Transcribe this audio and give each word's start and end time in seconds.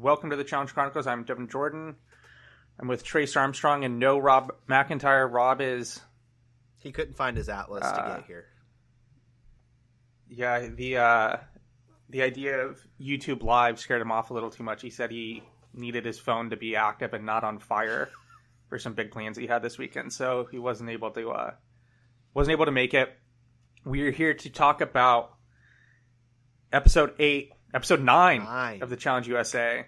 Welcome 0.00 0.30
to 0.30 0.36
the 0.36 0.42
Challenge 0.44 0.74
Chronicles. 0.74 1.06
I'm 1.06 1.22
Devin 1.22 1.48
Jordan. 1.48 1.94
I'm 2.80 2.88
with 2.88 3.04
Trace 3.04 3.36
Armstrong 3.36 3.84
and 3.84 4.00
no 4.00 4.18
Rob 4.18 4.52
McIntyre. 4.68 5.30
Rob 5.32 5.60
is 5.60 6.00
He 6.78 6.90
couldn't 6.90 7.14
find 7.16 7.36
his 7.36 7.48
atlas 7.48 7.82
to 7.82 8.02
Uh, 8.04 8.16
get 8.16 8.26
here. 8.26 8.46
yeah 10.28 10.66
the 10.68 10.96
uh, 10.96 11.36
the 12.10 12.22
idea 12.22 12.66
of 12.66 12.80
YouTube 13.00 13.42
Live 13.44 13.78
scared 13.78 14.02
him 14.02 14.10
off 14.10 14.30
a 14.30 14.34
little 14.34 14.50
too 14.50 14.64
much. 14.64 14.82
He 14.82 14.90
said 14.90 15.10
he 15.12 15.44
needed 15.72 16.04
his 16.04 16.18
phone 16.18 16.50
to 16.50 16.56
be 16.56 16.74
active 16.74 17.14
and 17.14 17.24
not 17.24 17.44
on 17.44 17.58
fire 17.60 18.10
for 18.68 18.78
some 18.80 18.94
big 18.94 19.12
plans 19.12 19.36
he 19.36 19.46
had 19.46 19.62
this 19.62 19.78
weekend, 19.78 20.12
so 20.12 20.48
he 20.50 20.58
wasn't 20.58 20.90
able 20.90 21.12
to 21.12 21.30
uh, 21.30 21.52
wasn't 22.34 22.52
able 22.52 22.64
to 22.66 22.72
make 22.72 22.94
it. 22.94 23.16
We're 23.84 24.10
here 24.10 24.34
to 24.34 24.50
talk 24.50 24.80
about 24.80 25.34
episode 26.72 27.14
eight, 27.20 27.52
episode 27.74 28.00
nine, 28.00 28.44
Nine. 28.44 28.82
of 28.82 28.88
the 28.88 28.96
Challenge 28.96 29.28
USA. 29.28 29.86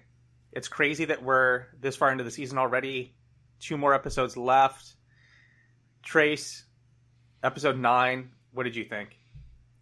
It's 0.52 0.68
crazy 0.68 1.06
that 1.06 1.22
we're 1.22 1.66
this 1.80 1.96
far 1.96 2.10
into 2.12 2.24
the 2.24 2.30
season 2.30 2.58
already. 2.58 3.14
Two 3.60 3.76
more 3.78 3.94
episodes 3.94 4.36
left. 4.36 4.94
Trace, 6.02 6.64
episode 7.42 7.78
nine. 7.78 8.30
What 8.52 8.64
did 8.64 8.76
you 8.76 8.84
think? 8.84 9.16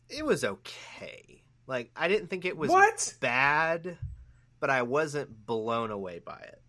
It 0.08 0.24
was 0.24 0.44
okay. 0.44 1.42
Like 1.66 1.90
I 1.96 2.08
didn't 2.08 2.28
think 2.28 2.44
it 2.44 2.56
was 2.56 2.70
What? 2.70 3.14
bad, 3.20 3.98
but 4.60 4.70
I 4.70 4.82
wasn't 4.82 5.46
blown 5.46 5.90
away 5.90 6.20
by 6.24 6.38
it. 6.42 6.60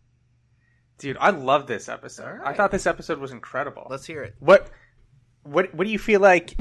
Dude, 0.98 1.18
I 1.20 1.32
love 1.32 1.68
this 1.68 1.90
episode. 1.90 2.40
All 2.40 2.48
I 2.48 2.54
thought 2.54 2.72
this 2.72 2.88
episode 2.88 3.20
was 3.20 3.32
incredible. 3.32 3.88
Let's 3.90 4.06
hear 4.06 4.24
it. 4.24 4.36
What 4.40 4.70
what 5.44 5.74
what 5.76 5.86
do 5.86 5.92
you 5.92 6.00
feel 6.00 6.22
like 6.22 6.56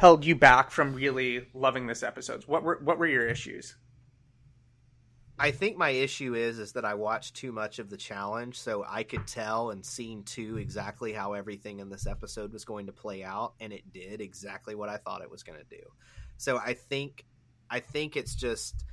held 0.00 0.24
you 0.24 0.34
back 0.34 0.70
from 0.70 0.94
really 0.94 1.46
loving 1.52 1.86
this 1.86 2.02
episode? 2.02 2.42
What 2.44 2.62
were 2.62 2.80
what 2.82 2.98
were 2.98 3.06
your 3.06 3.26
issues? 3.26 3.76
I 5.38 5.50
think 5.50 5.76
my 5.76 5.90
issue 5.90 6.34
is 6.34 6.58
is 6.58 6.72
that 6.72 6.86
I 6.86 6.94
watched 6.94 7.36
too 7.36 7.52
much 7.52 7.78
of 7.78 7.90
the 7.90 7.98
challenge, 7.98 8.58
so 8.58 8.82
I 8.88 9.02
could 9.02 9.26
tell 9.26 9.70
and 9.70 9.84
seen 9.84 10.22
too 10.22 10.56
exactly 10.56 11.12
how 11.12 11.34
everything 11.34 11.80
in 11.80 11.90
this 11.90 12.06
episode 12.06 12.50
was 12.50 12.64
going 12.64 12.86
to 12.86 12.92
play 12.92 13.22
out, 13.22 13.52
and 13.60 13.74
it 13.74 13.92
did 13.92 14.22
exactly 14.22 14.74
what 14.74 14.88
I 14.88 14.96
thought 14.96 15.20
it 15.20 15.30
was 15.30 15.42
going 15.42 15.58
to 15.58 15.76
do. 15.76 15.82
So 16.38 16.56
I 16.56 16.72
think, 16.72 17.26
I 17.68 17.80
think 17.80 18.16
it's 18.16 18.34
just 18.34 18.86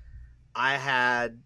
I 0.53 0.75
had 0.75 1.39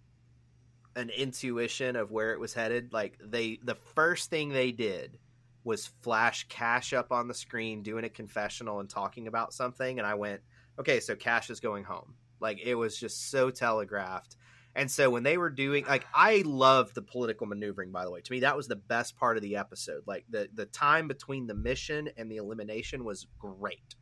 an 0.95 1.11
intuition 1.11 1.95
of 1.95 2.09
where 2.09 2.33
it 2.33 2.39
was 2.39 2.55
headed. 2.55 2.93
Like 2.93 3.19
they, 3.23 3.59
the 3.63 3.75
first 3.75 4.31
thing 4.31 4.49
they 4.49 4.71
did 4.71 5.19
was 5.63 5.87
flash 6.01 6.47
Cash 6.49 6.93
up 6.93 7.11
on 7.11 7.27
the 7.27 7.33
screen 7.33 7.83
doing 7.83 8.03
a 8.03 8.09
confessional 8.09 8.79
and 8.79 8.89
talking 8.89 9.27
about 9.27 9.53
something, 9.53 9.99
and 9.99 10.07
I 10.07 10.15
went, 10.15 10.41
okay, 10.79 10.99
so 10.99 11.15
Cash 11.15 11.49
is 11.49 11.59
going 11.59 11.83
home. 11.83 12.15
Like 12.39 12.59
it 12.63 12.75
was 12.75 12.97
just 12.97 13.29
so 13.29 13.51
telegraphed. 13.51 14.35
And 14.73 14.89
so 14.89 15.09
when 15.09 15.23
they 15.23 15.37
were 15.37 15.49
doing 15.49 15.85
like 15.85 16.05
I 16.13 16.43
loved 16.45 16.95
the 16.95 17.01
political 17.01 17.45
maneuvering 17.45 17.91
by 17.91 18.03
the 18.03 18.11
way. 18.11 18.21
To 18.21 18.31
me 18.31 18.39
that 18.39 18.57
was 18.57 18.67
the 18.67 18.75
best 18.75 19.17
part 19.17 19.37
of 19.37 19.43
the 19.43 19.57
episode. 19.57 20.03
Like 20.07 20.25
the 20.29 20.49
the 20.53 20.65
time 20.65 21.07
between 21.07 21.47
the 21.47 21.53
mission 21.53 22.09
and 22.17 22.31
the 22.31 22.37
elimination 22.37 23.03
was 23.03 23.27
great. 23.37 23.95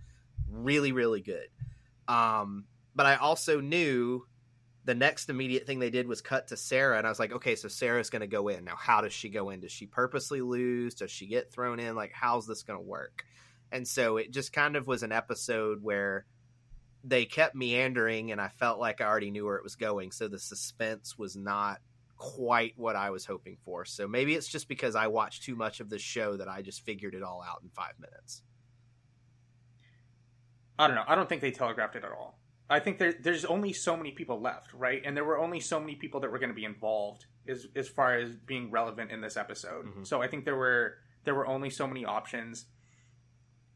Really 0.50 0.92
really 0.92 1.22
good. 1.22 1.48
Um 2.08 2.66
but 2.96 3.06
I 3.06 3.16
also 3.16 3.62
knew 3.62 4.26
the 4.90 4.96
next 4.96 5.30
immediate 5.30 5.68
thing 5.68 5.78
they 5.78 5.92
did 5.92 6.08
was 6.08 6.20
cut 6.20 6.48
to 6.48 6.58
Sarah 6.58 6.98
and 6.98 7.06
I 7.06 7.12
was 7.12 7.20
like, 7.20 7.32
"Okay, 7.32 7.56
so 7.56 7.68
Sarah's 7.68 8.10
going 8.10 8.22
to 8.22 8.28
go 8.28 8.48
in. 8.48 8.66
Now 8.66 8.76
how 8.76 9.02
does 9.02 9.14
she 9.14 9.30
go 9.30 9.52
in? 9.52 9.60
Does 9.60 9.72
she 9.72 9.86
purposely 9.86 10.42
lose? 10.42 10.96
Does 10.96 11.12
she 11.12 11.28
get 11.28 11.52
thrown 11.52 11.80
in? 11.80 11.96
Like 11.96 12.12
how's 12.12 12.48
this 12.48 12.64
going 12.64 12.80
to 12.80 12.84
work?" 12.84 13.24
And 13.72 13.88
so 13.88 14.18
it 14.18 14.32
just 14.32 14.52
kind 14.52 14.76
of 14.76 14.88
was 14.88 15.04
an 15.04 15.12
episode 15.12 15.84
where 15.84 16.26
they 17.04 17.26
kept 17.26 17.54
meandering 17.54 18.32
and 18.32 18.42
I 18.42 18.48
felt 18.48 18.80
like 18.80 19.00
I 19.00 19.06
already 19.06 19.30
knew 19.30 19.46
where 19.46 19.58
it 19.58 19.64
was 19.64 19.76
going. 19.76 20.12
So 20.12 20.28
the 20.28 20.40
suspense 20.40 21.20
was 21.20 21.36
not 21.36 21.82
quite 22.18 22.74
what 22.76 22.96
I 22.96 23.12
was 23.12 23.28
hoping 23.28 23.58
for. 23.64 23.86
So 23.86 24.08
maybe 24.08 24.34
it's 24.34 24.48
just 24.48 24.68
because 24.68 24.96
I 24.96 25.06
watched 25.06 25.44
too 25.44 25.56
much 25.56 25.82
of 25.82 25.92
the 25.92 26.00
show 26.00 26.36
that 26.36 26.48
I 26.48 26.64
just 26.64 26.84
figured 26.84 27.14
it 27.14 27.22
all 27.22 27.46
out 27.48 27.62
in 27.62 27.70
five 27.70 27.94
minutes. 28.00 28.42
I 30.80 30.88
don't 30.88 30.96
know. 30.96 31.04
I 31.08 31.14
don't 31.14 31.30
think 31.30 31.42
they 31.42 31.52
telegraphed 31.52 31.96
it 31.96 32.04
at 32.04 32.12
all. 32.12 32.40
I 32.70 32.80
think 32.80 33.00
there, 33.00 33.14
there's 33.14 33.46
only 33.46 33.74
so 33.74 33.98
many 33.98 34.12
people 34.12 34.40
left, 34.40 34.74
right? 34.74 35.02
And 35.04 35.18
there 35.18 35.26
were 35.26 35.40
only 35.40 35.60
so 35.60 35.80
many 35.80 35.96
people 35.96 36.20
that 36.20 36.32
were 36.32 36.38
going 36.40 36.50
to 36.52 36.56
be 36.56 36.66
involved 36.66 37.26
as 37.48 37.68
as 37.76 37.88
far 37.90 38.16
as 38.16 38.36
being 38.36 38.70
relevant 38.70 39.12
in 39.12 39.22
this 39.22 39.38
episode. 39.38 39.86
Mhm. 39.88 40.06
So 40.08 40.22
I 40.22 40.28
think 40.28 40.46
there 40.46 40.56
were 40.56 40.98
there 41.24 41.34
were 41.36 41.48
only 41.48 41.70
so 41.70 41.88
many 41.88 42.06
options. 42.06 42.66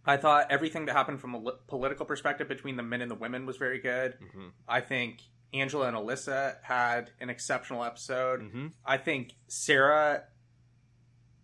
I 0.05 0.17
thought 0.17 0.47
everything 0.51 0.85
that 0.85 0.95
happened 0.95 1.21
from 1.21 1.33
a 1.33 1.37
li- 1.39 1.53
political 1.67 2.05
perspective 2.05 2.47
between 2.47 2.75
the 2.75 2.83
men 2.83 3.01
and 3.01 3.09
the 3.09 3.15
women 3.15 3.45
was 3.45 3.57
very 3.57 3.79
good. 3.79 4.17
Mm-hmm. 4.21 4.47
I 4.67 4.81
think 4.81 5.21
Angela 5.53 5.87
and 5.87 5.95
Alyssa 5.95 6.57
had 6.61 7.11
an 7.21 7.29
exceptional 7.29 7.83
episode. 7.83 8.41
Mm-hmm. 8.41 8.67
I 8.85 8.97
think 8.97 9.33
Sarah 9.47 10.23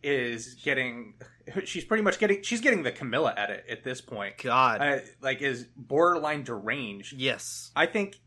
is 0.03 0.55
getting 0.63 1.15
she's 1.65 1.83
pretty 1.83 2.03
much 2.03 2.19
getting 2.19 2.41
she's 2.43 2.61
getting 2.61 2.83
the 2.83 2.91
Camila 2.91 3.33
edit 3.37 3.65
at 3.69 3.83
this 3.83 4.01
point. 4.01 4.37
God, 4.37 4.81
Uh, 4.81 4.99
like 5.21 5.41
is 5.41 5.65
borderline 5.75 6.43
deranged. 6.43 7.13
yes, 7.13 7.71
I 7.75 7.85
think 7.85 8.19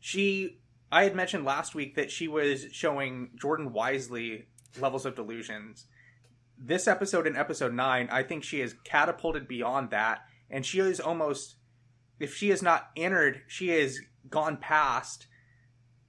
she 0.00 0.58
I 0.90 1.04
had 1.04 1.14
mentioned 1.16 1.44
last 1.44 1.74
week 1.74 1.94
that 1.96 2.10
she 2.10 2.28
was 2.28 2.66
showing 2.72 3.30
Jordan 3.40 3.70
Wiseley 3.70 4.44
levels 4.80 5.06
of 5.06 5.14
delusions. 5.14 5.86
This 6.58 6.86
episode 6.86 7.26
in 7.26 7.34
episode 7.36 7.72
9, 7.74 8.08
I 8.12 8.22
think 8.22 8.44
she 8.44 8.60
is 8.60 8.74
catapulted 8.84 9.48
beyond 9.48 9.90
that 9.90 10.20
and 10.50 10.64
she 10.66 10.80
is 10.80 11.00
almost 11.00 11.56
if 12.20 12.34
she 12.36 12.50
is 12.50 12.62
not 12.62 12.90
entered, 12.96 13.42
she 13.48 13.68
has 13.70 13.98
gone 14.28 14.56
past 14.58 15.26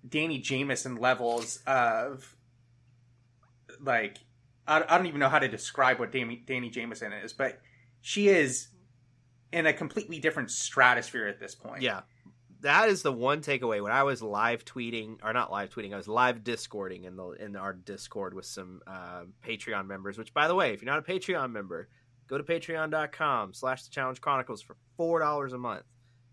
Danny 0.08 0.38
Jameson 0.40 0.96
levels 0.98 1.60
of 1.66 2.36
like 3.82 4.18
I, 4.68 4.84
I 4.88 4.98
don't 4.98 5.08
even 5.08 5.20
know 5.20 5.30
how 5.30 5.40
to 5.40 5.48
describe 5.48 6.00
what 6.00 6.12
Danny, 6.12 6.44
Danny 6.46 6.70
Jameson 6.70 7.14
is, 7.14 7.34
but 7.34 7.60
she 8.02 8.30
is 8.30 8.68
in 9.52 9.66
a 9.66 9.74
completely 9.74 10.20
different 10.20 10.52
stratosphere 10.52 11.28
at 11.28 11.40
this 11.40 11.56
point. 11.56 11.82
yeah. 11.82 12.02
That 12.62 12.88
is 12.88 13.02
the 13.02 13.12
one 13.12 13.42
takeaway. 13.42 13.84
When 13.84 13.92
I 13.92 14.04
was 14.04 14.22
live 14.22 14.64
tweeting, 14.64 15.18
or 15.22 15.34
not 15.34 15.52
live 15.52 15.70
tweeting, 15.70 15.94
I 15.94 15.98
was 15.98 16.08
live 16.08 16.46
discording 16.46 17.04
in 17.04 17.18
the 17.18 17.32
in 17.32 17.58
our 17.58 17.74
Discord 17.74 18.34
with 18.34 18.46
some 18.46 18.80
uh, 18.88 19.24
Patreon 19.46 19.86
members. 19.86 20.18
Which, 20.18 20.34
by 20.34 20.48
the 20.48 20.56
way, 20.56 20.72
if 20.72 20.82
you're 20.82 20.90
not 20.90 21.00
a 21.00 21.12
Patreon 21.12 21.52
member, 21.52 21.90
go 22.28 22.38
to 22.38 22.44
Patreon.com/slash 22.46 23.84
The 23.84 23.90
Challenge 23.90 24.22
Chronicles 24.22 24.62
for 24.62 24.78
four 24.96 25.20
dollars 25.20 25.52
a 25.52 25.58
month. 25.58 25.84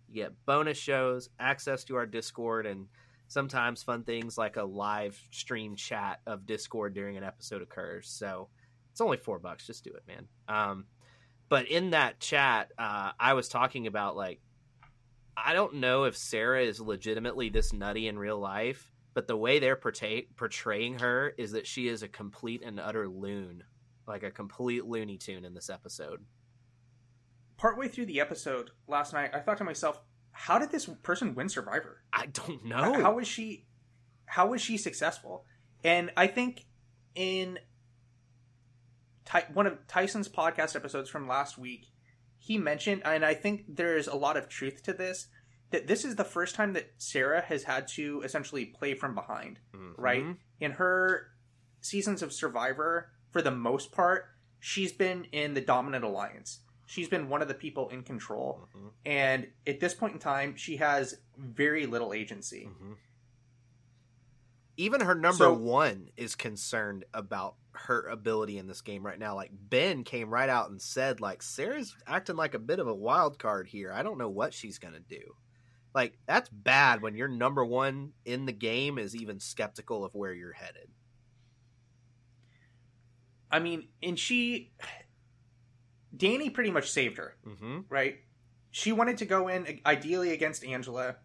You 0.09 0.23
get 0.23 0.47
bonus 0.47 0.79
shows, 0.79 1.31
access 1.41 1.83
to 1.85 1.97
our 1.97 2.07
Discord, 2.07 2.65
and 2.65 2.87
sometimes 3.31 3.85
fun 3.85 4.03
things 4.03 4.37
like 4.37 4.57
a 4.57 4.65
live 4.65 5.17
stream 5.31 5.77
chat 5.77 6.21
of 6.27 6.47
Discord 6.47 6.95
during 6.95 7.17
an 7.17 7.23
episode 7.23 7.63
occurs. 7.63 8.09
So 8.09 8.49
it's 8.91 9.01
only 9.01 9.19
four 9.19 9.39
bucks. 9.39 9.65
Just 9.65 9.85
do 9.85 9.93
it, 9.93 10.03
man. 10.09 10.27
Um, 10.49 10.87
but 11.49 11.69
in 11.69 11.91
that 11.91 12.19
chat, 12.19 12.73
uh, 12.77 13.13
I 13.21 13.35
was 13.35 13.49
talking 13.49 13.87
about 13.87 14.17
like 14.17 14.41
I 15.37 15.55
don't 15.55 15.77
know 15.77 16.05
if 16.05 16.17
Sarah 16.17 16.63
is 16.65 16.81
legitimately 16.81 17.51
this 17.51 17.73
nutty 17.73 18.09
in 18.09 18.19
real 18.19 18.39
life, 18.39 18.91
but 19.15 19.29
the 19.29 19.37
way 19.37 19.61
they're 19.61 19.77
portray- 19.77 20.27
portraying 20.37 20.99
her 20.99 21.33
is 21.39 21.53
that 21.53 21.69
she 21.69 21.87
is 21.87 22.03
a 22.03 22.09
complete 22.09 22.62
and 22.65 22.81
utter 22.81 23.09
loon, 23.09 23.62
like 24.09 24.25
a 24.25 24.33
complete 24.33 24.87
Looney 24.87 25.19
Tune 25.19 25.45
in 25.45 25.55
this 25.55 25.71
episode. 25.71 26.25
partway 27.57 27.87
through 27.87 28.07
the 28.07 28.21
episode 28.21 28.71
last 28.89 29.12
night, 29.12 29.31
I 29.33 29.39
thought 29.39 29.59
to 29.59 29.65
myself, 29.65 30.01
how 30.33 30.59
did 30.59 30.71
this 30.71 30.87
person 31.03 31.35
win 31.35 31.49
Survivor? 31.49 32.03
I 32.13 32.27
don't 32.27 32.65
know. 32.65 33.01
How 33.01 33.15
was 33.15 33.29
she? 33.29 33.67
How 34.27 34.47
was 34.49 34.61
she 34.61 34.77
successful? 34.79 35.45
And 35.85 36.11
I 36.17 36.27
think 36.29 36.67
in 37.15 37.59
Ty- 39.25 39.47
one 39.53 39.67
of 39.67 39.87
Tyson's 39.87 40.29
podcast 40.29 40.75
episodes 40.77 41.09
from 41.11 41.29
last 41.29 41.59
week, 41.59 41.87
he 42.39 42.59
mentioned, 42.59 43.03
and 43.05 43.25
I 43.25 43.35
think 43.35 43.65
there's 43.69 44.09
a 44.09 44.15
lot 44.17 44.37
of 44.37 44.49
truth 44.49 44.83
to 44.85 44.93
this, 44.93 45.29
that 45.71 45.87
this 45.87 46.05
is 46.05 46.17
the 46.17 46.25
first 46.25 46.55
time 46.55 46.73
that 46.73 46.91
Sarah 46.99 47.41
has 47.43 47.65
had 47.65 47.87
to 47.89 48.23
essentially 48.23 48.67
play 48.67 48.95
from 48.95 49.15
behind 49.15 49.61
Mhm. 49.73 49.95
right? 49.97 50.37
In 50.59 50.73
her 50.73 51.29
seasons 51.81 52.23
of 52.23 52.33
Survivor, 52.33 53.12
for 53.31 53.41
the 53.41 53.50
most 53.53 53.93
part, 53.93 54.26
she's 54.59 54.93
been 54.93 55.25
in 55.26 55.55
the 55.55 55.61
dominant 55.61 56.05
alliance. 56.05 56.61
She's 56.90 57.08
been 57.08 57.28
one 57.28 57.40
of 57.40 57.46
the 57.46 57.54
people 57.54 57.88
in 57.90 58.02
control. 58.02 58.66
Mhm. 58.75 58.90
And 59.06 59.52
at 59.64 59.78
this 59.78 59.94
point 59.94 60.14
in 60.14 60.19
time, 60.19 60.56
she 60.56 60.78
has 60.78 61.20
very 61.38 61.87
little 61.87 62.12
agency. 62.12 62.66
Mhm. 62.69 62.96
Even 64.76 65.02
her 65.02 65.14
number 65.14 65.44
So- 65.44 65.52
one 65.54 66.10
is 66.16 66.34
concerned 66.34 67.04
about 67.14 67.54
her 67.75 68.08
ability 68.08 68.58
in 68.58 68.66
this 68.66 68.81
game 68.81 69.06
right 69.06 69.20
now. 69.20 69.37
Like 69.37 69.52
Ben 69.52 70.02
came 70.02 70.31
right 70.31 70.48
out 70.48 70.69
and 70.69 70.82
said, 70.82 71.20
like 71.20 71.42
Sarah's 71.44 71.94
acting 72.08 72.34
like 72.34 72.54
a 72.54 72.58
bit 72.58 72.81
of 72.81 72.88
a 72.88 72.94
wild 72.94 73.38
card 73.38 73.69
here. 73.69 73.92
I 73.92 74.02
don't 74.02 74.19
know 74.19 74.28
what 74.28 74.52
she's 74.52 74.81
gonna 74.81 74.98
do. 74.98 75.37
Like 75.94 76.19
that's 76.26 76.48
bad 76.48 77.02
when 77.02 77.14
your 77.14 77.28
number 77.28 77.64
one 77.64 78.14
in 78.25 78.46
the 78.46 78.52
game 78.52 78.98
is 78.98 79.14
even 79.14 79.38
skeptical 79.38 80.04
of 80.04 80.16
where 80.16 80.34
you're 80.34 80.54
headed. 80.54 80.90
I 83.48 83.60
mean, 83.60 83.90
and 84.02 84.19
she. 84.19 84.72
Danny 86.17 86.51
pretty 86.51 86.71
much 86.71 86.91
saved 86.91 87.19
her, 87.19 87.37
Mm-hmm. 87.47 87.81
right? 87.89 88.17
She 88.73 88.93
wanted 88.93 89.19
to 89.19 89.27
go 89.27 89.49
in 89.49 89.81
ideally 89.85 90.33
against 90.33 90.65
Angela, 90.65 91.17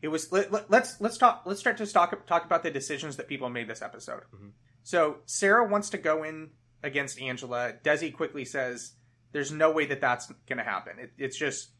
it 0.00 0.08
was 0.08 0.32
let, 0.32 0.50
let, 0.50 0.68
let's 0.70 1.00
let's 1.00 1.16
talk 1.16 1.42
let's 1.44 1.60
start 1.60 1.76
to 1.76 1.86
talk 1.86 2.26
talk 2.26 2.44
about 2.44 2.64
the 2.64 2.70
decisions 2.72 3.16
that 3.18 3.28
people 3.28 3.48
made 3.50 3.68
this 3.68 3.82
episode. 3.82 4.22
Mhm. 4.34 4.50
So 4.82 5.18
Sarah 5.26 5.64
wants 5.68 5.90
to 5.90 5.98
go 5.98 6.24
in 6.24 6.50
against 6.82 7.20
Angela. 7.20 7.74
Desi 7.84 8.12
quickly 8.12 8.44
says, 8.44 8.94
"There's 9.30 9.52
no 9.52 9.70
way 9.70 9.86
that 9.86 10.00
that's 10.00 10.26
going 10.48 10.58
to 10.58 10.64
happen. 10.64 10.98
It, 10.98 11.12
it's 11.18 11.36
just 11.38 11.70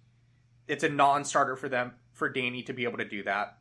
it's 0.68 0.84
a 0.84 0.88
non-starter 0.88 1.56
for 1.56 1.68
them 1.68 1.94
for 2.12 2.28
Danny 2.28 2.62
to 2.62 2.72
be 2.72 2.84
able 2.84 2.98
to 2.98 3.08
do 3.08 3.24
that." 3.24 3.58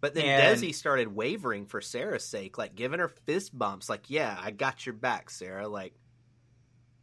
But 0.00 0.14
then 0.14 0.24
And- 0.24 0.58
Desi 0.58 0.74
started 0.74 1.14
wavering 1.14 1.66
for 1.66 1.82
Sarah's 1.82 2.24
sake, 2.24 2.56
like 2.56 2.74
giving 2.74 2.98
her 2.98 3.08
fist 3.26 3.56
bumps, 3.56 3.90
like, 3.90 4.08
"Yeah, 4.08 4.38
I 4.40 4.52
got 4.52 4.86
your 4.86 4.94
back, 4.94 5.28
Sarah." 5.28 5.68
Like, 5.68 5.92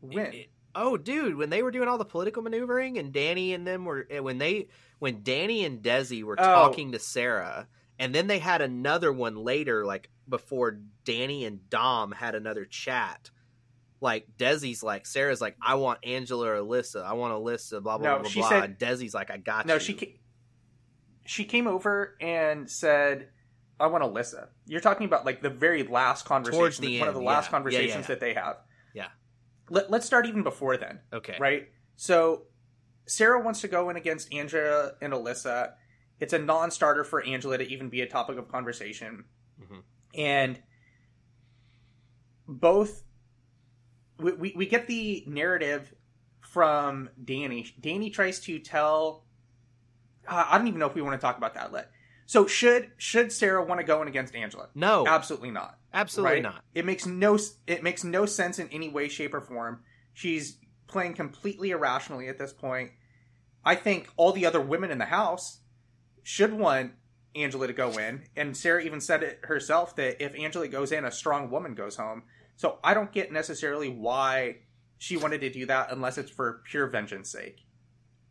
Win. 0.02 0.34
it- 0.34 0.50
oh, 0.75 0.98
dude, 0.98 1.36
when 1.36 1.50
they 1.50 1.62
were 1.63 1.71
doing 1.71 1.88
all 1.88 1.98
the 1.98 2.06
political 2.06 2.42
maneuvering, 2.44 2.98
and 2.98 3.12
Danny 3.12 3.54
and 3.54 3.66
them 3.68 3.86
were 3.86 4.07
eh, 4.10 4.19
when 4.19 4.38
they 4.38 4.68
when 5.00 5.24
Danny 5.24 5.63
and 5.66 5.81
Desi 5.81 6.24
were 6.24 6.36
Oh. 6.39 6.44
talking 6.44 6.92
to 6.92 7.00
Sarah, 7.00 7.68
and 7.98 8.13
then 8.13 8.27
they 8.27 8.39
had 8.39 8.62
another 8.62 9.12
one 9.13 9.36
later, 9.38 9.86
like 9.86 10.10
before 10.27 10.80
Danny 11.06 11.45
and 11.45 11.69
Dom 11.69 12.12
had 12.12 12.36
another 12.36 12.66
chat. 12.66 13.31
Like 14.01 14.27
Desi's 14.38 14.81
like 14.83 15.06
Sarah's 15.06 15.42
like 15.42 15.57
I 15.62 15.75
want 15.75 16.00
Angela 16.06 16.48
or 16.50 16.56
Alyssa. 16.62 17.04
I 17.04 17.13
want 17.13 17.33
Alyssa. 17.33 17.81
Blah 17.83 17.98
blah 17.98 18.07
No, 18.07 18.13
blah 18.15 18.22
blah. 18.24 18.30
she 18.30 18.39
blah. 18.39 18.50
said- 18.50 18.63
and 18.63 18.77
Desi's 18.77 19.13
like 19.13 19.30
I 19.31 19.38
got 19.38 19.65
no, 19.65 19.74
you. 19.75 19.80
she 19.80 19.94
ca- 19.94 20.19
she 21.25 21.44
came 21.45 21.68
over 21.68 22.15
and 22.22 22.69
said, 22.69 23.27
"I 23.80 23.88
want 23.88 24.04
Alyssa." 24.04 24.48
You're 24.65 24.80
talking 24.81 25.06
about 25.06 25.25
like 25.25 25.42
the 25.42 25.50
very 25.50 25.83
last 25.83 26.25
conversation, 26.25 26.86
one 27.00 27.07
of 27.10 27.15
end, 27.15 27.15
the 27.15 27.27
last 27.27 27.44
yeah. 27.44 27.48
Yeah, 27.48 27.51
conversations 27.51 28.04
yeah. 28.04 28.07
that 28.07 28.19
they 28.19 28.33
have. 28.33 28.57
Let, 29.69 29.89
let's 29.92 30.06
start 30.06 30.25
even 30.25 30.44
before 30.44 30.77
then. 30.77 31.00
okay. 31.13 31.36
right? 31.39 31.68
So 31.95 32.44
Sarah 33.06 33.42
wants 33.42 33.62
to 33.62 33.68
go 33.68 33.89
in 33.89 33.95
against 33.98 34.33
Angela 34.33 34.92
and 35.01 35.13
Alyssa. 35.13 35.74
It's 36.19 36.33
a 36.33 36.39
non-starter 36.39 37.04
for 37.04 37.24
Angela 37.24 37.57
to 37.57 37.68
even 37.68 37.89
be 37.89 38.01
a 38.01 38.07
topic 38.07 38.38
of 38.38 38.48
conversation, 38.50 39.25
Mhm. 39.62 39.81
and 40.16 40.62
both 42.48 43.04
we, 44.18 44.31
we 44.33 44.54
we 44.56 44.66
get 44.66 44.88
the 44.88 45.24
narrative 45.27 45.94
from 46.42 47.10
Danny. 47.24 47.68
Danny 47.80 48.10
tries 48.10 48.39
to 48.42 48.60
tell. 48.60 49.25
Uh, 50.27 50.45
I 50.50 50.57
don't 50.57 50.68
even 50.68 50.80
know 50.80 50.88
if 50.88 50.95
we 50.95 51.01
want 51.01 51.19
to 51.19 51.22
talk 51.25 51.38
about 51.38 51.54
that. 51.54 51.72
Let 51.72 51.89
so 52.30 52.46
should 52.46 52.92
should 52.98 53.31
Sarah 53.31 53.64
want 53.64 53.80
to 53.80 53.86
go 53.86 54.02
in 54.02 54.08
against 54.08 54.36
Angela? 54.36 54.70
No, 54.76 55.08
Absolutely 55.08 55.52
not 55.52 55.80
absolutely 55.94 56.36
right? 56.36 56.44
not. 56.44 56.64
It 56.74 56.86
makes 56.86 57.06
no 57.06 57.38
it 57.68 57.84
makes 57.84 58.04
no 58.04 58.26
sense 58.26 58.60
in 58.60 58.70
any 58.70 58.90
way, 58.90 59.10
shape, 59.10 59.34
or 59.34 59.42
form. 59.42 59.81
She's 60.14 60.58
playing 60.88 61.14
completely 61.14 61.72
irrationally 61.72 62.28
at 62.28 62.38
this 62.38 62.54
point. 62.54 62.92
I 63.64 63.76
think 63.76 64.10
all 64.18 64.31
the 64.31 64.46
other 64.46 64.62
women 64.62 64.92
in 64.92 64.98
the 64.98 65.06
house 65.06 65.60
should 66.24 66.54
want 66.54 66.94
Angela 67.36 67.68
to 67.68 67.74
go 67.74 67.92
in, 67.92 68.24
and 68.36 68.56
Sarah 68.56 68.84
even 68.84 69.02
said 69.02 69.24
it 69.24 69.40
herself 69.44 69.96
that 69.98 70.24
if 70.24 70.38
Angela 70.38 70.68
goes 70.68 70.92
in, 70.92 71.06
a 71.06 71.12
strong 71.12 71.50
woman 71.50 71.75
goes 71.75 71.96
home. 71.96 72.24
So 72.56 72.80
I 72.84 72.94
don't 72.94 73.12
get 73.12 73.32
necessarily 73.32 73.90
why 73.90 74.58
she 74.98 75.16
wanted 75.16 75.42
to 75.42 75.50
do 75.50 75.66
that 75.68 75.92
unless 75.92 76.18
it's 76.18 76.32
for 76.32 76.62
pure 76.70 76.88
vengeance 76.88 77.32
sake. 77.32 77.66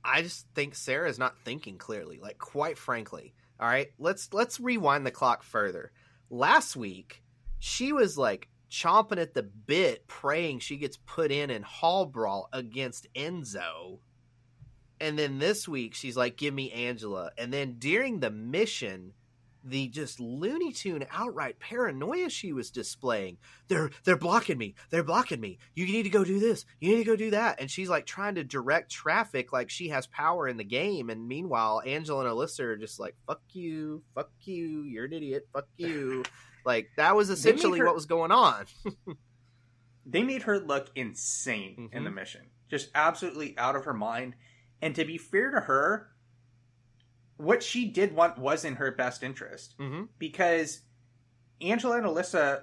I 0.04 0.22
just 0.22 0.46
think 0.54 0.74
Sarah 0.74 1.08
is 1.08 1.18
not 1.18 1.38
thinking 1.44 1.78
clearly. 1.78 2.18
Like, 2.20 2.38
quite 2.38 2.78
frankly. 2.78 3.34
All 3.60 3.68
right, 3.68 3.88
let's 3.98 4.32
let's 4.32 4.60
rewind 4.60 5.04
the 5.04 5.10
clock 5.10 5.42
further. 5.42 5.92
Last 6.30 6.76
week, 6.76 7.22
she 7.58 7.92
was 7.92 8.16
like 8.16 8.48
chomping 8.70 9.18
at 9.18 9.34
the 9.34 9.42
bit, 9.42 10.06
praying 10.06 10.60
she 10.60 10.76
gets 10.76 10.96
put 10.96 11.32
in 11.32 11.50
in 11.50 11.62
hall 11.62 12.06
brawl 12.06 12.48
against 12.52 13.12
Enzo. 13.14 13.98
And 15.00 15.18
then 15.18 15.38
this 15.38 15.66
week, 15.66 15.94
she's 15.94 16.16
like, 16.16 16.36
"Give 16.36 16.54
me 16.54 16.70
Angela." 16.72 17.32
And 17.36 17.52
then 17.52 17.76
during 17.78 18.20
the 18.20 18.30
mission, 18.30 19.14
the 19.68 19.88
just 19.88 20.20
Looney 20.20 20.72
Tune 20.72 21.04
outright 21.10 21.58
paranoia 21.60 22.28
she 22.30 22.52
was 22.52 22.70
displaying. 22.70 23.38
They're 23.68 23.90
they're 24.04 24.16
blocking 24.16 24.58
me. 24.58 24.74
They're 24.90 25.02
blocking 25.04 25.40
me. 25.40 25.58
You 25.74 25.86
need 25.86 26.02
to 26.04 26.10
go 26.10 26.24
do 26.24 26.40
this. 26.40 26.64
You 26.80 26.90
need 26.90 27.04
to 27.04 27.10
go 27.10 27.16
do 27.16 27.30
that. 27.30 27.60
And 27.60 27.70
she's 27.70 27.88
like 27.88 28.06
trying 28.06 28.34
to 28.36 28.44
direct 28.44 28.90
traffic 28.90 29.52
like 29.52 29.70
she 29.70 29.88
has 29.88 30.06
power 30.06 30.48
in 30.48 30.56
the 30.56 30.64
game. 30.64 31.10
And 31.10 31.28
meanwhile, 31.28 31.82
Angela 31.86 32.24
and 32.26 32.30
Alyssa 32.34 32.60
are 32.60 32.76
just 32.76 32.98
like, 33.00 33.14
"Fuck 33.26 33.42
you, 33.52 34.02
fuck 34.14 34.30
you. 34.42 34.82
You're 34.82 35.04
an 35.06 35.12
idiot. 35.12 35.48
Fuck 35.52 35.68
you." 35.76 36.24
like 36.64 36.88
that 36.96 37.14
was 37.16 37.30
essentially 37.30 37.78
her- 37.78 37.86
what 37.86 37.94
was 37.94 38.06
going 38.06 38.32
on. 38.32 38.66
they 40.06 40.22
made 40.22 40.42
her 40.42 40.58
look 40.58 40.90
insane 40.94 41.90
in 41.92 42.02
Mhm. 42.02 42.04
the 42.04 42.10
mission 42.10 42.46
just 42.70 42.90
absolutely 42.94 43.56
out 43.58 43.76
of 43.76 43.84
her 43.84 43.94
mind 43.94 44.34
and 44.82 44.94
to 44.94 45.04
be 45.04 45.18
fair 45.18 45.50
to 45.50 45.60
her 45.60 46.08
what 47.38 47.62
she 47.62 47.86
did 47.86 48.14
want 48.14 48.36
was 48.38 48.64
in 48.64 48.74
her 48.76 48.90
best 48.92 49.22
interest 49.22 49.74
mm-hmm. 49.78 50.02
because 50.18 50.82
angela 51.60 51.96
and 51.96 52.06
alyssa 52.06 52.62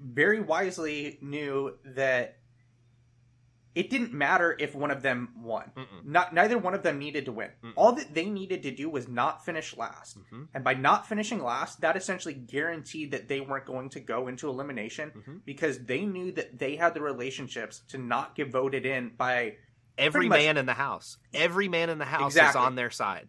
very 0.00 0.40
wisely 0.40 1.18
knew 1.22 1.76
that 1.84 2.34
it 3.74 3.90
didn't 3.90 4.12
matter 4.12 4.56
if 4.58 4.74
one 4.74 4.90
of 4.90 5.02
them 5.02 5.28
won 5.40 5.70
Mm-mm. 5.76 6.04
not 6.04 6.34
neither 6.34 6.58
one 6.58 6.74
of 6.74 6.82
them 6.82 6.98
needed 6.98 7.26
to 7.26 7.32
win 7.32 7.50
Mm-mm. 7.62 7.72
all 7.76 7.92
that 7.92 8.12
they 8.14 8.26
needed 8.26 8.62
to 8.64 8.70
do 8.70 8.88
was 8.90 9.06
not 9.08 9.44
finish 9.44 9.76
last 9.76 10.18
Mm-hmm. 10.18 10.44
and 10.54 10.64
by 10.64 10.74
not 10.74 11.06
finishing 11.06 11.42
last 11.42 11.80
that 11.82 11.96
essentially 11.96 12.34
guaranteed 12.34 13.12
that 13.12 13.28
they 13.28 13.40
weren't 13.40 13.66
going 13.66 13.88
to 13.90 14.00
go 14.00 14.26
into 14.28 14.48
elimination 14.48 15.12
Mhm. 15.14 15.40
because 15.44 15.84
they 15.84 16.04
knew 16.06 16.32
that 16.32 16.58
they 16.58 16.76
had 16.76 16.94
the 16.94 17.00
relationships 17.02 17.82
to 17.88 17.98
not 17.98 18.34
get 18.34 18.50
voted 18.50 18.84
in 18.86 19.10
by 19.16 19.56
Every 19.96 20.28
much- 20.28 20.38
man 20.38 20.56
in 20.56 20.66
the 20.66 20.74
house, 20.74 21.16
every 21.34 21.66
man 21.68 21.90
in 21.90 21.98
the 21.98 22.04
house 22.04 22.32
Exactly. 22.34 22.60
is 22.60 22.66
on 22.66 22.74
their 22.76 22.90
side. 22.90 23.28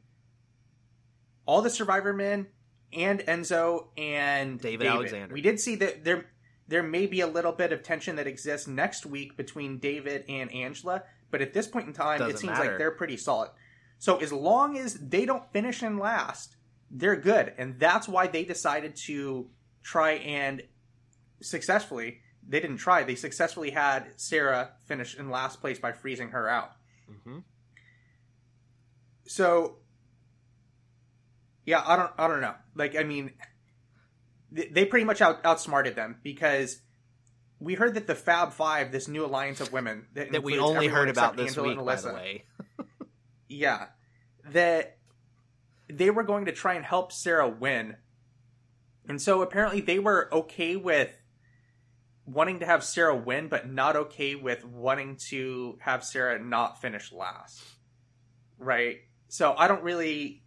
All 1.49 1.63
the 1.63 1.69
survivor 1.69 2.13
men 2.13 2.45
and 2.93 3.21
Enzo 3.21 3.87
and 3.97 4.59
David 4.61 4.85
Alexander. 4.85 5.33
We 5.33 5.41
did 5.41 5.59
see 5.59 5.75
that 5.77 6.03
there 6.03 6.29
there 6.67 6.83
may 6.83 7.07
be 7.07 7.21
a 7.21 7.27
little 7.27 7.51
bit 7.51 7.73
of 7.73 7.81
tension 7.81 8.17
that 8.17 8.27
exists 8.27 8.67
next 8.67 9.03
week 9.03 9.35
between 9.35 9.79
David 9.79 10.25
and 10.29 10.51
Angela, 10.53 11.01
but 11.31 11.41
at 11.41 11.51
this 11.51 11.65
point 11.65 11.87
in 11.87 11.93
time, 11.93 12.17
it 12.21 12.25
Doesn't 12.25 12.37
seems 12.37 12.51
matter. 12.51 12.69
like 12.69 12.77
they're 12.77 12.91
pretty 12.91 13.17
solid. 13.17 13.49
So 13.97 14.17
as 14.17 14.31
long 14.31 14.77
as 14.77 14.93
they 14.93 15.25
don't 15.25 15.51
finish 15.51 15.81
in 15.81 15.97
last, 15.97 16.55
they're 16.91 17.15
good, 17.15 17.51
and 17.57 17.79
that's 17.79 18.07
why 18.07 18.27
they 18.27 18.43
decided 18.43 18.95
to 19.07 19.49
try 19.81 20.11
and 20.11 20.61
successfully. 21.41 22.19
They 22.47 22.59
didn't 22.59 22.77
try; 22.77 23.01
they 23.01 23.15
successfully 23.15 23.71
had 23.71 24.11
Sarah 24.17 24.73
finish 24.85 25.17
in 25.17 25.31
last 25.31 25.61
place 25.61 25.79
by 25.79 25.93
freezing 25.93 26.29
her 26.29 26.47
out. 26.47 26.73
Mm-hmm. 27.11 27.39
So, 29.25 29.77
yeah, 31.69 31.83
I 31.85 31.95
don't, 31.95 32.11
I 32.17 32.27
don't 32.27 32.41
know. 32.41 32.55
Like, 32.73 32.95
I 32.95 33.03
mean, 33.03 33.31
they 34.51 34.85
pretty 34.85 35.05
much 35.05 35.21
out, 35.21 35.45
outsmarted 35.45 35.95
them 35.95 36.17
because 36.23 36.81
we 37.59 37.75
heard 37.75 37.93
that 37.93 38.07
the 38.07 38.15
Fab 38.15 38.53
Five, 38.53 38.91
this 38.91 39.07
new 39.07 39.23
alliance 39.23 39.61
of 39.61 39.71
women 39.71 40.07
that, 40.15 40.31
That 40.31 40.41
we 40.41 40.57
only 40.57 40.87
heard 40.87 41.09
about 41.09 41.37
this 41.37 41.55
Angela 41.55 41.67
week, 41.67 41.85
by 41.85 41.95
the 41.95 42.11
way. 42.11 42.45
yeah, 43.49 43.85
that 44.45 44.97
they 45.87 46.09
were 46.09 46.23
going 46.23 46.45
to 46.45 46.51
try 46.53 46.73
and 46.73 46.83
help 46.83 47.11
Sarah 47.11 47.47
win, 47.47 47.97
and 49.07 49.21
so 49.21 49.43
apparently 49.43 49.81
they 49.81 49.99
were 49.99 50.27
okay 50.33 50.75
with 50.75 51.15
wanting 52.25 52.61
to 52.61 52.65
have 52.65 52.83
Sarah 52.83 53.15
win, 53.15 53.47
but 53.47 53.69
not 53.69 53.95
okay 53.95 54.33
with 54.33 54.65
wanting 54.65 55.17
to 55.29 55.77
have 55.81 56.03
Sarah 56.03 56.43
not 56.43 56.81
finish 56.81 57.11
last. 57.11 57.61
Right? 58.57 59.01
So 59.27 59.53
I 59.55 59.67
don't 59.67 59.83
really. 59.83 60.41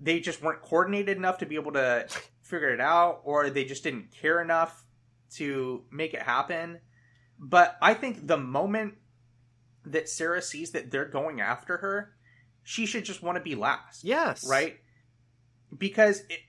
They 0.00 0.20
just 0.20 0.42
weren't 0.42 0.62
coordinated 0.62 1.16
enough 1.16 1.38
to 1.38 1.46
be 1.46 1.54
able 1.54 1.72
to 1.72 2.06
figure 2.42 2.72
it 2.72 2.80
out, 2.80 3.20
or 3.24 3.50
they 3.50 3.64
just 3.64 3.82
didn't 3.82 4.12
care 4.12 4.40
enough 4.40 4.84
to 5.36 5.84
make 5.90 6.14
it 6.14 6.22
happen. 6.22 6.80
But 7.38 7.76
I 7.82 7.94
think 7.94 8.26
the 8.26 8.36
moment 8.36 8.94
that 9.84 10.08
Sarah 10.08 10.42
sees 10.42 10.72
that 10.72 10.90
they're 10.90 11.08
going 11.08 11.40
after 11.40 11.78
her, 11.78 12.12
she 12.62 12.86
should 12.86 13.04
just 13.04 13.22
want 13.22 13.36
to 13.36 13.42
be 13.42 13.54
last 13.54 14.04
Yes. 14.04 14.46
right? 14.48 14.76
Because 15.76 16.20
it, 16.28 16.40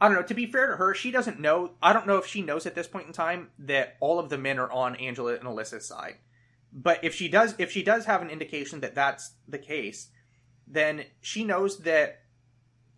I 0.00 0.08
don't 0.08 0.16
know. 0.16 0.26
To 0.26 0.34
be 0.34 0.46
fair 0.46 0.68
to 0.68 0.76
her, 0.76 0.94
she 0.94 1.10
doesn't 1.10 1.40
know. 1.40 1.74
I 1.82 1.92
don't 1.92 2.06
know 2.06 2.16
if 2.18 2.26
she 2.26 2.42
knows 2.42 2.66
at 2.66 2.74
this 2.74 2.86
point 2.86 3.06
in 3.06 3.12
time 3.12 3.50
that 3.60 3.96
all 4.00 4.18
of 4.18 4.28
the 4.28 4.38
men 4.38 4.58
are 4.58 4.70
on 4.70 4.96
Angela 4.96 5.34
and 5.34 5.44
Alyssa's 5.44 5.86
side. 5.86 6.16
But 6.72 7.04
if 7.04 7.14
she 7.14 7.28
does, 7.28 7.54
if 7.58 7.70
she 7.70 7.82
does 7.82 8.04
have 8.06 8.20
an 8.20 8.30
indication 8.30 8.80
that 8.80 8.94
that's 8.94 9.34
the 9.46 9.58
case, 9.58 10.08
then 10.66 11.04
she 11.20 11.44
knows 11.44 11.78
that 11.80 12.23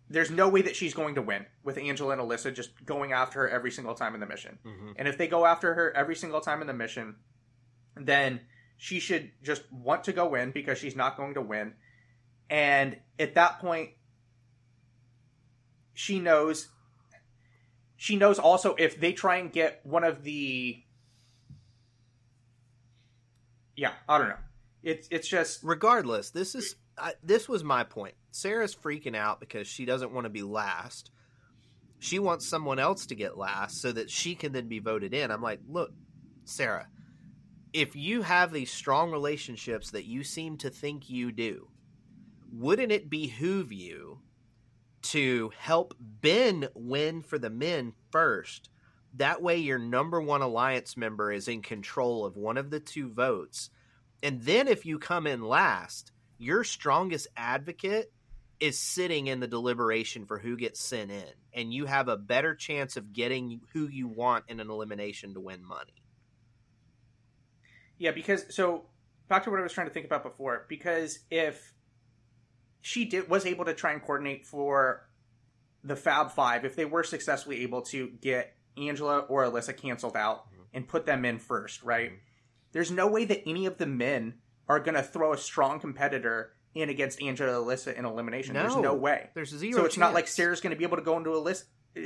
there's 0.09 0.31
no 0.31 0.47
way 0.47 0.61
that 0.61 0.75
she's 0.75 0.93
going 0.93 1.15
to 1.15 1.21
win 1.21 1.45
with 1.63 1.77
Angela 1.77 2.13
and 2.13 2.21
Alyssa 2.21 2.53
just 2.53 2.85
going 2.85 3.11
after 3.11 3.39
her 3.41 3.49
every 3.49 3.71
single 3.71 3.93
time 3.93 4.13
in 4.13 4.19
the 4.19 4.25
mission. 4.25 4.57
Mhm. 4.65 4.93
And 4.97 5.07
if 5.07 5.17
they 5.17 5.27
go 5.27 5.45
after 5.45 5.73
her 5.73 5.91
every 5.95 6.15
single 6.15 6.39
time 6.39 6.61
in 6.61 6.67
the 6.67 6.73
mission, 6.73 7.17
then 7.95 8.41
she 8.77 8.99
should 8.99 9.31
just 9.43 9.69
want 9.71 10.03
to 10.05 10.13
go 10.13 10.35
in 10.35 10.51
because 10.51 10.77
she's 10.77 10.95
not 10.95 11.17
going 11.17 11.33
to 11.33 11.41
win. 11.41 11.73
And 12.49 12.97
at 13.19 13.35
that 13.35 13.59
point, 13.59 13.91
she 15.93 16.19
knows. 16.19 16.69
She 17.97 18.15
knows 18.15 18.37
also 18.37 18.75
if 18.75 18.99
they 18.99 19.11
try 19.11 19.37
and 19.37 19.51
get 19.51 19.81
one 19.83 20.03
of 20.03 20.23
the. 20.23 20.83
Yeah, 23.75 23.93
I 24.07 24.17
don't 24.17 24.29
know. 24.29 24.37
It's 24.83 25.07
it's 25.11 25.27
just 25.27 25.63
Regardless, 25.63 26.29
this 26.29 26.55
is 26.55 26.75
I, 26.97 27.13
this 27.23 27.47
was 27.47 27.63
my 27.63 27.83
point. 27.83 28.15
Sarah's 28.31 28.75
freaking 28.75 29.15
out 29.15 29.39
because 29.39 29.67
she 29.67 29.85
doesn't 29.85 30.11
want 30.11 30.25
to 30.25 30.29
be 30.29 30.41
last. 30.41 31.11
She 31.99 32.19
wants 32.19 32.47
someone 32.47 32.79
else 32.79 33.07
to 33.07 33.15
get 33.15 33.37
last 33.37 33.81
so 33.81 33.91
that 33.91 34.09
she 34.09 34.35
can 34.35 34.51
then 34.51 34.67
be 34.67 34.79
voted 34.79 35.13
in. 35.13 35.31
I'm 35.31 35.41
like, 35.41 35.59
look, 35.67 35.91
Sarah, 36.45 36.87
if 37.73 37.95
you 37.95 38.21
have 38.21 38.51
these 38.51 38.71
strong 38.71 39.11
relationships 39.11 39.91
that 39.91 40.05
you 40.05 40.23
seem 40.23 40.57
to 40.57 40.69
think 40.69 41.09
you 41.09 41.31
do, 41.31 41.67
wouldn't 42.51 42.91
it 42.91 43.09
behoove 43.09 43.71
you 43.71 44.19
to 45.03 45.51
help 45.57 45.93
Ben 45.99 46.67
win 46.73 47.21
for 47.21 47.37
the 47.37 47.49
men 47.49 47.93
first? 48.11 48.69
That 49.15 49.41
way, 49.41 49.57
your 49.57 49.79
number 49.79 50.21
one 50.21 50.41
alliance 50.41 50.95
member 50.95 51.31
is 51.31 51.47
in 51.47 51.61
control 51.61 52.25
of 52.25 52.37
one 52.37 52.57
of 52.57 52.69
the 52.69 52.79
two 52.79 53.09
votes. 53.09 53.69
And 54.21 54.41
then, 54.41 54.67
if 54.67 54.85
you 54.85 54.99
come 54.99 55.25
in 55.27 55.41
last, 55.41 56.11
your 56.37 56.63
strongest 56.63 57.27
advocate 57.35 58.11
is 58.59 58.79
sitting 58.79 59.27
in 59.27 59.39
the 59.39 59.47
deliberation 59.47 60.25
for 60.25 60.39
who 60.39 60.57
gets 60.57 60.79
sent 60.79 61.11
in, 61.11 61.23
and 61.53 61.73
you 61.73 61.85
have 61.85 62.07
a 62.07 62.17
better 62.17 62.55
chance 62.55 62.97
of 62.97 63.13
getting 63.13 63.61
who 63.73 63.87
you 63.87 64.07
want 64.07 64.45
in 64.47 64.59
an 64.59 64.69
elimination 64.69 65.33
to 65.33 65.39
win 65.39 65.63
money. 65.63 65.93
Yeah, 67.97 68.11
because 68.11 68.45
so 68.53 68.85
back 69.27 69.43
to 69.43 69.51
what 69.51 69.59
I 69.59 69.63
was 69.63 69.73
trying 69.73 69.87
to 69.87 69.93
think 69.93 70.05
about 70.05 70.23
before. 70.23 70.65
Because 70.69 71.19
if 71.29 71.73
she 72.81 73.05
did 73.05 73.29
was 73.29 73.45
able 73.45 73.65
to 73.65 73.73
try 73.73 73.91
and 73.93 74.01
coordinate 74.01 74.45
for 74.45 75.07
the 75.83 75.95
Fab 75.95 76.31
Five, 76.31 76.65
if 76.65 76.75
they 76.75 76.85
were 76.85 77.03
successfully 77.03 77.63
able 77.63 77.81
to 77.83 78.09
get 78.21 78.55
Angela 78.77 79.19
or 79.19 79.43
Alyssa 79.43 79.75
canceled 79.75 80.15
out 80.15 80.47
mm-hmm. 80.47 80.63
and 80.73 80.87
put 80.87 81.05
them 81.05 81.25
in 81.25 81.39
first, 81.39 81.83
right? 81.83 82.09
Mm-hmm. 82.11 82.21
There's 82.71 82.91
no 82.91 83.07
way 83.07 83.25
that 83.25 83.47
any 83.47 83.65
of 83.65 83.77
the 83.77 83.87
men 83.87 84.35
are 84.69 84.79
going 84.79 84.95
to 84.95 85.03
throw 85.03 85.33
a 85.33 85.37
strong 85.37 85.79
competitor 85.79 86.53
in 86.75 86.89
against 86.89 87.21
Angela 87.21 87.53
Alyssa 87.53 87.97
in 87.97 88.05
elimination. 88.05 88.53
No, 88.53 88.61
There's 88.61 88.75
no 88.75 88.93
way. 88.93 89.29
There's 89.33 89.49
zero. 89.49 89.79
So 89.79 89.85
it's 89.85 89.95
chance. 89.95 89.99
not 89.99 90.13
like 90.13 90.27
Sarah's 90.27 90.61
going 90.61 90.71
to 90.71 90.77
be 90.77 90.83
able 90.83 90.97
to 90.97 91.03
go 91.03 91.17
into 91.17 91.31
a 91.31 91.39
list. 91.39 91.65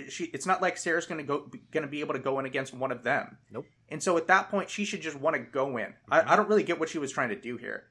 She, 0.09 0.25
it's 0.25 0.45
not 0.45 0.61
like 0.61 0.77
Sarah's 0.77 1.05
going 1.05 1.17
to 1.17 1.23
go 1.25 1.49
going 1.71 1.83
to 1.83 1.89
be 1.89 1.99
able 1.99 2.13
to 2.13 2.19
go 2.19 2.39
in 2.39 2.45
against 2.45 2.73
one 2.73 2.91
of 2.91 3.03
them. 3.03 3.37
Nope. 3.51 3.65
And 3.89 4.01
so 4.01 4.15
at 4.17 4.27
that 4.27 4.49
point, 4.49 4.69
she 4.69 4.85
should 4.85 5.01
just 5.01 5.19
want 5.19 5.35
to 5.35 5.41
go 5.41 5.77
in. 5.77 5.87
Mm-hmm. 5.87 6.13
I, 6.13 6.33
I, 6.33 6.35
don't 6.37 6.47
really 6.47 6.63
get 6.63 6.79
what 6.79 6.87
she 6.87 6.97
was 6.97 7.11
trying 7.11 7.29
to 7.29 7.35
do 7.35 7.57
here. 7.57 7.83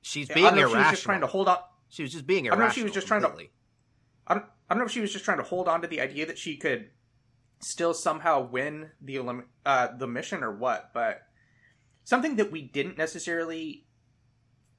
She's 0.00 0.28
being 0.28 0.46
irrational. 0.46 0.70
She 0.70 0.76
was 0.78 0.90
just 0.90 1.02
trying 1.02 1.20
to 1.20 1.26
hold 1.26 1.48
on. 1.48 1.58
She 1.90 2.02
was 2.02 2.12
just 2.12 2.26
being 2.26 2.46
irrational. 2.46 2.54
I 2.54 2.56
don't 2.56 2.68
know 2.68 2.70
if 2.70 2.74
she 2.74 2.82
was 2.84 2.92
just 2.92 3.06
trying 3.06 3.20
completely. 3.20 3.46
to. 3.46 3.52
I 4.28 4.34
don't, 4.34 4.44
I 4.70 4.74
don't 4.74 4.78
know 4.78 4.86
if 4.86 4.92
she 4.92 5.00
was 5.00 5.12
just 5.12 5.26
trying 5.26 5.38
to 5.38 5.44
hold 5.44 5.68
on 5.68 5.82
to 5.82 5.88
the 5.88 6.00
idea 6.00 6.24
that 6.26 6.38
she 6.38 6.56
could 6.56 6.88
still 7.60 7.92
somehow 7.92 8.48
win 8.48 8.90
the 9.02 9.16
elim- 9.16 9.48
uh, 9.66 9.88
the 9.96 10.06
mission 10.06 10.42
or 10.42 10.52
what, 10.52 10.90
but 10.94 11.20
something 12.04 12.36
that 12.36 12.50
we 12.50 12.62
didn't 12.62 12.96
necessarily 12.96 13.84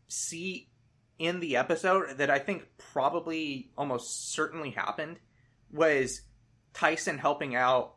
see 0.08 0.70
in 1.20 1.40
the 1.40 1.56
episode 1.56 2.18
that 2.18 2.30
I 2.30 2.40
think 2.40 2.64
probably 2.78 3.72
almost 3.78 4.34
certainly 4.34 4.72
happened 4.72 5.18
was 5.72 6.22
Tyson 6.74 7.18
helping 7.18 7.56
out 7.56 7.96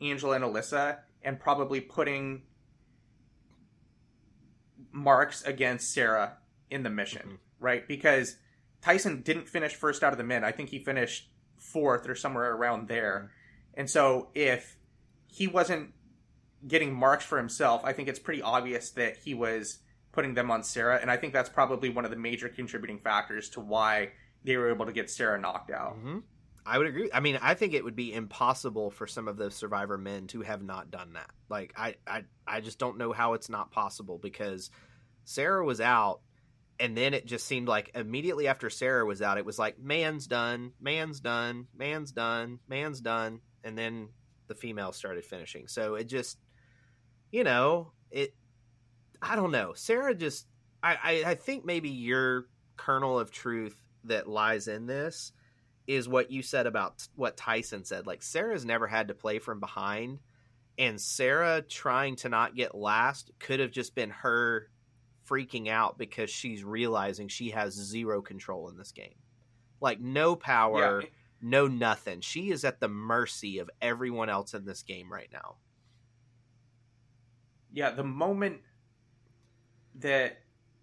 Angela 0.00 0.36
and 0.36 0.44
Alyssa 0.44 0.98
and 1.22 1.38
probably 1.38 1.80
putting 1.80 2.42
marks 4.92 5.42
against 5.42 5.92
Sarah 5.92 6.36
in 6.70 6.82
the 6.82 6.90
mission, 6.90 7.22
mm-hmm. 7.22 7.64
right? 7.64 7.86
Because 7.86 8.36
Tyson 8.80 9.22
didn't 9.22 9.48
finish 9.48 9.74
first 9.74 10.02
out 10.02 10.12
of 10.12 10.18
the 10.18 10.24
men. 10.24 10.44
I 10.44 10.52
think 10.52 10.68
he 10.68 10.78
finished 10.78 11.28
fourth 11.58 12.08
or 12.08 12.14
somewhere 12.14 12.52
around 12.54 12.88
there. 12.88 13.18
Mm-hmm. 13.18 13.80
And 13.80 13.90
so 13.90 14.28
if 14.34 14.76
he 15.28 15.46
wasn't 15.46 15.92
getting 16.66 16.94
marks 16.94 17.24
for 17.24 17.38
himself, 17.38 17.82
I 17.84 17.92
think 17.92 18.08
it's 18.08 18.18
pretty 18.18 18.42
obvious 18.42 18.90
that 18.90 19.16
he 19.16 19.34
was 19.34 19.78
putting 20.12 20.34
them 20.34 20.50
on 20.50 20.62
Sarah. 20.62 20.98
And 21.00 21.10
I 21.10 21.16
think 21.16 21.32
that's 21.32 21.48
probably 21.48 21.88
one 21.88 22.04
of 22.04 22.10
the 22.10 22.16
major 22.16 22.48
contributing 22.48 22.98
factors 22.98 23.48
to 23.50 23.60
why 23.60 24.10
they 24.44 24.56
were 24.56 24.70
able 24.70 24.86
to 24.86 24.92
get 24.92 25.10
Sarah 25.10 25.40
knocked 25.40 25.70
out. 25.70 25.96
Mm-hmm. 25.96 26.18
I 26.64 26.78
would 26.78 26.86
agree. 26.86 27.10
I 27.12 27.20
mean, 27.20 27.38
I 27.42 27.54
think 27.54 27.74
it 27.74 27.82
would 27.82 27.96
be 27.96 28.12
impossible 28.12 28.90
for 28.90 29.06
some 29.06 29.26
of 29.26 29.36
those 29.36 29.54
survivor 29.54 29.98
men 29.98 30.28
to 30.28 30.42
have 30.42 30.62
not 30.62 30.90
done 30.90 31.14
that. 31.14 31.30
Like, 31.48 31.72
I, 31.76 31.96
I, 32.06 32.22
I 32.46 32.60
just 32.60 32.78
don't 32.78 32.98
know 32.98 33.12
how 33.12 33.32
it's 33.32 33.48
not 33.48 33.72
possible 33.72 34.18
because 34.18 34.70
Sarah 35.24 35.64
was 35.64 35.80
out, 35.80 36.20
and 36.78 36.96
then 36.96 37.14
it 37.14 37.26
just 37.26 37.46
seemed 37.46 37.66
like 37.66 37.90
immediately 37.94 38.46
after 38.46 38.70
Sarah 38.70 39.04
was 39.04 39.22
out, 39.22 39.38
it 39.38 39.44
was 39.44 39.58
like 39.58 39.78
man's 39.80 40.28
done, 40.28 40.72
man's 40.80 41.18
done, 41.20 41.66
man's 41.76 42.12
done, 42.12 42.60
man's 42.68 43.00
done, 43.00 43.40
and 43.64 43.76
then 43.76 44.10
the 44.46 44.54
female 44.54 44.92
started 44.92 45.24
finishing. 45.24 45.66
So 45.66 45.94
it 45.96 46.04
just, 46.04 46.38
you 47.32 47.42
know, 47.42 47.92
it. 48.10 48.34
I 49.22 49.36
don't 49.36 49.52
know. 49.52 49.72
Sarah 49.74 50.14
just, 50.14 50.46
I, 50.82 50.98
I, 51.02 51.30
I 51.30 51.34
think 51.36 51.64
maybe 51.64 51.88
your 51.88 52.46
kernel 52.76 53.18
of 53.18 53.30
truth 53.30 53.76
that 54.04 54.28
lies 54.28 54.66
in 54.68 54.86
this 54.86 55.32
is 55.86 56.08
what 56.08 56.30
you 56.30 56.42
said 56.42 56.66
about 56.66 57.06
what 57.14 57.36
Tyson 57.36 57.84
said. 57.84 58.06
Like 58.06 58.22
Sarah's 58.22 58.64
never 58.64 58.86
had 58.86 59.08
to 59.08 59.14
play 59.14 59.38
from 59.38 59.60
behind, 59.60 60.18
and 60.78 61.00
Sarah 61.00 61.62
trying 61.62 62.16
to 62.16 62.28
not 62.28 62.56
get 62.56 62.74
last 62.74 63.30
could 63.38 63.60
have 63.60 63.70
just 63.70 63.94
been 63.94 64.10
her 64.10 64.68
freaking 65.28 65.68
out 65.68 65.98
because 65.98 66.30
she's 66.30 66.64
realizing 66.64 67.28
she 67.28 67.50
has 67.50 67.74
zero 67.74 68.22
control 68.22 68.68
in 68.68 68.76
this 68.76 68.92
game. 68.92 69.14
Like 69.80 70.00
no 70.00 70.36
power, 70.36 71.02
yeah. 71.02 71.08
no 71.40 71.66
nothing. 71.66 72.20
She 72.20 72.50
is 72.50 72.64
at 72.64 72.80
the 72.80 72.88
mercy 72.88 73.58
of 73.58 73.70
everyone 73.80 74.28
else 74.28 74.54
in 74.54 74.64
this 74.64 74.82
game 74.82 75.12
right 75.12 75.30
now. 75.32 75.56
Yeah, 77.72 77.90
the 77.90 78.04
moment 78.04 78.60
that 79.96 80.38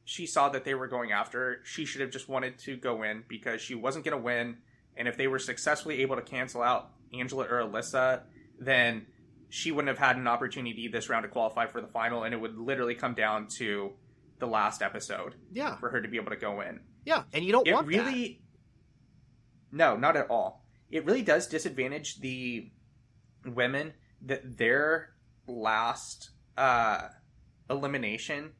she 0.05 0.25
saw 0.25 0.49
that 0.49 0.63
they 0.65 0.73
were 0.73 0.87
going 0.87 1.11
after 1.11 1.39
her, 1.39 1.57
she 1.63 1.85
should 1.85 2.01
have 2.01 2.11
just 2.11 2.27
wanted 2.27 2.57
to 2.59 2.77
go 2.77 3.03
in 3.03 3.23
because 3.27 3.61
she 3.61 3.75
wasn't 3.75 4.05
going 4.05 4.17
to 4.17 4.23
win 4.23 4.57
and 4.99 5.07
if 5.07 5.15
they 5.15 5.27
were 5.27 5.39
successfully 5.39 6.01
able 6.01 6.17
to 6.17 6.21
cancel 6.21 6.61
out 6.61 6.91
Angela 7.13 7.45
or 7.45 7.61
Alyssa, 7.63 8.21
then 8.59 9.07
she 9.47 9.71
wouldn't 9.71 9.87
have 9.87 9.97
had 9.97 10.17
an 10.17 10.27
opportunity 10.27 10.89
this 10.89 11.09
round 11.09 11.23
to 11.23 11.29
qualify 11.29 11.65
for 11.67 11.79
the 11.81 11.87
final, 11.87 12.23
and 12.23 12.33
it 12.33 12.37
would 12.37 12.57
literally 12.57 12.95
come 12.95 13.15
down 13.15 13.47
to 13.47 13.93
the 14.39 14.45
last 14.45 14.81
episode. 14.81 15.35
Yeah, 15.53 15.77
for 15.77 15.89
her 15.89 16.01
to 16.01 16.07
be 16.07 16.17
able 16.17 16.31
to 16.31 16.37
go 16.37 16.59
in. 16.61 16.81
Yeah, 17.05 17.23
and 17.33 17.45
you 17.45 17.53
don't 17.53 17.65
it 17.65 17.73
want 17.73 17.87
really. 17.87 18.41
That. 19.71 19.77
No, 19.77 19.95
not 19.95 20.17
at 20.17 20.29
all. 20.29 20.65
It 20.91 21.05
really 21.05 21.21
does 21.21 21.47
disadvantage 21.47 22.19
the 22.19 22.69
women 23.45 23.93
that 24.23 24.57
their 24.57 25.11
last 25.47 26.31
uh, 26.57 27.07
elimination 27.69 28.51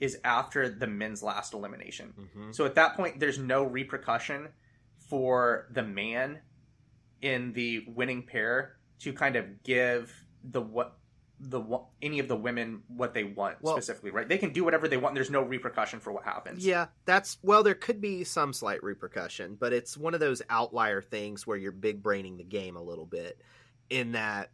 is 0.00 0.18
after 0.24 0.68
the 0.68 0.86
men's 0.86 1.22
last 1.22 1.54
elimination. 1.54 2.12
Mm-hmm. 2.18 2.52
So 2.52 2.64
at 2.66 2.74
that 2.74 2.96
point, 2.96 3.20
there's 3.20 3.38
no 3.38 3.64
repercussion 3.64 4.48
for 5.08 5.68
the 5.70 5.82
man 5.82 6.40
in 7.22 7.52
the 7.52 7.84
winning 7.88 8.22
pair 8.22 8.76
to 9.00 9.12
kind 9.12 9.36
of 9.36 9.62
give 9.62 10.12
the 10.42 10.60
what 10.60 10.98
the 11.40 11.62
any 12.00 12.20
of 12.20 12.28
the 12.28 12.36
women 12.36 12.82
what 12.88 13.12
they 13.12 13.24
want 13.24 13.56
well, 13.60 13.74
specifically, 13.74 14.10
right? 14.10 14.28
They 14.28 14.38
can 14.38 14.52
do 14.52 14.64
whatever 14.64 14.88
they 14.88 14.96
want. 14.96 15.14
there's 15.14 15.30
no 15.30 15.42
repercussion 15.42 16.00
for 16.00 16.12
what 16.12 16.24
happens. 16.24 16.64
Yeah, 16.64 16.86
that's 17.04 17.38
well, 17.42 17.62
there 17.62 17.74
could 17.74 18.00
be 18.00 18.24
some 18.24 18.52
slight 18.52 18.82
repercussion, 18.82 19.56
but 19.58 19.72
it's 19.72 19.96
one 19.96 20.14
of 20.14 20.20
those 20.20 20.42
outlier 20.48 21.02
things 21.02 21.46
where 21.46 21.56
you're 21.56 21.72
big 21.72 22.02
braining 22.02 22.36
the 22.36 22.44
game 22.44 22.76
a 22.76 22.82
little 22.82 23.06
bit. 23.06 23.40
In 23.90 24.12
that, 24.12 24.50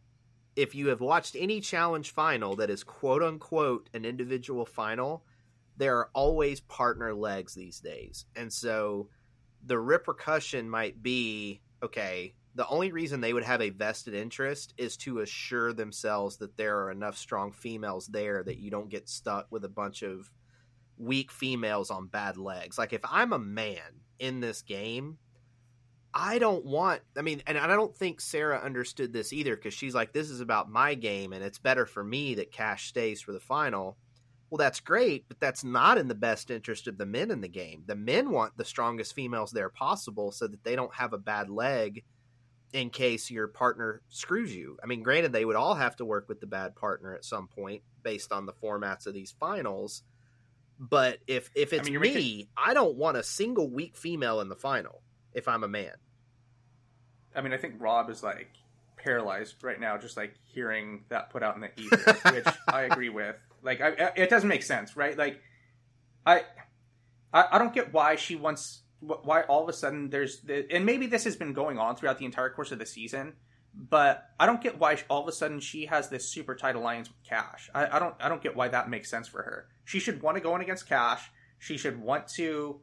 if 0.55 0.75
you 0.75 0.89
have 0.89 1.01
watched 1.01 1.35
any 1.39 1.61
challenge 1.61 2.11
final 2.11 2.55
that 2.57 2.69
is 2.69 2.83
quote 2.83 3.23
unquote 3.23 3.89
an 3.93 4.03
individual 4.03 4.65
final, 4.65 5.23
there 5.77 5.97
are 5.97 6.09
always 6.13 6.59
partner 6.61 7.13
legs 7.13 7.53
these 7.53 7.79
days, 7.79 8.25
and 8.35 8.51
so 8.51 9.09
the 9.65 9.79
repercussion 9.79 10.69
might 10.69 11.01
be 11.01 11.61
okay 11.83 12.33
the 12.53 12.67
only 12.67 12.91
reason 12.91 13.21
they 13.21 13.33
would 13.33 13.43
have 13.43 13.61
a 13.61 13.69
vested 13.69 14.13
interest 14.13 14.73
is 14.77 14.97
to 14.97 15.19
assure 15.19 15.71
themselves 15.71 16.37
that 16.37 16.57
there 16.57 16.79
are 16.79 16.91
enough 16.91 17.17
strong 17.17 17.51
females 17.51 18.07
there 18.07 18.43
that 18.43 18.57
you 18.57 18.69
don't 18.69 18.89
get 18.89 19.07
stuck 19.07 19.47
with 19.49 19.63
a 19.63 19.69
bunch 19.69 20.01
of 20.01 20.29
weak 20.97 21.31
females 21.31 21.89
on 21.89 22.07
bad 22.07 22.37
legs. 22.37 22.77
Like 22.77 22.93
if 22.93 23.01
i'm 23.03 23.33
a 23.33 23.39
man 23.39 24.01
in 24.19 24.39
this 24.39 24.61
game 24.61 25.17
i 26.13 26.37
don't 26.37 26.65
want 26.65 27.01
i 27.17 27.21
mean 27.21 27.41
and 27.47 27.57
i 27.57 27.65
don't 27.67 27.95
think 27.95 28.19
sarah 28.19 28.59
understood 28.59 29.13
this 29.13 29.31
either 29.31 29.55
because 29.55 29.73
she's 29.73 29.95
like 29.95 30.11
this 30.11 30.29
is 30.29 30.41
about 30.41 30.69
my 30.69 30.93
game 30.93 31.31
and 31.31 31.43
it's 31.43 31.57
better 31.57 31.85
for 31.85 32.03
me 32.03 32.35
that 32.35 32.51
cash 32.51 32.87
stays 32.87 33.21
for 33.21 33.31
the 33.31 33.39
final 33.39 33.97
well, 34.51 34.57
that's 34.57 34.81
great, 34.81 35.29
but 35.29 35.39
that's 35.39 35.63
not 35.63 35.97
in 35.97 36.09
the 36.09 36.13
best 36.13 36.51
interest 36.51 36.87
of 36.87 36.97
the 36.97 37.05
men 37.05 37.31
in 37.31 37.39
the 37.39 37.47
game. 37.47 37.83
The 37.85 37.95
men 37.95 38.31
want 38.31 38.57
the 38.57 38.65
strongest 38.65 39.15
females 39.15 39.51
there 39.51 39.69
possible 39.69 40.33
so 40.33 40.45
that 40.45 40.65
they 40.65 40.75
don't 40.75 40.93
have 40.93 41.13
a 41.13 41.17
bad 41.17 41.49
leg 41.49 42.03
in 42.73 42.89
case 42.89 43.31
your 43.31 43.47
partner 43.47 44.01
screws 44.09 44.53
you. 44.53 44.77
I 44.83 44.87
mean, 44.87 45.03
granted, 45.03 45.31
they 45.31 45.45
would 45.45 45.55
all 45.55 45.75
have 45.75 45.95
to 45.97 46.05
work 46.05 46.27
with 46.27 46.41
the 46.41 46.47
bad 46.47 46.75
partner 46.75 47.15
at 47.15 47.23
some 47.23 47.47
point 47.47 47.81
based 48.03 48.33
on 48.33 48.45
the 48.45 48.51
formats 48.51 49.07
of 49.07 49.13
these 49.13 49.33
finals. 49.39 50.03
But 50.77 51.19
if 51.27 51.49
if 51.55 51.71
it's 51.71 51.87
I 51.87 51.91
mean, 51.91 52.01
me, 52.01 52.13
making... 52.13 52.47
I 52.57 52.73
don't 52.73 52.97
want 52.97 53.15
a 53.15 53.23
single 53.23 53.69
weak 53.69 53.95
female 53.95 54.41
in 54.41 54.49
the 54.49 54.55
final 54.57 55.01
if 55.33 55.47
I'm 55.47 55.63
a 55.63 55.69
man. 55.69 55.93
I 57.33 57.39
mean, 57.39 57.53
I 57.53 57.57
think 57.57 57.75
Rob 57.79 58.09
is 58.09 58.21
like 58.21 58.49
paralyzed 58.97 59.63
right 59.63 59.79
now, 59.79 59.97
just 59.97 60.17
like 60.17 60.35
hearing 60.43 61.05
that 61.07 61.29
put 61.29 61.41
out 61.41 61.55
in 61.55 61.61
the 61.61 61.71
ether, 61.79 62.33
which 62.33 62.47
I 62.67 62.81
agree 62.81 63.07
with. 63.07 63.37
Like, 63.63 63.81
I, 63.81 64.11
it 64.15 64.29
doesn't 64.29 64.49
make 64.49 64.63
sense, 64.63 64.95
right? 64.95 65.17
Like, 65.17 65.41
I, 66.25 66.43
I, 67.33 67.45
I 67.53 67.57
don't 67.57 67.73
get 67.73 67.93
why 67.93 68.15
she 68.15 68.35
wants 68.35 68.81
why 68.99 69.41
all 69.43 69.63
of 69.63 69.69
a 69.69 69.73
sudden 69.73 70.11
there's 70.11 70.41
and 70.69 70.85
maybe 70.85 71.07
this 71.07 71.23
has 71.23 71.35
been 71.35 71.53
going 71.53 71.79
on 71.79 71.95
throughout 71.95 72.19
the 72.19 72.25
entire 72.25 72.51
course 72.51 72.71
of 72.71 72.77
the 72.77 72.85
season 72.85 73.33
but 73.73 74.29
I 74.39 74.45
don't 74.45 74.61
get 74.61 74.79
why 74.79 74.97
all 75.09 75.21
of 75.21 75.27
a 75.27 75.31
sudden 75.31 75.59
she 75.59 75.85
has 75.85 76.09
this 76.09 76.29
super 76.29 76.55
tight 76.55 76.75
alliance 76.75 77.07
with 77.07 77.23
Cash. 77.23 77.69
I, 77.73 77.95
I 77.95 77.99
don't 77.99 78.15
I 78.19 78.29
don't 78.29 78.41
get 78.41 78.55
why 78.55 78.67
that 78.67 78.89
makes 78.89 79.09
sense 79.09 79.27
for 79.27 79.41
her. 79.41 79.67
She 79.85 79.99
should 79.99 80.21
want 80.21 80.37
to 80.37 80.41
go 80.41 80.55
in 80.55 80.61
against 80.61 80.87
Cash. 80.87 81.31
She 81.57 81.77
should 81.77 82.01
want 82.01 82.27
to 82.35 82.81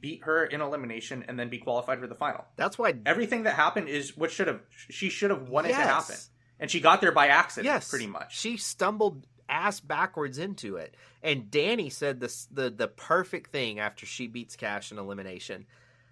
beat 0.00 0.24
her 0.24 0.44
in 0.44 0.60
elimination 0.60 1.24
and 1.28 1.38
then 1.38 1.48
be 1.48 1.58
qualified 1.58 2.00
for 2.00 2.06
the 2.06 2.14
final. 2.14 2.44
That's 2.56 2.78
why 2.78 2.94
everything 3.04 3.44
that 3.44 3.54
happened 3.54 3.88
is 3.88 4.16
what 4.16 4.30
should 4.30 4.46
have 4.46 4.60
she 4.70 5.08
should 5.08 5.30
have 5.30 5.48
wanted 5.48 5.70
yes. 5.70 5.78
to 5.78 5.86
happen. 5.86 6.16
And 6.58 6.70
she 6.70 6.80
got 6.80 7.00
there 7.00 7.12
by 7.12 7.28
accident, 7.28 7.66
yes. 7.66 7.90
pretty 7.90 8.06
much. 8.06 8.38
She 8.38 8.56
stumbled 8.56 9.26
ass 9.48 9.80
backwards 9.80 10.38
into 10.38 10.76
it. 10.76 10.96
And 11.22 11.50
Danny 11.50 11.90
said 11.90 12.20
the 12.20 12.70
the 12.70 12.88
perfect 12.88 13.50
thing 13.50 13.78
after 13.78 14.06
she 14.06 14.26
beats 14.26 14.56
Cash 14.56 14.92
in 14.92 14.98
elimination. 14.98 15.66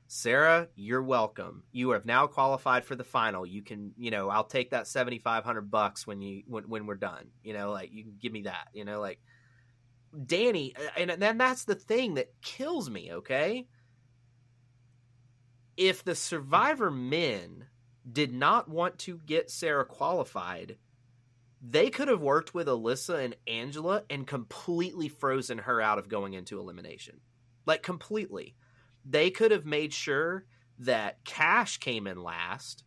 Sarah, 0.07 0.69
you're 0.77 1.03
welcome. 1.03 1.65
You 1.73 1.91
have 1.91 2.05
now 2.05 2.27
qualified 2.27 2.85
for 2.85 2.95
the 2.95 3.05
final. 3.05 3.47
You 3.47 3.63
can, 3.63 3.93
you 3.97 4.11
know, 4.11 4.29
I'll 4.29 4.45
take 4.45 4.71
that 4.71 4.87
seventy 4.87 5.19
five 5.19 5.45
hundred 5.45 5.71
bucks 5.71 6.07
when 6.07 6.21
you 6.21 6.43
when 6.47 6.65
when 6.65 6.87
we're 6.87 6.95
done. 6.95 7.29
You 7.43 7.55
know, 7.55 7.71
like 7.73 7.93
you 7.93 8.05
can 8.05 8.17
give 8.21 8.33
me 8.33 8.43
that. 8.43 8.69
You 8.73 8.85
know, 8.85 9.01
like 9.01 9.19
Danny, 10.27 10.75
and 10.97 11.11
then 11.11 11.39
that's 11.39 11.65
the 11.65 11.75
thing 11.75 12.15
that 12.15 12.33
kills 12.43 12.91
me. 12.91 13.13
Okay, 13.15 13.67
if 15.77 16.05
the 16.05 16.15
Survivor 16.15 16.91
men 16.91 17.67
did 18.11 18.33
not 18.33 18.69
want 18.69 18.99
to 19.01 19.19
get 19.25 19.51
Sarah 19.51 19.87
qualified, 19.87 20.77
they 21.67 21.89
could 21.89 22.09
have 22.09 22.21
worked 22.21 22.53
with 22.53 22.67
Alyssa 22.67 23.25
and 23.25 23.37
Angela 23.47 24.03
and 24.11 24.27
completely 24.27 25.09
frozen 25.09 25.59
her 25.59 25.81
out 25.81 25.99
of 25.99 26.11
going 26.11 26.35
into 26.35 26.61
elimination. 26.61 27.21
Like, 27.65 27.83
completely. 27.83 28.55
They 29.07 29.31
could 29.31 29.51
have 29.51 29.65
made 29.65 29.95
sure 29.95 30.45
that 30.81 31.25
Cash 31.25 31.79
came 31.79 32.07
in 32.07 32.23
last, 32.23 32.85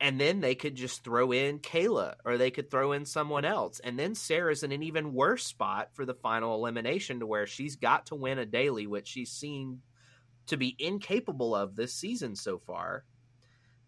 and 0.00 0.20
then 0.20 0.40
they 0.40 0.54
could 0.54 0.76
just 0.76 1.02
throw 1.02 1.32
in 1.32 1.58
Kayla 1.58 2.14
or 2.24 2.38
they 2.38 2.52
could 2.52 2.70
throw 2.70 2.92
in 2.92 3.06
someone 3.06 3.44
else. 3.44 3.80
And 3.80 3.98
then 3.98 4.14
Sarah's 4.14 4.62
in 4.62 4.70
an 4.70 4.82
even 4.84 5.14
worse 5.14 5.44
spot 5.44 5.88
for 5.92 6.04
the 6.04 6.14
final 6.14 6.54
elimination 6.54 7.20
to 7.20 7.26
where 7.26 7.46
she's 7.46 7.76
got 7.76 8.06
to 8.06 8.14
win 8.14 8.38
a 8.38 8.46
daily, 8.46 8.86
which 8.86 9.08
she's 9.08 9.32
seen 9.32 9.80
to 10.46 10.56
be 10.56 10.76
incapable 10.78 11.54
of 11.54 11.74
this 11.74 11.94
season 11.94 12.36
so 12.36 12.58
far 12.58 13.04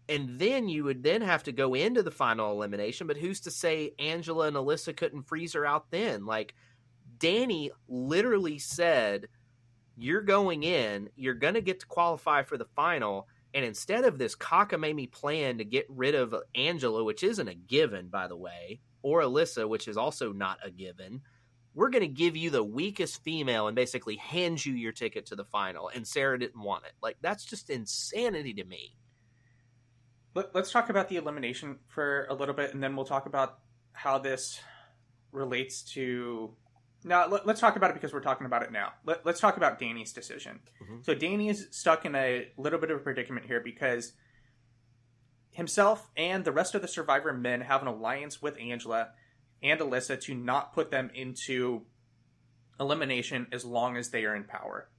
and 0.07 0.39
then 0.39 0.69
you 0.69 0.83
would 0.83 1.03
then 1.03 1.21
have 1.21 1.43
to 1.43 1.51
go 1.51 1.73
into 1.73 2.03
the 2.03 2.11
final 2.11 2.51
elimination 2.51 3.07
but 3.07 3.17
who's 3.17 3.41
to 3.41 3.51
say 3.51 3.93
angela 3.99 4.47
and 4.47 4.55
alyssa 4.55 4.95
couldn't 4.95 5.23
freeze 5.23 5.53
her 5.53 5.65
out 5.65 5.89
then? 5.91 6.25
Like 6.25 6.53
danny 7.17 7.71
literally 7.87 8.59
said 8.59 9.27
you're 9.97 10.21
going 10.21 10.63
in 10.63 11.09
you're 11.15 11.33
going 11.33 11.53
to 11.53 11.61
get 11.61 11.79
to 11.79 11.85
qualify 11.85 12.43
for 12.43 12.57
the 12.57 12.67
final 12.75 13.27
and 13.53 13.63
instead 13.63 14.03
of 14.03 14.17
this 14.17 14.35
cockamamie 14.35 15.11
plan 15.11 15.57
to 15.57 15.63
get 15.63 15.85
rid 15.89 16.15
of 16.15 16.35
angela 16.55 17.03
which 17.03 17.23
isn't 17.23 17.47
a 17.47 17.55
given 17.55 18.07
by 18.07 18.27
the 18.27 18.35
way 18.35 18.79
or 19.01 19.21
alyssa 19.21 19.67
which 19.67 19.87
is 19.87 19.97
also 19.97 20.33
not 20.33 20.59
a 20.63 20.69
given 20.69 21.21
we're 21.73 21.89
going 21.89 22.01
to 22.01 22.07
give 22.07 22.37
you 22.37 22.49
the 22.49 22.63
weakest 22.63 23.21
female 23.23 23.67
and 23.67 23.75
basically 23.75 24.15
hand 24.15 24.65
you 24.65 24.73
your 24.73 24.93
ticket 24.93 25.25
to 25.27 25.35
the 25.35 25.45
final 25.45 25.89
and 25.93 26.07
sarah 26.07 26.39
didn't 26.39 26.61
want 26.61 26.85
it. 26.85 26.93
Like 27.01 27.17
that's 27.21 27.45
just 27.45 27.69
insanity 27.69 28.53
to 28.55 28.63
me 28.63 28.95
let, 30.35 30.55
us 30.55 30.71
talk 30.71 30.89
about 30.89 31.09
the 31.09 31.15
elimination 31.15 31.77
for 31.87 32.27
a 32.29 32.33
little 32.33 32.53
bit, 32.53 32.73
and 32.73 32.83
then 32.83 32.95
we'll 32.95 33.05
talk 33.05 33.25
about 33.25 33.59
how 33.93 34.19
this 34.19 34.59
relates 35.31 35.81
to. 35.93 36.53
Now, 37.03 37.27
let, 37.27 37.47
us 37.47 37.59
talk 37.59 37.75
about 37.77 37.91
it 37.91 37.93
because 37.93 38.13
we're 38.13 38.19
talking 38.19 38.45
about 38.45 38.63
it 38.63 38.71
now. 38.71 38.93
Let, 39.05 39.25
us 39.25 39.39
talk 39.39 39.57
about 39.57 39.79
Danny's 39.79 40.11
decision. 40.11 40.59
Mm-hmm. 40.83 40.97
So, 41.03 41.15
Danny 41.15 41.49
is 41.49 41.67
stuck 41.71 42.05
in 42.05 42.15
a 42.15 42.49
little 42.57 42.79
bit 42.79 42.91
of 42.91 42.97
a 42.97 42.99
predicament 42.99 43.45
here 43.45 43.61
because 43.61 44.13
himself 45.51 46.09
and 46.17 46.43
the 46.43 46.51
rest 46.51 46.75
of 46.75 46.81
the 46.81 46.87
Survivor 46.87 47.31
men 47.31 47.61
have 47.61 47.81
an 47.81 47.87
alliance 47.87 48.41
with 48.41 48.57
Angela 48.59 49.09
and 49.63 49.79
Alyssa 49.79 50.19
to 50.21 50.33
not 50.33 50.73
put 50.73 50.91
them 50.91 51.09
into 51.13 51.83
elimination 52.79 53.47
as 53.53 53.63
long 53.63 53.95
as 53.95 54.09
they 54.09 54.25
are 54.25 54.35
in 54.35 54.43
power. 54.43 54.89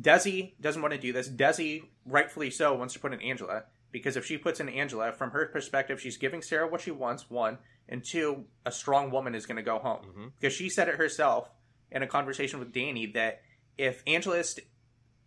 Desi 0.00 0.54
doesn't 0.60 0.80
want 0.80 0.94
to 0.94 1.00
do 1.00 1.12
this. 1.12 1.28
Desi, 1.28 1.82
rightfully 2.06 2.50
so, 2.50 2.72
wants 2.74 2.94
to 2.94 3.00
put 3.00 3.12
in 3.12 3.20
Angela 3.20 3.64
because 3.92 4.16
if 4.16 4.24
she 4.26 4.38
puts 4.38 4.58
in 4.58 4.68
Angela, 4.68 5.12
from 5.12 5.30
her 5.30 5.46
perspective, 5.46 6.00
she's 6.00 6.16
giving 6.16 6.42
Sarah 6.42 6.66
what 6.66 6.80
she 6.80 6.90
wants, 6.90 7.30
one, 7.30 7.58
and 7.88 8.02
two, 8.02 8.46
a 8.64 8.72
strong 8.72 9.10
woman 9.10 9.34
is 9.34 9.46
going 9.46 9.58
to 9.58 9.62
go 9.62 9.78
home. 9.78 10.04
Mm-hmm. 10.06 10.26
Because 10.40 10.54
she 10.54 10.70
said 10.70 10.88
it 10.88 10.96
herself 10.96 11.50
in 11.90 12.02
a 12.02 12.06
conversation 12.06 12.58
with 12.58 12.72
Danny 12.72 13.06
that 13.12 13.42
if 13.76 14.02
Angela 14.06 14.38
is 14.38 14.50
st- 14.50 14.66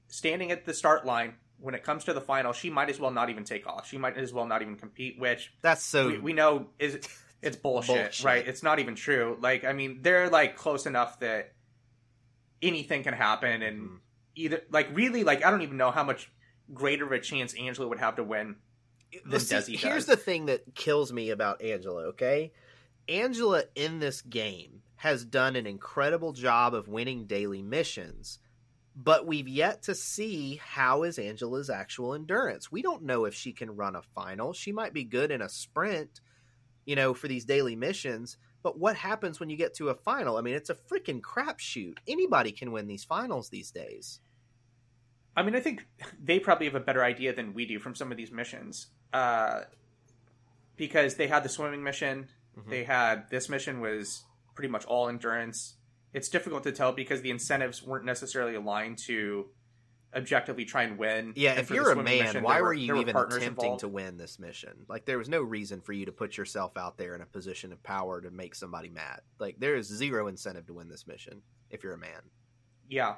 standing 0.07 0.51
at 0.51 0.65
the 0.65 0.73
start 0.73 1.05
line 1.05 1.35
when 1.59 1.75
it 1.75 1.83
comes 1.83 2.05
to 2.05 2.13
the 2.13 2.21
final, 2.21 2.53
she 2.53 2.69
might 2.69 2.89
as 2.89 2.99
well 2.99 3.11
not 3.11 3.29
even 3.29 3.43
take 3.43 3.67
off. 3.67 3.87
She 3.87 3.97
might 3.97 4.17
as 4.17 4.33
well 4.33 4.45
not 4.45 4.61
even 4.61 4.75
compete, 4.75 5.19
which 5.19 5.53
that's 5.61 5.83
so 5.83 6.07
we, 6.07 6.17
we 6.17 6.33
know 6.33 6.67
is 6.79 6.99
it's 7.41 7.55
bullshit, 7.55 7.95
bullshit, 7.95 8.25
right? 8.25 8.47
It's 8.47 8.63
not 8.63 8.79
even 8.79 8.95
true. 8.95 9.37
Like, 9.39 9.63
I 9.63 9.73
mean, 9.73 9.99
they're 10.01 10.29
like 10.29 10.57
close 10.57 10.85
enough 10.85 11.19
that 11.19 11.53
anything 12.61 13.03
can 13.03 13.13
happen, 13.13 13.61
and 13.61 13.81
mm-hmm. 13.81 13.95
either 14.35 14.61
like 14.71 14.89
really, 14.93 15.23
like 15.23 15.45
I 15.45 15.51
don't 15.51 15.61
even 15.61 15.77
know 15.77 15.91
how 15.91 16.03
much 16.03 16.29
greater 16.73 17.05
of 17.05 17.11
a 17.11 17.19
chance 17.19 17.53
Angela 17.53 17.87
would 17.87 17.99
have 17.99 18.15
to 18.15 18.23
win 18.23 18.55
than 19.25 19.39
See, 19.39 19.55
Desi 19.55 19.77
Here's 19.77 20.05
the 20.05 20.17
thing 20.17 20.47
that 20.47 20.75
kills 20.75 21.13
me 21.13 21.29
about 21.29 21.61
Angela, 21.61 22.07
okay? 22.07 22.51
Angela 23.07 23.63
in 23.75 23.99
this 23.99 24.21
game 24.21 24.81
has 24.97 25.23
done 25.23 25.55
an 25.55 25.67
incredible 25.67 26.33
job 26.33 26.73
of 26.73 26.87
winning 26.87 27.25
daily 27.25 27.61
missions, 27.61 28.39
but 28.95 29.27
we've 29.27 29.47
yet 29.47 29.83
to 29.83 29.93
see 29.93 30.59
how 30.63 31.03
is 31.03 31.19
Angela's 31.19 31.69
actual 31.69 32.13
endurance. 32.13 32.71
We 32.71 32.81
don't 32.81 33.03
know 33.03 33.25
if 33.25 33.33
she 33.33 33.51
can 33.51 33.75
run 33.75 33.95
a 33.95 34.01
final. 34.01 34.53
She 34.53 34.71
might 34.71 34.93
be 34.93 35.03
good 35.03 35.31
in 35.31 35.41
a 35.41 35.49
sprint, 35.49 36.21
you 36.85 36.95
know, 36.95 37.13
for 37.13 37.27
these 37.27 37.45
daily 37.45 37.75
missions, 37.75 38.37
but 38.63 38.79
what 38.79 38.95
happens 38.95 39.39
when 39.39 39.49
you 39.51 39.57
get 39.57 39.75
to 39.75 39.89
a 39.89 39.95
final? 39.95 40.37
I 40.37 40.41
mean, 40.41 40.55
it's 40.55 40.71
a 40.71 40.75
freaking 40.75 41.21
crapshoot. 41.21 41.97
Anybody 42.07 42.51
can 42.51 42.71
win 42.71 42.87
these 42.87 43.03
finals 43.03 43.49
these 43.49 43.69
days. 43.69 44.19
I 45.35 45.43
mean, 45.43 45.55
I 45.55 45.59
think 45.59 45.85
they 46.23 46.39
probably 46.39 46.65
have 46.67 46.75
a 46.75 46.79
better 46.79 47.03
idea 47.03 47.33
than 47.33 47.53
we 47.53 47.65
do 47.65 47.79
from 47.79 47.95
some 47.95 48.11
of 48.11 48.17
these 48.17 48.31
missions, 48.31 48.87
uh, 49.13 49.61
because 50.77 51.15
they 51.15 51.27
had 51.27 51.43
the 51.43 51.49
swimming 51.49 51.83
mission. 51.83 52.27
Mm-hmm. 52.57 52.69
They 52.69 52.83
had 52.85 53.29
this 53.29 53.49
mission 53.49 53.81
was 53.81 54.23
pretty 54.55 54.69
much 54.69 54.85
all 54.85 55.09
endurance. 55.09 55.75
It's 56.13 56.29
difficult 56.29 56.63
to 56.63 56.71
tell 56.71 56.93
because 56.93 57.21
the 57.21 57.31
incentives 57.31 57.83
weren't 57.83 58.05
necessarily 58.05 58.55
aligned 58.55 58.99
to 59.07 59.47
objectively 60.15 60.63
try 60.63 60.83
and 60.83 60.97
win. 60.97 61.33
Yeah, 61.35 61.51
and 61.51 61.59
if 61.59 61.69
you're 61.69 61.91
a 61.91 61.95
man, 61.97 62.27
mission, 62.27 62.43
why 62.43 62.61
were, 62.61 62.67
were 62.67 62.73
you 62.73 62.95
even 62.95 63.17
attempting 63.17 63.47
involved. 63.49 63.81
to 63.81 63.89
win 63.89 64.15
this 64.15 64.39
mission? 64.39 64.85
Like 64.87 65.03
there 65.03 65.17
was 65.17 65.27
no 65.27 65.41
reason 65.41 65.81
for 65.81 65.91
you 65.91 66.05
to 66.05 66.13
put 66.13 66.37
yourself 66.37 66.77
out 66.77 66.97
there 66.97 67.15
in 67.15 67.21
a 67.21 67.25
position 67.25 67.73
of 67.73 67.83
power 67.83 68.21
to 68.21 68.31
make 68.31 68.55
somebody 68.55 68.87
mad. 68.87 69.19
Like 69.39 69.59
there 69.59 69.75
is 69.75 69.87
zero 69.87 70.27
incentive 70.27 70.67
to 70.67 70.73
win 70.73 70.87
this 70.87 71.05
mission 71.05 71.41
if 71.69 71.83
you're 71.83 71.93
a 71.93 71.97
man. 71.97 72.21
Yeah 72.89 73.15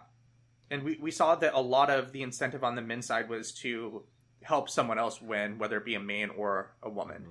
and 0.69 0.83
we, 0.83 0.97
we 1.01 1.11
saw 1.11 1.35
that 1.35 1.53
a 1.53 1.61
lot 1.61 1.89
of 1.89 2.11
the 2.11 2.23
incentive 2.23 2.63
on 2.63 2.75
the 2.75 2.81
men's 2.81 3.05
side 3.05 3.29
was 3.29 3.51
to 3.53 4.03
help 4.41 4.69
someone 4.69 4.99
else 4.99 5.21
win, 5.21 5.57
whether 5.57 5.77
it 5.77 5.85
be 5.85 5.95
a 5.95 5.99
man 5.99 6.29
or 6.31 6.71
a 6.83 6.89
woman. 6.89 7.25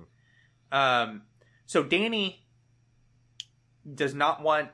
Mm-hmm. 0.71 0.77
Um, 0.77 1.21
so 1.65 1.83
Danny 1.83 2.45
does 3.91 4.13
not 4.13 4.41
want 4.41 4.69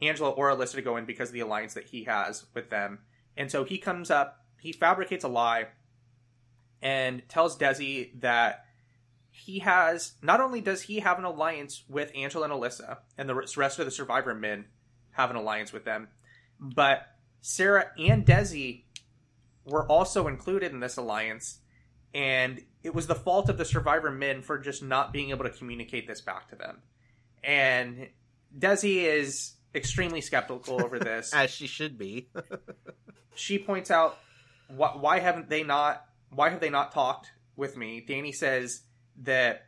Angela 0.00 0.30
or 0.30 0.50
Alyssa 0.50 0.74
to 0.74 0.82
go 0.82 0.96
in 0.96 1.04
because 1.04 1.30
of 1.30 1.34
the 1.34 1.40
alliance 1.40 1.74
that 1.74 1.84
he 1.84 2.04
has 2.04 2.46
with 2.54 2.70
them. 2.70 3.00
And 3.36 3.50
so 3.50 3.64
he 3.64 3.78
comes 3.78 4.10
up, 4.10 4.44
he 4.60 4.72
fabricates 4.72 5.24
a 5.24 5.28
lie 5.28 5.68
and 6.82 7.26
tells 7.28 7.56
Desi 7.56 8.20
that 8.20 8.66
he 9.30 9.60
has 9.60 10.12
not 10.20 10.40
only 10.40 10.60
does 10.60 10.82
he 10.82 11.00
have 11.00 11.18
an 11.18 11.24
alliance 11.24 11.84
with 11.88 12.10
Angela 12.14 12.44
and 12.44 12.52
Alyssa, 12.52 12.98
and 13.16 13.28
the 13.28 13.34
rest 13.34 13.78
of 13.78 13.84
the 13.84 13.90
survivor 13.90 14.34
men 14.34 14.66
have 15.12 15.30
an 15.30 15.36
alliance 15.36 15.72
with 15.72 15.84
them, 15.84 16.08
but 16.60 17.06
Sarah 17.42 17.90
and 17.98 18.24
Desi 18.24 18.84
were 19.66 19.84
also 19.86 20.28
included 20.28 20.72
in 20.72 20.80
this 20.80 20.96
alliance, 20.96 21.58
and 22.14 22.62
it 22.82 22.94
was 22.94 23.08
the 23.08 23.16
fault 23.16 23.48
of 23.48 23.58
the 23.58 23.64
survivor 23.64 24.10
men 24.10 24.42
for 24.42 24.58
just 24.58 24.82
not 24.82 25.12
being 25.12 25.30
able 25.30 25.44
to 25.44 25.50
communicate 25.50 26.06
this 26.06 26.20
back 26.20 26.48
to 26.48 26.56
them. 26.56 26.78
And 27.42 28.08
Desi 28.56 29.02
is 29.02 29.54
extremely 29.74 30.20
skeptical 30.20 30.82
over 30.82 30.98
this, 31.00 31.34
as 31.34 31.50
she 31.50 31.66
should 31.66 31.98
be. 31.98 32.28
she 33.34 33.58
points 33.58 33.90
out, 33.90 34.18
why, 34.68 34.92
why 34.96 35.18
haven't 35.18 35.50
they 35.50 35.64
not? 35.64 36.04
Why 36.30 36.48
have 36.48 36.60
they 36.60 36.70
not 36.70 36.92
talked 36.92 37.30
with 37.56 37.76
me? 37.76 38.04
Danny 38.06 38.32
says 38.32 38.82
that 39.22 39.66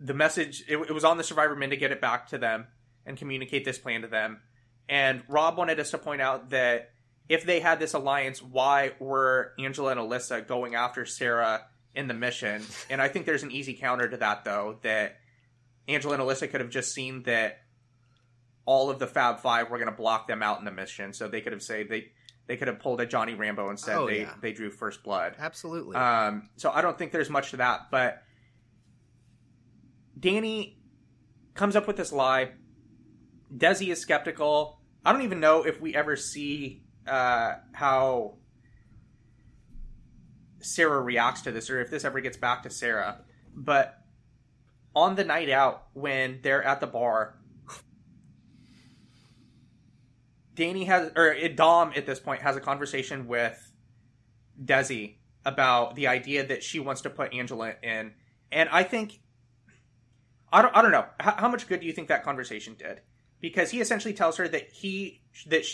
the 0.00 0.14
message 0.14 0.64
it, 0.68 0.78
it 0.78 0.92
was 0.92 1.04
on 1.04 1.18
the 1.18 1.24
survivor 1.24 1.54
men 1.54 1.70
to 1.70 1.76
get 1.76 1.92
it 1.92 2.00
back 2.00 2.28
to 2.28 2.38
them 2.38 2.66
and 3.04 3.16
communicate 3.16 3.64
this 3.64 3.78
plan 3.78 4.02
to 4.02 4.08
them 4.08 4.40
and 4.88 5.22
Rob 5.28 5.56
wanted 5.58 5.78
us 5.80 5.90
to 5.92 5.98
point 5.98 6.20
out 6.22 6.50
that 6.50 6.90
if 7.28 7.44
they 7.44 7.60
had 7.60 7.78
this 7.78 7.92
alliance, 7.94 8.42
why 8.42 8.92
were 8.98 9.52
Angela 9.58 9.90
and 9.92 10.00
Alyssa 10.00 10.46
going 10.46 10.74
after 10.74 11.04
Sarah 11.04 11.66
in 11.94 12.08
the 12.08 12.14
mission? 12.14 12.62
And 12.88 13.02
I 13.02 13.08
think 13.08 13.26
there's 13.26 13.42
an 13.42 13.50
easy 13.50 13.74
counter 13.74 14.08
to 14.08 14.16
that, 14.18 14.44
though, 14.44 14.78
that 14.82 15.16
Angela 15.86 16.14
and 16.14 16.22
Alyssa 16.22 16.50
could 16.50 16.60
have 16.60 16.70
just 16.70 16.94
seen 16.94 17.22
that 17.24 17.58
all 18.64 18.88
of 18.90 18.98
the 18.98 19.06
Fab 19.06 19.40
Five 19.40 19.70
were 19.70 19.78
going 19.78 19.90
to 19.90 19.96
block 19.96 20.26
them 20.26 20.42
out 20.42 20.58
in 20.58 20.64
the 20.64 20.70
mission, 20.70 21.12
so 21.12 21.28
they 21.28 21.40
could 21.40 21.52
have 21.52 21.62
said 21.62 21.88
they 21.88 22.08
they 22.46 22.56
could 22.56 22.68
have 22.68 22.78
pulled 22.78 23.00
a 23.00 23.06
Johnny 23.06 23.34
Rambo 23.34 23.68
and 23.68 23.78
said 23.78 23.96
Oh, 23.96 24.06
they 24.06 24.20
yeah. 24.20 24.34
they 24.40 24.52
drew 24.52 24.70
first 24.70 25.02
blood. 25.02 25.34
Absolutely. 25.38 25.96
Um, 25.96 26.48
so 26.56 26.70
I 26.70 26.80
don't 26.82 26.96
think 26.96 27.12
there's 27.12 27.28
much 27.30 27.50
to 27.50 27.58
that, 27.58 27.90
but 27.90 28.22
Danny 30.18 30.78
comes 31.54 31.76
up 31.76 31.86
with 31.86 31.96
this 31.96 32.12
lie. 32.12 32.50
Desi 33.54 33.88
is 33.88 34.00
skeptical. 34.00 34.77
I 35.08 35.12
don't 35.12 35.22
even 35.22 35.40
know 35.40 35.62
if 35.62 35.80
we 35.80 35.94
ever 35.94 36.16
see 36.16 36.82
uh, 37.06 37.54
how 37.72 38.34
Sarah 40.60 41.00
reacts 41.00 41.40
to 41.42 41.50
this, 41.50 41.70
or 41.70 41.80
if 41.80 41.90
this 41.90 42.04
ever 42.04 42.20
gets 42.20 42.36
back 42.36 42.64
to 42.64 42.70
Sarah. 42.70 43.22
But 43.54 43.98
on 44.94 45.14
the 45.14 45.24
night 45.24 45.48
out, 45.48 45.86
when 45.94 46.40
they're 46.42 46.62
at 46.62 46.80
the 46.80 46.86
bar, 46.86 47.38
Danny 50.54 50.84
has, 50.84 51.10
or 51.16 51.34
Dom 51.54 51.94
at 51.96 52.04
this 52.04 52.20
point 52.20 52.42
has 52.42 52.56
a 52.56 52.60
conversation 52.60 53.26
with 53.28 53.72
Desi 54.62 55.14
about 55.42 55.94
the 55.94 56.08
idea 56.08 56.46
that 56.48 56.62
she 56.62 56.80
wants 56.80 57.00
to 57.00 57.08
put 57.08 57.32
Angela 57.32 57.72
in, 57.82 58.12
and 58.52 58.68
I 58.68 58.82
think 58.82 59.20
I 60.52 60.60
don't 60.60 60.76
I 60.76 60.82
don't 60.82 60.92
know 60.92 61.06
how, 61.18 61.32
how 61.32 61.48
much 61.48 61.66
good 61.66 61.80
do 61.80 61.86
you 61.86 61.94
think 61.94 62.08
that 62.08 62.24
conversation 62.24 62.74
did? 62.78 63.00
Because 63.40 63.70
he 63.70 63.80
essentially 63.80 64.14
tells 64.14 64.36
her 64.36 64.48
that 64.48 64.70
he 64.72 65.22
that 65.46 65.64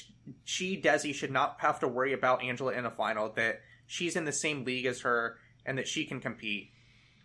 she 0.44 0.80
Desi 0.80 1.14
should 1.14 1.30
not 1.30 1.56
have 1.60 1.80
to 1.80 1.88
worry 1.88 2.12
about 2.12 2.42
Angela 2.42 2.72
in 2.72 2.84
a 2.84 2.90
final, 2.90 3.30
that 3.30 3.62
she's 3.86 4.16
in 4.16 4.24
the 4.24 4.32
same 4.32 4.64
league 4.64 4.86
as 4.86 5.00
her, 5.00 5.38
and 5.64 5.78
that 5.78 5.88
she 5.88 6.04
can 6.04 6.20
compete. 6.20 6.72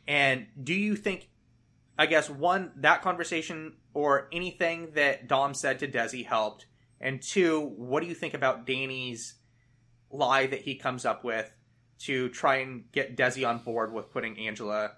And 0.07 0.47
do 0.61 0.73
you 0.73 0.95
think, 0.95 1.29
I 1.97 2.05
guess 2.05 2.29
one 2.29 2.71
that 2.77 3.01
conversation 3.01 3.73
or 3.93 4.29
anything 4.31 4.91
that 4.95 5.27
Dom 5.27 5.53
said 5.53 5.79
to 5.79 5.87
Desi 5.87 6.25
helped, 6.25 6.65
and 7.01 7.21
two, 7.21 7.73
what 7.75 8.01
do 8.01 8.07
you 8.07 8.15
think 8.15 8.33
about 8.33 8.65
Danny's 8.65 9.35
lie 10.09 10.47
that 10.47 10.61
he 10.61 10.75
comes 10.75 11.05
up 11.05 11.23
with 11.23 11.51
to 11.99 12.29
try 12.29 12.57
and 12.57 12.89
get 12.91 13.17
Desi 13.17 13.47
on 13.47 13.59
board 13.59 13.93
with 13.93 14.11
putting 14.11 14.39
Angela 14.39 14.93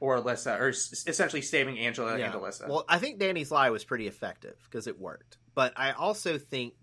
or 0.00 0.20
Alyssa, 0.20 0.58
or 0.58 0.70
s- 0.70 1.04
essentially 1.06 1.42
saving 1.42 1.78
Angela 1.78 2.14
and 2.14 2.34
Alyssa. 2.34 2.68
Well, 2.68 2.84
I 2.88 2.98
think 2.98 3.18
Danny's 3.18 3.50
lie 3.50 3.70
was 3.70 3.84
pretty 3.84 4.06
effective 4.06 4.56
because 4.64 4.86
it 4.86 4.98
worked. 4.98 5.38
But 5.54 5.74
I 5.76 5.92
also 5.92 6.38
think 6.38 6.74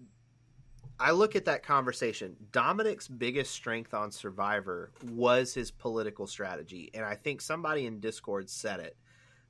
I 0.99 1.11
look 1.11 1.35
at 1.35 1.45
that 1.45 1.63
conversation. 1.63 2.35
Domenick's 2.51 3.07
biggest 3.07 3.51
strength 3.51 3.93
on 3.93 4.11
Survivor 4.11 4.91
was 5.11 5.53
his 5.53 5.69
political 5.71 6.27
strategy, 6.27 6.89
and 6.93 7.03
I 7.03 7.15
think 7.15 7.41
somebody 7.41 7.85
in 7.85 7.99
Discord 7.99 8.49
said 8.49 8.79
it. 8.79 8.95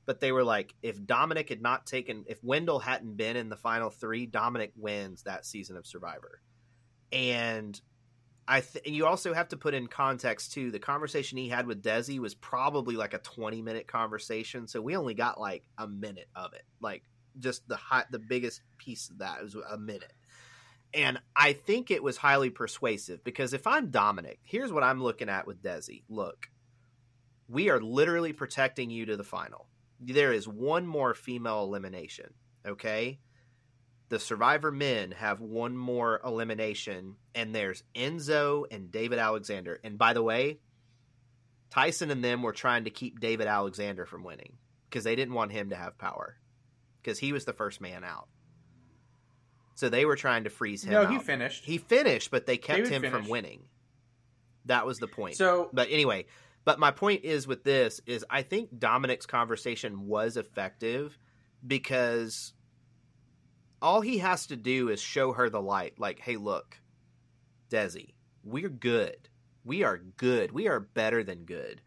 But 0.04 0.20
they 0.20 0.32
were 0.32 0.44
like, 0.44 0.74
if 0.82 0.98
Domenick 0.98 1.50
had 1.50 1.60
not 1.60 1.84
taken, 1.86 2.24
if 2.26 2.42
Wendell 2.42 2.78
hadn't 2.78 3.18
been 3.18 3.36
in 3.36 3.50
the 3.50 3.56
final 3.56 3.90
three, 3.90 4.26
Domenick 4.26 4.72
wins 4.74 5.24
that 5.24 5.44
season 5.44 5.76
of 5.76 5.86
Survivor. 5.86 6.40
And 7.12 7.78
I 8.50 8.62
th- 8.62 8.84
and 8.86 8.96
you 8.96 9.04
also 9.06 9.34
have 9.34 9.48
to 9.48 9.58
put 9.58 9.74
in 9.74 9.86
context 9.86 10.52
too. 10.52 10.70
The 10.70 10.78
conversation 10.78 11.36
he 11.36 11.50
had 11.50 11.66
with 11.66 11.82
Desi 11.82 12.18
was 12.18 12.34
probably 12.34 12.96
like 12.96 13.12
a 13.12 13.18
twenty 13.18 13.60
minute 13.60 13.86
conversation, 13.86 14.66
so 14.66 14.80
we 14.80 14.96
only 14.96 15.12
got 15.14 15.38
like 15.38 15.64
a 15.76 15.86
minute 15.86 16.28
of 16.34 16.54
it. 16.54 16.64
Like 16.80 17.02
just 17.38 17.68
the 17.68 17.76
hot, 17.76 18.06
the 18.10 18.18
biggest 18.18 18.62
piece 18.78 19.10
of 19.10 19.18
that 19.18 19.42
was 19.42 19.54
a 19.54 19.76
minute. 19.76 20.12
And 20.94 21.20
I 21.36 21.52
think 21.52 21.90
it 21.90 22.02
was 22.02 22.16
highly 22.16 22.48
persuasive 22.48 23.22
because 23.22 23.52
if 23.52 23.66
I'm 23.66 23.90
Domenick, 23.90 24.38
here's 24.42 24.72
what 24.72 24.82
I'm 24.82 25.02
looking 25.02 25.28
at 25.28 25.46
with 25.46 25.62
Desi. 25.62 26.02
Look, 26.08 26.48
we 27.48 27.68
are 27.68 27.80
literally 27.80 28.32
protecting 28.32 28.88
you 28.90 29.04
to 29.06 29.16
the 29.18 29.24
final. 29.24 29.68
There 30.00 30.32
is 30.32 30.48
one 30.48 30.86
more 30.86 31.12
female 31.12 31.64
elimination. 31.64 32.32
Okay, 32.66 33.18
the 34.08 34.18
Survivor 34.18 34.72
men 34.72 35.12
have 35.12 35.40
one 35.40 35.76
more 35.76 36.20
elimination, 36.24 37.16
and 37.34 37.54
there's 37.54 37.82
Enzo 37.94 38.64
and 38.70 38.90
David 38.90 39.18
Alexander. 39.18 39.78
And 39.84 39.98
by 39.98 40.14
the 40.14 40.22
way, 40.22 40.60
Tyson 41.70 42.10
and 42.10 42.24
them 42.24 42.42
were 42.42 42.52
trying 42.52 42.84
to 42.84 42.90
keep 42.90 43.20
David 43.20 43.46
Alexander 43.46 44.06
from 44.06 44.24
winning 44.24 44.54
because 44.88 45.04
they 45.04 45.16
didn't 45.16 45.34
want 45.34 45.52
him 45.52 45.70
to 45.70 45.76
have 45.76 45.98
power 45.98 46.36
because 47.02 47.18
he 47.18 47.32
was 47.32 47.44
the 47.44 47.52
first 47.52 47.80
man 47.80 48.04
out. 48.04 48.28
So 49.74 49.88
they 49.88 50.04
were 50.04 50.16
trying 50.16 50.44
to 50.44 50.50
freeze 50.50 50.82
him. 50.82 50.92
no, 50.92 51.02
out. 51.02 51.10
he 51.10 51.18
finished. 51.18 51.64
He 51.64 51.78
finished, 51.78 52.30
but 52.30 52.46
they 52.46 52.56
kept 52.56 52.84
David 52.84 53.04
him 53.04 53.10
from 53.12 53.28
winning. 53.28 53.62
That 54.64 54.86
was 54.86 54.98
the 54.98 55.06
point. 55.06 55.36
so 55.36 55.70
But 55.72 55.88
anyway, 55.90 56.26
but 56.64 56.78
my 56.78 56.90
point 56.90 57.24
is 57.24 57.46
with 57.46 57.62
this 57.62 58.00
is 58.06 58.24
I 58.28 58.42
think 58.42 58.74
Domenick's 58.74 59.26
conversation 59.26 60.06
was 60.06 60.36
effective 60.36 61.16
because 61.66 62.52
all 63.80 64.00
he 64.00 64.18
has 64.18 64.46
to 64.46 64.56
do 64.56 64.88
is 64.88 65.00
show 65.00 65.32
her 65.32 65.48
the 65.48 65.62
light. 65.62 65.94
Like, 65.98 66.20
hey, 66.20 66.36
look, 66.36 66.80
Desi, 67.70 68.14
we're 68.44 68.68
good. 68.68 69.28
We 69.64 69.84
are 69.84 69.98
good. 69.98 70.52
We 70.52 70.68
are 70.68 70.80
better 70.80 71.22
than 71.22 71.44
good. 71.44 71.80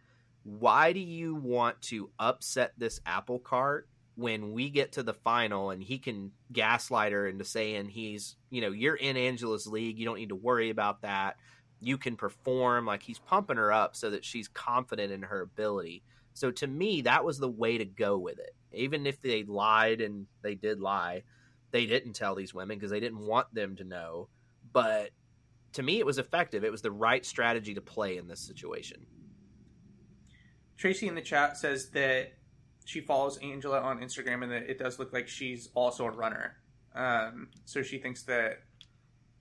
Why 0.43 0.93
do 0.93 0.99
you 0.99 1.35
want 1.35 1.81
to 1.83 2.09
upset 2.19 2.73
this 2.77 2.99
apple 3.05 3.39
cart 3.39 3.87
when 4.15 4.53
we 4.53 4.69
get 4.69 4.93
to 4.93 5.03
the 5.03 5.13
final 5.13 5.69
and 5.69 5.81
he 5.81 5.97
can 5.97 6.31
gaslight 6.51 7.11
her 7.11 7.27
into 7.27 7.45
saying 7.45 7.89
he's, 7.89 8.35
you 8.49 8.61
know, 8.61 8.71
you're 8.71 8.95
in 8.95 9.17
Angela's 9.17 9.67
league. 9.67 9.97
You 9.97 10.05
don't 10.05 10.19
need 10.19 10.29
to 10.29 10.35
worry 10.35 10.69
about 10.69 11.01
that. 11.01 11.37
You 11.79 11.97
can 11.97 12.15
perform. 12.15 12.85
Like 12.85 13.03
he's 13.03 13.19
pumping 13.19 13.57
her 13.57 13.71
up 13.71 13.95
so 13.95 14.09
that 14.11 14.25
she's 14.25 14.47
confident 14.47 15.11
in 15.11 15.23
her 15.23 15.41
ability. 15.41 16.03
So 16.33 16.51
to 16.51 16.67
me, 16.67 17.01
that 17.01 17.25
was 17.25 17.39
the 17.39 17.49
way 17.49 17.77
to 17.77 17.85
go 17.85 18.17
with 18.17 18.39
it. 18.39 18.55
Even 18.73 19.05
if 19.05 19.21
they 19.21 19.43
lied 19.43 20.01
and 20.01 20.27
they 20.41 20.55
did 20.55 20.79
lie, 20.79 21.23
they 21.71 21.85
didn't 21.85 22.13
tell 22.13 22.35
these 22.35 22.53
women 22.53 22.77
because 22.77 22.91
they 22.91 22.99
didn't 22.99 23.25
want 23.25 23.53
them 23.53 23.75
to 23.77 23.83
know. 23.83 24.29
But 24.71 25.11
to 25.73 25.83
me, 25.83 25.99
it 25.99 26.05
was 26.05 26.17
effective. 26.17 26.63
It 26.63 26.71
was 26.71 26.81
the 26.81 26.91
right 26.91 27.25
strategy 27.25 27.73
to 27.73 27.81
play 27.81 28.17
in 28.17 28.27
this 28.27 28.39
situation. 28.39 29.05
Tracy 30.77 31.07
in 31.07 31.15
the 31.15 31.21
chat 31.21 31.57
says 31.57 31.89
that 31.91 32.33
she 32.85 33.01
follows 33.01 33.37
Angela 33.37 33.79
on 33.79 33.99
Instagram 33.99 34.43
and 34.43 34.51
that 34.51 34.69
it 34.69 34.79
does 34.79 34.99
look 34.99 35.13
like 35.13 35.27
she's 35.27 35.69
also 35.73 36.05
a 36.05 36.11
runner. 36.11 36.57
Um, 36.93 37.49
so 37.65 37.81
she 37.81 37.99
thinks 37.99 38.23
that 38.23 38.63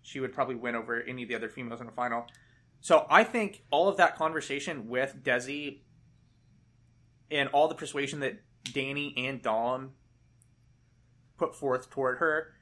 she 0.02 0.20
would 0.20 0.32
probably 0.32 0.54
win 0.54 0.74
over 0.74 1.02
any 1.02 1.22
of 1.22 1.28
the 1.28 1.34
other 1.34 1.48
females 1.48 1.80
in 1.80 1.86
the 1.86 1.92
final. 1.92 2.26
So 2.80 3.06
I 3.10 3.24
think 3.24 3.62
all 3.70 3.88
of 3.88 3.96
that 3.96 4.16
conversation 4.16 4.88
with 4.88 5.16
Desi 5.22 5.80
and 7.30 7.48
all 7.50 7.68
the 7.68 7.74
persuasion 7.74 8.20
that 8.20 8.40
Danny 8.72 9.14
and 9.16 9.42
Dom 9.42 9.92
put 11.40 11.56
forth 11.56 11.90
toward 11.90 12.18
her 12.18 12.52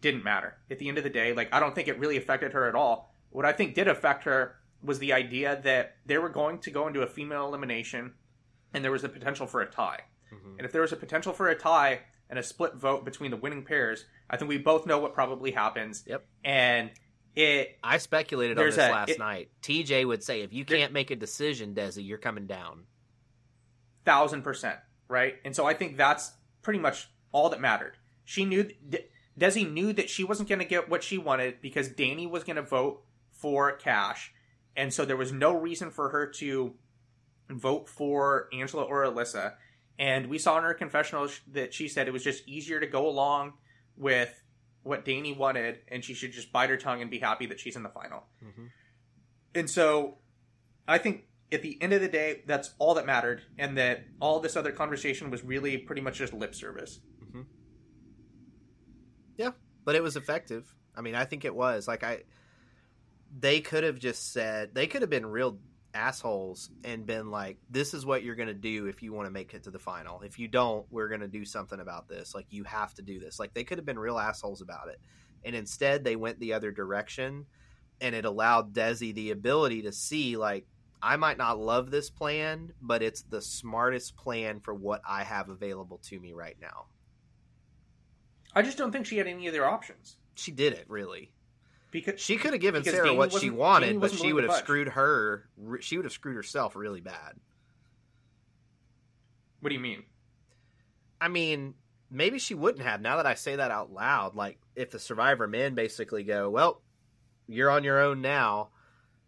didn't 0.00 0.24
matter. 0.24 0.56
At 0.70 0.78
the 0.78 0.88
end 0.88 0.96
of 0.98 1.04
the 1.04 1.10
day, 1.10 1.32
like 1.34 1.52
I 1.52 1.60
don't 1.60 1.74
think 1.74 1.88
it 1.88 1.98
really 1.98 2.16
affected 2.16 2.52
her 2.54 2.66
at 2.68 2.74
all. 2.74 3.14
What 3.30 3.44
I 3.44 3.52
think 3.52 3.74
did 3.74 3.88
affect 3.88 4.24
her 4.24 4.56
was 4.82 4.98
the 4.98 5.12
idea 5.12 5.60
that 5.64 5.96
they 6.06 6.18
were 6.18 6.28
going 6.28 6.58
to 6.60 6.70
go 6.70 6.86
into 6.86 7.02
a 7.02 7.06
female 7.06 7.46
elimination 7.46 8.14
and 8.72 8.82
there 8.84 8.90
was 8.92 9.04
a 9.04 9.08
potential 9.08 9.46
for 9.46 9.60
a 9.60 9.66
tie. 9.70 10.00
Mm-hmm. 10.32 10.56
And 10.58 10.64
if 10.64 10.72
there 10.72 10.80
was 10.82 10.92
a 10.92 10.96
potential 10.96 11.32
for 11.32 11.48
a 11.48 11.54
tie 11.54 12.00
and 12.30 12.38
a 12.38 12.42
split 12.42 12.74
vote 12.76 13.04
between 13.04 13.30
the 13.30 13.36
winning 13.36 13.64
pairs, 13.64 14.04
I 14.30 14.36
think 14.36 14.48
we 14.48 14.58
both 14.58 14.86
know 14.86 14.98
what 14.98 15.14
probably 15.14 15.50
happens. 15.50 16.04
Yep. 16.06 16.24
And 16.44 16.90
it 17.34 17.78
I 17.82 17.98
speculated 17.98 18.58
on 18.58 18.64
this 18.66 18.76
a- 18.76 18.90
last 18.90 19.10
it- 19.10 19.18
night. 19.18 19.50
TJ 19.62 20.06
would 20.06 20.22
say, 20.22 20.40
if 20.42 20.52
you 20.52 20.64
can't 20.64 20.92
make 20.92 21.10
a 21.10 21.16
decision, 21.16 21.74
Desi, 21.74 22.06
you're 22.06 22.18
coming 22.18 22.46
down. 22.46 22.84
thousand 24.04 24.42
percent 24.42 24.78
right 25.08 25.34
and 25.44 25.54
so 25.54 25.64
i 25.64 25.74
think 25.74 25.96
that's 25.96 26.32
pretty 26.62 26.78
much 26.80 27.08
all 27.30 27.50
that 27.50 27.60
mattered 27.60 27.96
she 28.32 28.44
knew 28.44 28.62
De- 28.88 29.04
desi 29.38 29.70
knew 29.70 29.92
that 29.92 30.08
she 30.08 30.24
wasn't 30.24 30.48
going 30.48 30.58
to 30.58 30.64
get 30.74 30.88
what 30.88 31.02
she 31.04 31.18
wanted 31.18 31.60
because 31.60 31.88
danny 31.88 32.26
was 32.26 32.44
going 32.44 32.56
to 32.56 32.62
vote 32.78 33.02
for 33.30 33.72
cash 33.76 34.32
and 34.76 34.92
so 34.94 35.04
there 35.04 35.16
was 35.16 35.32
no 35.32 35.52
reason 35.54 35.90
for 35.90 36.08
her 36.10 36.26
to 36.26 36.74
vote 37.50 37.88
for 37.88 38.48
angela 38.52 38.82
or 38.84 39.04
alyssa 39.04 39.54
and 39.98 40.26
we 40.28 40.38
saw 40.38 40.56
in 40.58 40.64
her 40.64 40.74
confessional 40.74 41.26
sh- 41.28 41.40
that 41.48 41.74
she 41.74 41.88
said 41.88 42.08
it 42.08 42.12
was 42.12 42.24
just 42.24 42.46
easier 42.48 42.80
to 42.80 42.86
go 42.86 43.06
along 43.08 43.52
with 43.96 44.32
what 44.82 45.04
danny 45.04 45.32
wanted 45.32 45.78
and 45.88 46.02
she 46.04 46.14
should 46.14 46.32
just 46.32 46.52
bite 46.52 46.70
her 46.70 46.76
tongue 46.78 47.02
and 47.02 47.10
be 47.10 47.18
happy 47.18 47.46
that 47.46 47.60
she's 47.60 47.76
in 47.76 47.82
the 47.82 47.88
final 48.00 48.24
Mhm. 48.44 48.70
and 49.54 49.68
so 49.70 50.18
I 50.88 50.98
think 50.98 51.24
at 51.52 51.62
the 51.62 51.80
end 51.82 51.92
of 51.92 52.00
the 52.00 52.08
day, 52.08 52.42
that's 52.46 52.70
all 52.78 52.94
that 52.94 53.04
mattered, 53.06 53.42
and 53.58 53.76
that 53.78 54.04
all 54.20 54.40
this 54.40 54.56
other 54.56 54.72
conversation 54.72 55.30
was 55.30 55.44
really 55.44 55.76
pretty 55.78 56.00
much 56.02 56.16
just 56.18 56.32
lip 56.32 56.54
service. 56.56 56.98
But 59.84 59.94
it 59.94 60.02
was 60.02 60.16
effective. 60.16 60.74
I 60.96 61.00
mean, 61.00 61.14
I 61.14 61.24
think 61.24 61.44
it 61.44 61.54
was. 61.54 61.88
Like 61.88 62.04
I 62.04 62.22
they 63.38 63.60
could 63.60 63.84
have 63.84 63.98
just 63.98 64.32
said 64.32 64.74
they 64.74 64.86
could 64.86 65.02
have 65.02 65.10
been 65.10 65.26
real 65.26 65.58
assholes 65.94 66.70
and 66.84 67.04
been 67.04 67.30
like 67.30 67.58
this 67.70 67.92
is 67.92 68.06
what 68.06 68.22
you're 68.22 68.34
going 68.34 68.48
to 68.48 68.54
do 68.54 68.86
if 68.86 69.02
you 69.02 69.12
want 69.12 69.26
to 69.26 69.32
make 69.32 69.54
it 69.54 69.64
to 69.64 69.70
the 69.70 69.78
final. 69.78 70.20
If 70.22 70.38
you 70.38 70.48
don't, 70.48 70.86
we're 70.90 71.08
going 71.08 71.20
to 71.20 71.28
do 71.28 71.44
something 71.44 71.80
about 71.80 72.08
this. 72.08 72.34
Like 72.34 72.46
you 72.50 72.64
have 72.64 72.94
to 72.94 73.02
do 73.02 73.18
this. 73.18 73.38
Like 73.38 73.54
they 73.54 73.64
could 73.64 73.78
have 73.78 73.86
been 73.86 73.98
real 73.98 74.18
assholes 74.18 74.62
about 74.62 74.88
it. 74.88 75.00
And 75.44 75.54
instead 75.54 76.04
they 76.04 76.16
went 76.16 76.40
the 76.40 76.54
other 76.54 76.70
direction 76.70 77.46
and 78.00 78.14
it 78.14 78.24
allowed 78.24 78.74
Desi 78.74 79.14
the 79.14 79.30
ability 79.30 79.82
to 79.82 79.92
see 79.92 80.36
like 80.36 80.66
I 81.02 81.16
might 81.16 81.36
not 81.36 81.58
love 81.58 81.90
this 81.90 82.10
plan, 82.10 82.72
but 82.80 83.02
it's 83.02 83.22
the 83.22 83.42
smartest 83.42 84.16
plan 84.16 84.60
for 84.60 84.72
what 84.72 85.02
I 85.08 85.24
have 85.24 85.48
available 85.48 85.98
to 86.04 86.20
me 86.20 86.32
right 86.32 86.56
now. 86.60 86.86
I 88.54 88.62
just 88.62 88.76
don't 88.78 88.92
think 88.92 89.06
she 89.06 89.16
had 89.18 89.26
any 89.26 89.48
other 89.48 89.64
options 89.64 90.16
She 90.34 90.50
did 90.50 90.72
it 90.74 90.84
really. 90.88 91.32
because 91.90 92.20
She 92.20 92.36
could 92.36 92.52
have 92.52 92.60
given 92.60 92.84
Sarah 92.84 93.06
Jamie 93.06 93.16
what 93.18 93.32
she 93.32 93.50
wanted, 93.50 94.00
but 94.00 94.12
she 94.12 94.32
would 94.32 94.44
have 94.44 94.52
budge. 94.52 94.62
screwed 94.62 94.88
her. 94.88 95.48
She 95.80 95.96
would 95.96 96.04
have 96.04 96.12
screwed 96.12 96.36
herself 96.36 96.76
really 96.76 97.00
bad. 97.00 97.34
what 99.60 99.68
do 99.68 99.74
you 99.74 99.80
mean? 99.80 100.02
I 101.20 101.28
mean, 101.28 101.74
maybe 102.10 102.38
she 102.38 102.54
wouldn't 102.54 102.84
have. 102.84 103.00
Now 103.00 103.16
that 103.18 103.26
I 103.26 103.34
say 103.34 103.56
that 103.56 103.70
out 103.70 103.92
loud, 103.92 104.34
like 104.34 104.58
if 104.74 104.90
the 104.90 104.98
survivor 104.98 105.46
men 105.46 105.74
basically 105.74 106.24
go, 106.24 106.50
"Well, 106.50 106.82
you're 107.46 107.70
on 107.70 107.84
your 107.84 108.00
own 108.00 108.20
now," 108.22 108.70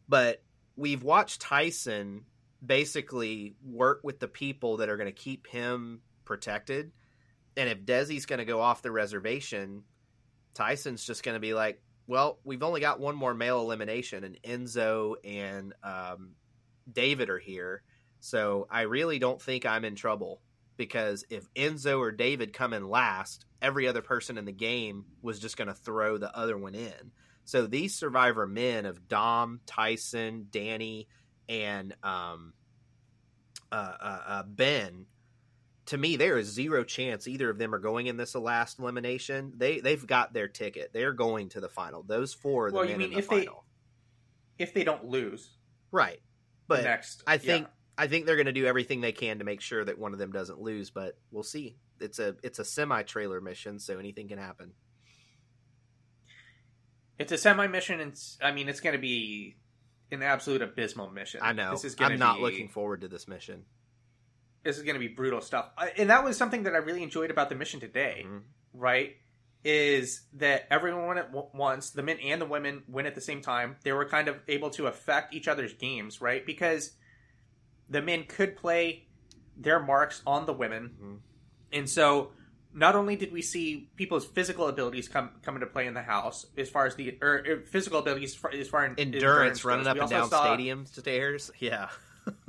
but 0.09 0.43
we've 0.77 1.03
watched 1.05 1.41
Tyson 1.41 2.25
basically 2.65 3.55
work 3.65 4.01
with 4.03 4.19
the 4.19 4.27
people 4.29 4.79
that 4.79 4.89
are 4.89 4.97
going 4.97 5.07
to 5.07 5.13
keep 5.13 5.47
him 5.47 6.01
protected, 6.25 6.91
and 7.57 7.69
if 7.69 7.85
Desi's 7.85 8.27
going 8.27 8.41
to 8.41 8.45
go 8.45 8.61
off 8.61 8.83
the 8.83 8.91
reservation, 8.91 9.85
Tyson's 10.55 11.05
just 11.05 11.23
going 11.23 11.35
to 11.35 11.41
be 11.41 11.55
like, 11.55 11.83
"Well, 12.07 12.39
we've 12.45 12.63
only 12.63 12.81
got 12.81 13.01
one 13.01 13.17
more 13.17 13.35
male 13.35 13.61
elimination, 13.61 14.25
and 14.25 14.39
Enzo 14.43 15.15
and 15.25 15.75
um, 15.83 16.33
David 16.91 17.31
are 17.31 17.39
here." 17.39 17.83
So 18.21 18.67
I 18.71 18.83
really 18.83 19.19
don't 19.19 19.41
think 19.41 19.67
I'm 19.67 19.85
in 19.85 19.97
trouble 19.97 20.41
because 20.77 21.25
if 21.31 21.53
Enzo 21.55 21.99
or 21.99 22.11
David 22.11 22.53
come 22.53 22.73
in 22.73 22.89
last, 22.89 23.45
every 23.61 23.87
other 23.87 24.03
person 24.03 24.39
in 24.39 24.45
the 24.45 24.53
game 24.53 25.05
was 25.23 25.39
just 25.39 25.57
going 25.57 25.69
to 25.69 25.75
throw 25.75 26.19
the 26.19 26.35
other 26.37 26.57
one 26.57 26.75
in. 26.75 27.13
So 27.45 27.67
these 27.67 27.95
survivor 27.95 28.47
men 28.47 28.87
of 28.87 29.09
Dom, 29.09 29.61
Tyson, 29.67 30.47
Danny, 30.51 31.09
and 31.49 31.95
um, 32.03 32.55
uh, 33.71 33.93
uh, 34.01 34.21
uh, 34.27 34.43
Ben, 34.47 35.07
to 35.87 35.99
me, 35.99 36.17
there 36.17 36.39
is 36.39 36.47
zero 36.49 36.83
chance 36.85 37.29
either 37.29 37.51
of 37.51 37.59
them 37.59 37.75
are 37.75 37.79
going 37.79 38.07
in 38.07 38.17
this 38.17 38.35
last 38.35 38.79
elimination. 38.79 39.53
They 39.57 39.81
they've 39.81 40.07
got 40.07 40.33
their 40.33 40.49
ticket. 40.49 40.93
They 40.93 41.05
are 41.05 41.13
going 41.13 41.51
to 41.51 41.61
the 41.61 41.69
final. 41.69 42.03
Those 42.03 42.33
four 42.35 42.67
are 42.67 42.71
the 42.71 42.77
Well, 42.77 42.85
you 42.85 42.91
men 42.93 42.99
mean 42.99 43.09
in 43.09 43.13
the 43.15 43.19
if 43.19 43.29
they- 43.29 43.45
final, 43.45 43.65
If 44.59 44.73
they 44.75 44.85
don't 44.85 45.05
lose 45.05 45.51
right? 45.91 46.21
But 46.67 46.85
next, 46.85 47.23
I 47.27 47.35
yeah. 47.35 47.39
think 47.39 47.67
I 47.99 48.07
think 48.09 48.27
they're 48.27 48.37
going 48.37 48.47
to 48.47 48.53
do 48.53 48.67
everything 48.67 49.01
they 49.01 49.13
can 49.13 49.39
to 49.39 49.45
make 49.45 49.61
sure 49.61 49.85
that 49.85 49.99
one 49.99 50.13
of 50.13 50.19
them 50.19 50.33
doesn't 50.33 50.61
lose, 50.61 50.91
but 50.91 51.17
we'll 51.31 51.43
see. 51.43 51.77
It's 52.01 52.19
a 52.19 52.35
it's 52.43 52.59
a 52.59 52.65
semi 52.65 53.03
trailer 53.03 53.41
mission, 53.41 53.79
so 53.79 53.99
anything 53.99 54.27
can 54.29 54.39
happen. 54.39 54.73
it's 57.19 57.33
a 57.33 57.39
semi 57.39 57.67
mission, 57.69 58.01
and 58.01 58.19
I 58.43 58.53
mean 58.53 58.69
it's 58.69 58.81
going 58.81 58.95
to 58.95 59.01
be 59.01 59.57
an 60.11 60.23
absolute 60.23 60.63
abysmal 60.63 61.11
mission. 61.11 61.41
I 61.43 61.53
know. 61.53 61.71
This 61.73 61.85
is 61.85 61.97
I'm 61.99 62.19
not 62.19 62.37
be- 62.37 62.43
looking 62.43 62.69
forward 62.69 63.03
to 63.03 63.09
this 63.09 63.29
mission. 63.29 63.65
This 64.65 64.77
is 64.79 64.83
going 64.83 64.95
to 64.95 65.01
be 65.01 65.09
brutal 65.09 65.41
stuff, 65.41 65.67
and 65.99 66.11
that 66.11 66.25
was 66.25 66.37
something 66.37 66.63
that 66.65 66.75
I 66.75 66.79
really 66.79 67.03
enjoyed 67.03 67.31
about 67.31 67.49
the 67.51 67.55
mission 67.55 67.81
today. 67.81 68.25
Mhm. 68.27 68.43
right 68.73 69.17
is 69.63 70.27
that 70.35 70.67
everyone 70.71 71.17
at 71.17 71.31
once, 71.55 71.91
the 71.91 72.03
men 72.03 72.19
and 72.19 72.39
the 72.41 72.45
women 72.45 72.83
win 72.89 73.07
at 73.07 73.15
the 73.15 73.21
same 73.21 73.41
time 73.41 73.77
they 73.83 73.93
were 73.93 74.05
kind 74.05 74.29
of 74.29 74.37
able 74.49 74.69
to 74.71 74.87
affect 74.89 75.33
each 75.33 75.49
other's 75.49 75.73
games 75.75 76.21
right 76.21 76.45
because 76.45 76.95
the 77.89 78.03
men 78.03 78.25
could 78.25 78.57
play 78.57 79.07
their 79.57 79.79
marks 79.81 80.21
on 80.27 80.45
the 80.47 80.53
women 80.53 80.91
Mhm. 81.01 81.19
and 81.79 81.89
so 81.89 82.33
not 82.75 82.95
only 82.97 83.15
did 83.17 83.33
we 83.33 83.41
see 83.41 83.89
people's 83.97 84.27
physical 84.27 84.67
abilities 84.69 85.09
come 85.09 85.31
come 85.43 85.55
into 85.55 85.67
play 85.69 85.87
in 85.87 85.95
the 85.95 86.03
house 86.03 86.45
as 86.59 86.69
far 86.69 86.85
as 86.87 86.97
the 86.97 87.17
or, 87.23 87.43
or 87.49 87.61
physical 87.65 88.01
abilities 88.01 88.35
as 88.53 88.69
far 88.69 88.85
as 88.85 88.95
Endurance, 88.99 89.65
running 89.65 89.85
goes, 89.85 89.91
up 89.97 90.01
and 90.03 90.11
down 90.11 90.29
saw- 90.31 90.45
stadium 90.47 90.85
stairs. 90.85 91.51
Yeah. 91.61 91.89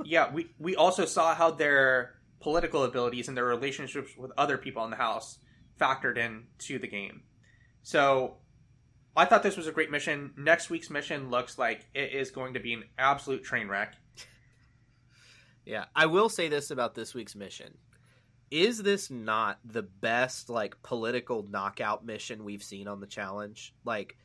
Yeah, 0.04 0.32
we 0.32 0.50
we 0.58 0.76
also 0.76 1.04
saw 1.04 1.34
how 1.34 1.50
their 1.50 2.14
political 2.40 2.84
abilities 2.84 3.28
and 3.28 3.36
their 3.36 3.44
relationships 3.44 4.16
with 4.16 4.30
other 4.36 4.58
people 4.58 4.84
in 4.84 4.90
the 4.90 4.96
house 4.96 5.38
factored 5.80 6.16
in 6.16 6.44
to 6.58 6.78
the 6.78 6.86
game. 6.86 7.22
So 7.82 8.36
I 9.16 9.24
thought 9.24 9.42
this 9.42 9.56
was 9.56 9.66
a 9.66 9.72
great 9.72 9.90
mission. 9.90 10.32
Next 10.36 10.70
week's 10.70 10.90
mission 10.90 11.30
looks 11.30 11.58
like 11.58 11.86
it 11.94 12.12
is 12.12 12.30
going 12.30 12.54
to 12.54 12.60
be 12.60 12.74
an 12.74 12.84
absolute 12.98 13.44
train 13.44 13.68
wreck. 13.68 13.94
Yeah. 15.64 15.86
I 15.94 16.06
will 16.06 16.28
say 16.28 16.48
this 16.48 16.70
about 16.70 16.94
this 16.94 17.14
week's 17.14 17.34
mission. 17.34 17.78
Is 18.50 18.82
this 18.82 19.10
not 19.10 19.58
the 19.64 19.82
best 19.82 20.48
like 20.48 20.80
political 20.82 21.42
knockout 21.42 22.04
mission 22.04 22.44
we've 22.44 22.62
seen 22.62 22.86
on 22.86 23.00
the 23.00 23.06
challenge? 23.06 23.74
Like 23.84 24.16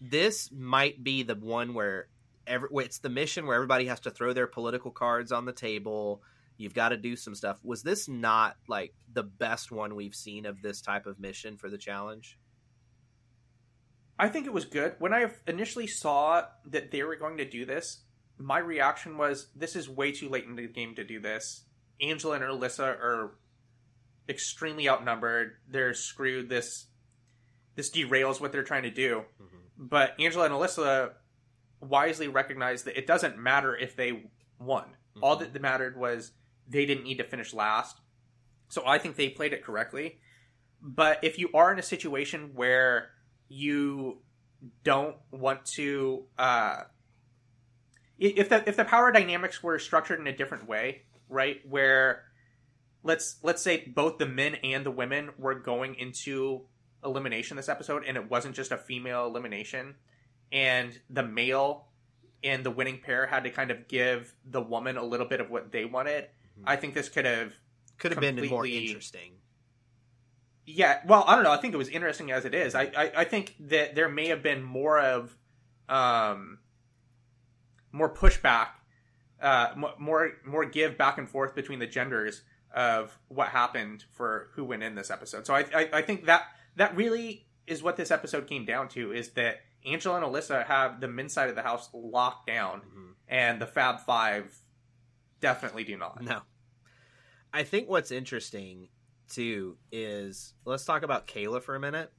this 0.00 0.50
might 0.50 1.04
be 1.04 1.22
the 1.22 1.34
one 1.34 1.74
where 1.74 2.08
every 2.50 2.68
it's 2.74 2.98
the 2.98 3.08
mission 3.08 3.46
where 3.46 3.54
everybody 3.54 3.86
has 3.86 4.00
to 4.00 4.10
throw 4.10 4.32
their 4.32 4.46
political 4.46 4.90
cards 4.90 5.32
on 5.32 5.44
the 5.44 5.52
table. 5.52 6.22
You've 6.56 6.74
got 6.74 6.90
to 6.90 6.98
do 6.98 7.16
some 7.16 7.34
stuff. 7.34 7.58
Was 7.64 7.82
this 7.82 8.08
not 8.08 8.56
like 8.68 8.92
the 9.10 9.22
best 9.22 9.72
one 9.72 9.94
we've 9.94 10.14
seen 10.14 10.44
of 10.44 10.60
this 10.60 10.82
type 10.82 11.06
of 11.06 11.18
mission 11.18 11.56
for 11.56 11.70
the 11.70 11.78
challenge? 11.78 12.38
I 14.18 14.28
think 14.28 14.44
it 14.44 14.52
was 14.52 14.66
good. 14.66 14.96
When 14.98 15.14
I 15.14 15.30
initially 15.46 15.86
saw 15.86 16.42
that 16.66 16.90
they 16.90 17.02
were 17.02 17.16
going 17.16 17.38
to 17.38 17.48
do 17.48 17.64
this, 17.64 18.02
my 18.36 18.58
reaction 18.58 19.16
was 19.16 19.48
this 19.56 19.74
is 19.74 19.88
way 19.88 20.12
too 20.12 20.28
late 20.28 20.44
in 20.44 20.56
the 20.56 20.66
game 20.66 20.94
to 20.96 21.04
do 21.04 21.20
this. 21.20 21.64
Angela 22.02 22.34
and 22.34 22.44
Alyssa 22.44 22.84
are 22.84 23.32
extremely 24.28 24.88
outnumbered. 24.88 25.52
They're 25.68 25.94
screwed. 25.94 26.50
This 26.50 26.86
this 27.76 27.90
derails 27.90 28.40
what 28.40 28.52
they're 28.52 28.64
trying 28.64 28.82
to 28.82 28.90
do. 28.90 29.24
Mm-hmm. 29.40 29.86
But 29.86 30.20
Angela 30.20 30.44
and 30.44 30.54
Alyssa 30.54 31.12
wisely 31.80 32.28
recognized 32.28 32.84
that 32.84 32.98
it 32.98 33.06
doesn't 33.06 33.38
matter 33.38 33.76
if 33.76 33.96
they 33.96 34.24
won. 34.58 34.84
All 35.22 35.36
that 35.36 35.60
mattered 35.60 35.96
was 35.96 36.32
they 36.68 36.86
didn't 36.86 37.04
need 37.04 37.18
to 37.18 37.24
finish 37.24 37.52
last. 37.52 38.00
So 38.68 38.82
I 38.86 38.98
think 38.98 39.16
they 39.16 39.28
played 39.28 39.52
it 39.52 39.64
correctly. 39.64 40.18
But 40.80 41.22
if 41.22 41.38
you 41.38 41.50
are 41.52 41.72
in 41.72 41.78
a 41.78 41.82
situation 41.82 42.52
where 42.54 43.10
you 43.48 44.18
don't 44.84 45.16
want 45.30 45.64
to, 45.76 46.24
uh, 46.38 46.84
if 48.18 48.48
the 48.48 48.66
if 48.68 48.76
the 48.76 48.84
power 48.84 49.10
dynamics 49.12 49.62
were 49.62 49.78
structured 49.78 50.20
in 50.20 50.26
a 50.26 50.36
different 50.36 50.68
way, 50.68 51.02
right, 51.28 51.60
where 51.68 52.24
let's 53.02 53.36
let's 53.42 53.62
say 53.62 53.84
both 53.86 54.18
the 54.18 54.26
men 54.26 54.56
and 54.56 54.84
the 54.86 54.90
women 54.90 55.30
were 55.38 55.54
going 55.54 55.94
into 55.96 56.62
elimination 57.04 57.56
this 57.56 57.68
episode, 57.68 58.04
and 58.06 58.16
it 58.16 58.30
wasn't 58.30 58.54
just 58.54 58.72
a 58.72 58.76
female 58.76 59.26
elimination, 59.26 59.96
and 60.52 60.98
the 61.08 61.22
male 61.22 61.86
and 62.42 62.64
the 62.64 62.70
winning 62.70 62.98
pair 63.00 63.26
had 63.26 63.44
to 63.44 63.50
kind 63.50 63.70
of 63.70 63.86
give 63.88 64.34
the 64.44 64.60
woman 64.60 64.96
a 64.96 65.02
little 65.04 65.26
bit 65.26 65.40
of 65.40 65.50
what 65.50 65.70
they 65.72 65.84
wanted. 65.84 66.24
Mhm. 66.58 66.62
I 66.64 66.76
think 66.76 66.94
this 66.94 67.08
could 67.08 67.24
have 67.26 67.52
Could 67.98 68.12
have 68.12 68.20
been 68.20 68.48
more 68.48 68.66
interesting. 68.66 69.32
yeah, 70.66 71.00
well, 71.06 71.24
I 71.26 71.34
don't 71.34 71.44
know. 71.44 71.50
I 71.52 71.56
think 71.58 71.74
it 71.74 71.76
was 71.76 71.88
interesting 71.88 72.30
as 72.30 72.44
it 72.44 72.54
is. 72.54 72.74
I, 72.74 72.84
I, 72.96 73.12
I 73.16 73.24
think 73.24 73.56
that 73.60 73.94
there 73.94 74.08
may 74.08 74.28
have 74.28 74.42
been 74.42 74.62
more 74.62 74.98
of, 75.00 75.36
um, 75.88 76.58
more 77.92 78.08
pushback, 78.12 78.68
uh, 79.42 79.74
more 79.98 80.32
more 80.44 80.64
give 80.64 80.96
back 80.96 81.18
and 81.18 81.28
forth 81.28 81.54
between 81.54 81.78
the 81.78 81.86
genders 81.86 82.42
of 82.72 83.18
what 83.28 83.48
happened 83.48 84.04
for 84.10 84.50
who 84.54 84.64
went 84.64 84.82
in 84.82 84.94
this 84.94 85.10
episode. 85.10 85.44
So 85.46 85.54
I, 85.54 85.64
I, 85.74 85.88
I 85.94 86.02
think 86.02 86.26
that 86.26 86.42
that 86.76 86.94
really 86.94 87.46
is 87.66 87.82
what 87.82 87.96
this 87.96 88.10
episode 88.12 88.46
came 88.46 88.64
down 88.64 88.88
to 88.90 89.12
is 89.12 89.30
that 89.30 89.60
Angela 89.84 90.16
and 90.16 90.24
Alyssa 90.24 90.66
have 90.66 91.00
the 91.00 91.08
men's 91.08 91.32
side 91.32 91.48
of 91.48 91.56
the 91.56 91.62
house 91.62 91.88
locked 91.94 92.46
down, 92.46 92.80
Mhm. 92.82 93.14
and 93.28 93.60
the 93.60 93.66
Fab 93.66 94.00
Five 94.00 94.54
definitely 95.40 95.84
do 95.84 95.96
not. 95.96 96.22
No. 96.22 96.42
I 97.52 97.62
think 97.64 97.88
what's 97.88 98.10
interesting 98.10 98.90
too 99.28 99.78
is 99.90 100.54
let's 100.64 100.84
talk 100.84 101.02
about 101.02 101.26
Kayla 101.26 101.62
for 101.62 101.74
a 101.74 101.80
minute. 101.80 102.12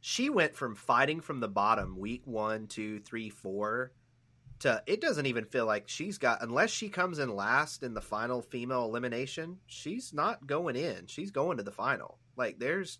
She 0.00 0.30
went 0.30 0.54
from 0.56 0.74
fighting 0.74 1.20
from 1.20 1.40
the 1.40 1.48
bottom 1.48 1.98
week 1.98 2.26
one, 2.26 2.66
two, 2.66 3.00
three, 3.00 3.28
four 3.30 3.92
to 4.60 4.82
it 4.86 5.00
doesn't 5.00 5.26
even 5.26 5.44
feel 5.46 5.64
like 5.64 5.88
she's 5.88 6.18
got 6.18 6.42
unless 6.42 6.70
she 6.70 6.88
comes 6.90 7.18
in 7.18 7.34
last 7.34 7.82
in 7.82 7.94
the 7.94 8.00
final 8.00 8.42
female 8.42 8.84
elimination, 8.84 9.58
she's 9.66 10.12
not 10.12 10.46
going 10.46 10.76
in. 10.76 11.06
She's 11.06 11.30
going 11.30 11.56
to 11.58 11.62
the 11.62 11.72
final. 11.72 12.18
Like 12.36 12.58
there's 12.58 12.98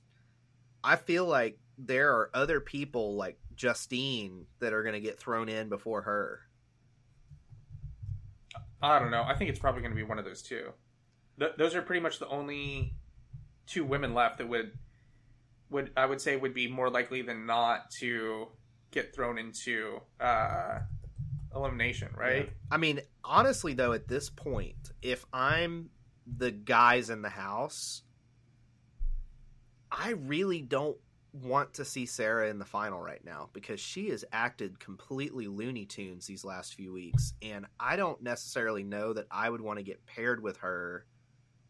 I 0.82 0.96
feel 0.96 1.26
like 1.26 1.58
there 1.86 2.12
are 2.12 2.30
other 2.34 2.60
people 2.60 3.16
like 3.16 3.38
Justine 3.54 4.46
that 4.60 4.72
are 4.72 4.82
gonna 4.82 5.00
get 5.00 5.18
thrown 5.18 5.48
in 5.48 5.68
before 5.68 6.02
her. 6.02 6.40
I 8.82 8.98
don't 8.98 9.10
know. 9.10 9.22
I 9.22 9.34
think 9.34 9.50
it's 9.50 9.58
probably 9.58 9.82
going 9.82 9.92
to 9.92 9.96
be 9.96 10.02
one 10.02 10.18
of 10.18 10.24
those 10.24 10.42
two. 10.42 10.72
Th- 11.38 11.52
those 11.58 11.74
are 11.74 11.82
pretty 11.82 12.00
much 12.00 12.18
the 12.18 12.28
only 12.28 12.94
two 13.66 13.84
women 13.84 14.14
left 14.14 14.38
that 14.38 14.48
would 14.48 14.72
would 15.70 15.90
I 15.96 16.06
would 16.06 16.20
say 16.20 16.36
would 16.36 16.54
be 16.54 16.66
more 16.66 16.90
likely 16.90 17.22
than 17.22 17.46
not 17.46 17.90
to 18.00 18.48
get 18.90 19.14
thrown 19.14 19.38
into 19.38 20.00
uh, 20.18 20.80
elimination, 21.54 22.08
right? 22.16 22.50
I 22.70 22.76
mean, 22.76 23.00
honestly, 23.22 23.74
though, 23.74 23.92
at 23.92 24.08
this 24.08 24.30
point, 24.30 24.90
if 25.00 25.24
I'm 25.32 25.90
the 26.26 26.50
guys 26.50 27.10
in 27.10 27.22
the 27.22 27.28
house, 27.28 28.02
I 29.92 30.10
really 30.10 30.62
don't 30.62 30.96
want 31.32 31.74
to 31.74 31.84
see 31.84 32.06
Sarah 32.06 32.48
in 32.48 32.58
the 32.58 32.64
final 32.64 33.00
right 33.00 33.24
now 33.24 33.48
because 33.52 33.80
she 33.80 34.08
has 34.10 34.24
acted 34.32 34.80
completely 34.80 35.46
Looney 35.46 35.86
Tunes 35.86 36.26
these 36.26 36.44
last 36.44 36.74
few 36.74 36.92
weeks, 36.92 37.34
and 37.42 37.66
I 37.78 37.96
don't 37.96 38.22
necessarily 38.22 38.82
know 38.82 39.12
that 39.12 39.26
I 39.30 39.48
would 39.48 39.60
want 39.60 39.78
to 39.78 39.84
get 39.84 40.04
paired 40.06 40.42
with 40.42 40.58
her 40.58 41.06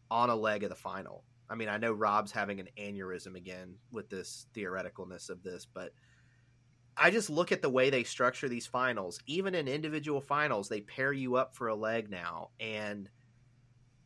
on 0.09 0.29
a 0.29 0.35
leg 0.35 0.63
of 0.63 0.69
the 0.69 0.75
final. 0.75 1.23
I 1.49 1.55
mean, 1.55 1.69
I 1.69 1.77
know 1.77 1.91
Rob's 1.91 2.31
having 2.31 2.59
an 2.59 2.69
aneurysm 2.77 3.35
again 3.35 3.75
with 3.91 4.09
this 4.09 4.47
theoreticalness 4.55 5.29
of 5.29 5.43
this, 5.43 5.67
but 5.71 5.91
I 6.95 7.11
just 7.11 7.29
look 7.29 7.51
at 7.51 7.61
the 7.61 7.69
way 7.69 7.89
they 7.89 8.03
structure 8.03 8.47
these 8.47 8.67
finals. 8.67 9.19
Even 9.25 9.55
in 9.55 9.67
individual 9.67 10.21
finals, 10.21 10.69
they 10.69 10.81
pair 10.81 11.11
you 11.11 11.35
up 11.35 11.55
for 11.55 11.67
a 11.67 11.75
leg 11.75 12.09
now, 12.09 12.49
and 12.59 13.09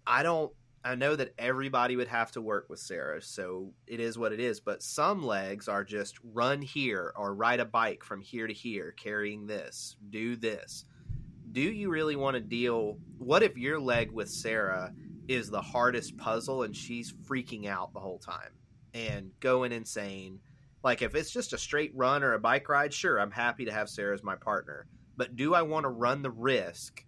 I 0.07 0.23
don't. 0.23 0.51
I 0.85 0.93
know 0.93 1.15
that 1.15 1.33
everybody 1.39 1.95
would 1.95 2.09
have 2.09 2.31
to 2.33 2.41
work 2.41 2.67
with 2.69 2.77
Sarah, 2.77 3.19
so 3.19 3.73
it 3.87 3.99
is 3.99 4.19
what 4.19 4.31
it 4.31 4.39
is. 4.39 4.59
But 4.59 4.83
some 4.83 5.23
legs 5.23 5.67
are 5.67 5.83
just 5.83 6.19
run 6.23 6.61
here 6.61 7.11
or 7.15 7.33
ride 7.33 7.59
a 7.59 7.65
bike 7.65 8.03
from 8.03 8.21
here 8.21 8.45
to 8.45 8.53
here, 8.53 8.93
carrying 8.95 9.47
this, 9.47 9.95
do 10.11 10.35
this. 10.35 10.85
Do 11.51 11.61
you 11.61 11.89
really 11.89 12.15
want 12.15 12.35
to 12.35 12.39
deal? 12.39 12.99
What 13.17 13.41
if 13.41 13.57
your 13.57 13.79
leg 13.79 14.11
with 14.11 14.29
Sarah 14.29 14.93
is 15.27 15.49
the 15.49 15.61
hardest 15.61 16.17
puzzle 16.17 16.61
and 16.61 16.75
she's 16.75 17.11
freaking 17.11 17.65
out 17.65 17.91
the 17.91 17.99
whole 17.99 18.19
time 18.19 18.51
and 18.93 19.31
going 19.39 19.71
insane? 19.71 20.39
Like 20.83 21.01
if 21.01 21.15
it's 21.15 21.31
just 21.31 21.53
a 21.53 21.57
straight 21.57 21.93
run 21.95 22.23
or 22.23 22.33
a 22.33 22.39
bike 22.39 22.69
ride, 22.69 22.93
sure, 22.93 23.19
I'm 23.19 23.31
happy 23.31 23.65
to 23.65 23.73
have 23.73 23.89
Sarah 23.89 24.13
as 24.13 24.21
my 24.21 24.35
partner. 24.35 24.85
But 25.17 25.35
do 25.35 25.55
I 25.55 25.63
want 25.63 25.85
to 25.85 25.89
run 25.89 26.21
the 26.21 26.29
risk 26.29 27.04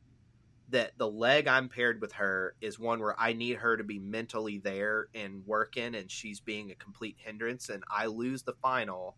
that 0.69 0.97
the 0.97 1.09
leg 1.09 1.47
I'm 1.47 1.69
paired 1.69 2.01
with 2.01 2.13
her 2.13 2.55
is 2.59 2.77
one 2.77 2.99
where 2.99 3.17
I 3.19 3.33
need 3.33 3.57
her 3.57 3.77
to 3.77 3.83
be 3.83 3.99
mentally 3.99 4.57
there 4.57 5.07
and 5.15 5.45
working, 5.45 5.95
and 5.95 6.11
she's 6.11 6.39
being 6.39 6.71
a 6.71 6.75
complete 6.75 7.15
hindrance, 7.19 7.69
and 7.69 7.83
I 7.89 8.07
lose 8.07 8.43
the 8.43 8.53
final 8.61 9.15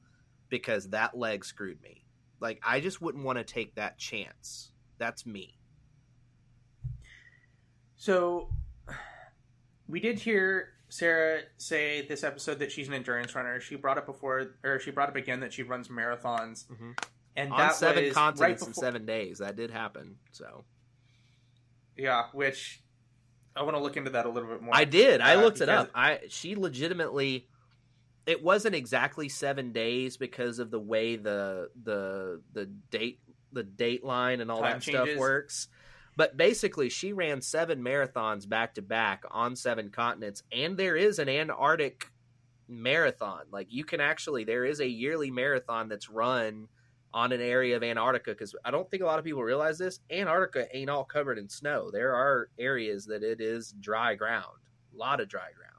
because 0.50 0.90
that 0.90 1.18
leg 1.18 1.44
screwed 1.44 1.82
me. 1.82 2.06
Like, 2.40 2.62
I 2.64 2.80
just 2.80 3.02
wouldn't 3.02 3.24
want 3.24 3.38
to 3.40 3.44
take 3.44 3.76
that 3.76 3.98
chance. 3.98 4.72
That's 4.98 5.26
me. 5.26 5.58
So, 7.96 8.50
we 9.88 10.00
did 10.00 10.20
hear 10.20 10.70
Sarah 10.90 11.42
say 11.58 12.06
this 12.06 12.24
episode 12.24 12.60
that 12.60 12.72
she's 12.72 12.88
an 12.88 12.94
endurance 12.94 13.34
runner. 13.36 13.60
She 13.60 13.76
brought 13.76 13.98
up 13.98 14.06
before, 14.06 14.56
or 14.64 14.80
she 14.80 14.92
brought 14.92 15.10
up 15.10 15.16
again 15.16 15.40
that 15.40 15.52
she 15.52 15.64
runs 15.64 15.88
marathons, 15.88 16.68
mm-hmm. 16.68 16.92
and 17.36 17.52
On 17.52 17.58
that 17.58 17.76
seven 17.76 18.06
was 18.06 18.14
continents 18.14 18.62
right 18.62 18.68
in 18.68 18.74
seven 18.74 19.06
days. 19.06 19.40
That 19.40 19.56
did 19.56 19.72
happen. 19.72 20.18
So 20.32 20.64
Yeah, 22.00 22.28
which 22.34 22.82
I 23.56 23.64
want 23.64 23.76
to 23.76 23.82
look 23.82 23.98
into 23.98 24.12
that 24.12 24.26
a 24.26 24.30
little 24.30 24.50
bit 24.50 24.62
more. 24.62 24.76
I 24.76 24.86
did. 24.86 25.22
I 25.22 25.36
Uh, 25.36 25.42
looked 25.42 25.62
it 25.62 25.70
up. 25.70 25.92
I 25.94 26.22
she 26.30 26.56
legitimately. 26.56 27.48
It 28.26 28.44
wasn't 28.44 28.76
exactly 28.76 29.28
seven 29.28 29.72
days 29.72 30.16
because 30.18 30.60
of 30.60 30.72
the 30.72 30.80
way 30.80 31.16
the 31.16 31.70
the 31.84 32.42
the 32.54 32.66
date 32.66 33.20
the 33.52 33.64
date 33.64 34.04
line 34.04 34.40
and 34.42 34.52
all 34.52 34.62
that 34.62 34.84
stuff 34.84 35.10
works. 35.18 35.68
But 36.16 36.38
basically, 36.38 36.90
she 36.90 37.14
ran 37.14 37.42
seven 37.42 37.82
marathons 37.82 38.48
back 38.48 38.76
to 38.76 38.82
back 38.82 39.24
on 39.32 39.56
seven 39.56 39.90
continents, 39.90 40.44
and 40.52 40.78
there 40.78 40.96
is 40.96 41.18
an 41.18 41.30
Antarctic 41.30 42.12
marathon. 42.68 43.46
Like 43.52 43.68
you 43.72 43.84
can 43.84 44.00
actually, 44.00 44.44
there 44.44 44.66
is 44.66 44.80
a 44.80 44.88
yearly 44.88 45.32
marathon 45.32 45.90
that's 45.90 46.10
run 46.10 46.68
on 47.14 47.32
an 47.32 47.42
area 47.42 47.76
of 47.76 47.84
Antarctica 47.84 48.32
because 48.32 48.56
I 48.64 48.72
don't 48.72 48.90
think 48.90 49.04
a 49.04 49.06
lot 49.06 49.20
of 49.20 49.26
people 49.26 49.44
realize 49.44 49.78
this. 49.78 50.00
Antarctica 50.12 50.68
ain't 50.76 50.90
all 50.90 51.04
covered 51.04 51.38
in 51.38 51.50
snow. 51.50 51.90
There 51.92 52.14
are 52.14 52.50
areas 52.60 53.06
that 53.08 53.24
it 53.24 53.42
is 53.42 53.74
dry 53.80 54.16
ground, 54.16 54.58
a 54.94 54.98
lot 54.98 55.20
of 55.20 55.28
dry 55.28 55.52
ground. 55.56 55.74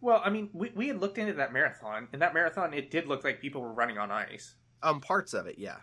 Well, 0.00 0.20
I 0.22 0.28
mean, 0.28 0.50
we, 0.52 0.70
we 0.74 0.88
had 0.88 1.00
looked 1.00 1.16
into 1.16 1.32
that 1.34 1.52
marathon, 1.52 2.08
and 2.12 2.20
that 2.20 2.34
marathon 2.34 2.74
it 2.74 2.90
did 2.90 3.06
look 3.06 3.24
like 3.24 3.40
people 3.40 3.62
were 3.62 3.72
running 3.72 3.96
on 3.96 4.10
ice. 4.10 4.54
Um, 4.82 5.00
parts 5.00 5.32
of 5.32 5.46
it, 5.46 5.56
yeah. 5.58 5.78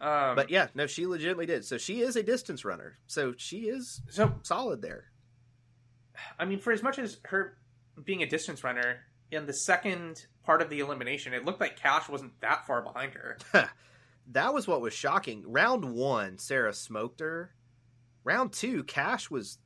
Um, 0.00 0.34
But 0.34 0.50
yeah, 0.50 0.66
no, 0.74 0.88
she 0.88 1.06
legitimately 1.06 1.46
did. 1.46 1.64
So 1.64 1.78
she 1.78 2.00
is 2.00 2.16
a 2.16 2.24
distance 2.24 2.64
runner. 2.64 2.98
So 3.06 3.34
she 3.36 3.68
is 3.68 4.02
so 4.10 4.34
solid 4.42 4.82
there. 4.82 5.12
I 6.40 6.44
mean, 6.44 6.58
for 6.58 6.72
as 6.72 6.82
much 6.82 6.98
as 6.98 7.18
her 7.26 7.56
being 8.04 8.22
a 8.22 8.26
distance 8.26 8.64
runner 8.64 9.02
in 9.30 9.46
the 9.46 9.52
second 9.52 10.26
part 10.44 10.62
of 10.62 10.70
the 10.70 10.80
elimination, 10.80 11.32
it 11.34 11.44
looked 11.44 11.60
like 11.60 11.76
Cash 11.76 12.08
wasn't 12.08 12.38
that 12.40 12.66
far 12.66 12.82
behind 12.82 13.14
her. 13.14 13.38
that 14.32 14.52
was 14.54 14.66
what 14.66 14.80
was 14.80 14.92
shocking. 14.92 15.44
Round 15.46 15.94
one, 15.94 16.38
Sarah 16.38 16.72
smoked 16.74 17.20
her. 17.20 17.52
Round 18.24 18.52
two, 18.52 18.84
Cash 18.84 19.30
was 19.30 19.58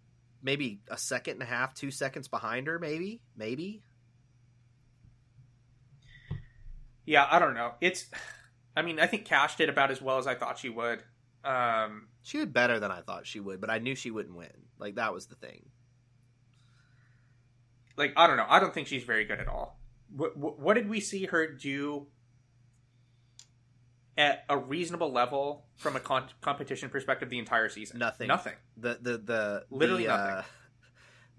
maybe 0.42 0.80
a 0.88 0.96
second 0.98 1.34
and 1.34 1.42
a 1.42 1.46
half, 1.46 1.74
two 1.74 1.90
seconds 1.90 2.28
behind 2.28 2.66
her, 2.66 2.78
maybe, 2.78 3.20
maybe. 3.36 3.82
Yeah, 7.04 7.26
I 7.30 7.38
don't 7.38 7.54
know. 7.54 7.72
It's, 7.80 8.06
I 8.76 8.82
mean, 8.82 8.98
I 8.98 9.06
think 9.06 9.24
Cash 9.24 9.56
did 9.56 9.68
about 9.68 9.90
as 9.90 10.02
well 10.02 10.18
as 10.18 10.26
I 10.26 10.34
thought 10.34 10.58
she 10.58 10.68
would. 10.68 11.02
Um, 11.44 12.08
She 12.22 12.38
did 12.38 12.52
better 12.52 12.80
than 12.80 12.90
I 12.90 13.00
thought 13.02 13.26
she 13.26 13.38
would, 13.40 13.60
but 13.60 13.70
I 13.70 13.78
knew 13.78 13.94
she 13.94 14.10
wouldn't 14.10 14.36
win. 14.36 14.50
Like 14.78 14.96
that 14.96 15.14
was 15.14 15.26
the 15.26 15.36
thing. 15.36 15.66
like 17.96 18.12
I 18.16 18.26
don't 18.26 18.36
know. 18.36 18.46
I 18.48 18.58
don't 18.60 18.74
think 18.74 18.88
she's 18.88 19.04
very 19.04 19.24
good 19.24 19.38
at 19.40 19.48
all. 19.48 19.78
What, 20.14 20.36
what, 20.36 20.74
did 20.74 20.88
we 20.88 21.00
see 21.00 21.26
her 21.26 21.46
do 21.46 22.06
at 24.16 24.44
a 24.48 24.56
reasonable 24.56 25.12
level 25.12 25.66
from 25.76 25.96
a 25.96 26.00
con- 26.00 26.28
competition 26.40 26.88
perspective 26.88 27.28
the 27.28 27.38
entire 27.38 27.68
season? 27.68 27.98
Nothing. 27.98 28.28
Nothing. 28.28 28.54
The 28.76 28.98
the 29.00 29.18
the 29.18 29.64
Literally 29.70 30.06
the, 30.06 30.12
uh, 30.12 30.26
nothing. 30.26 30.44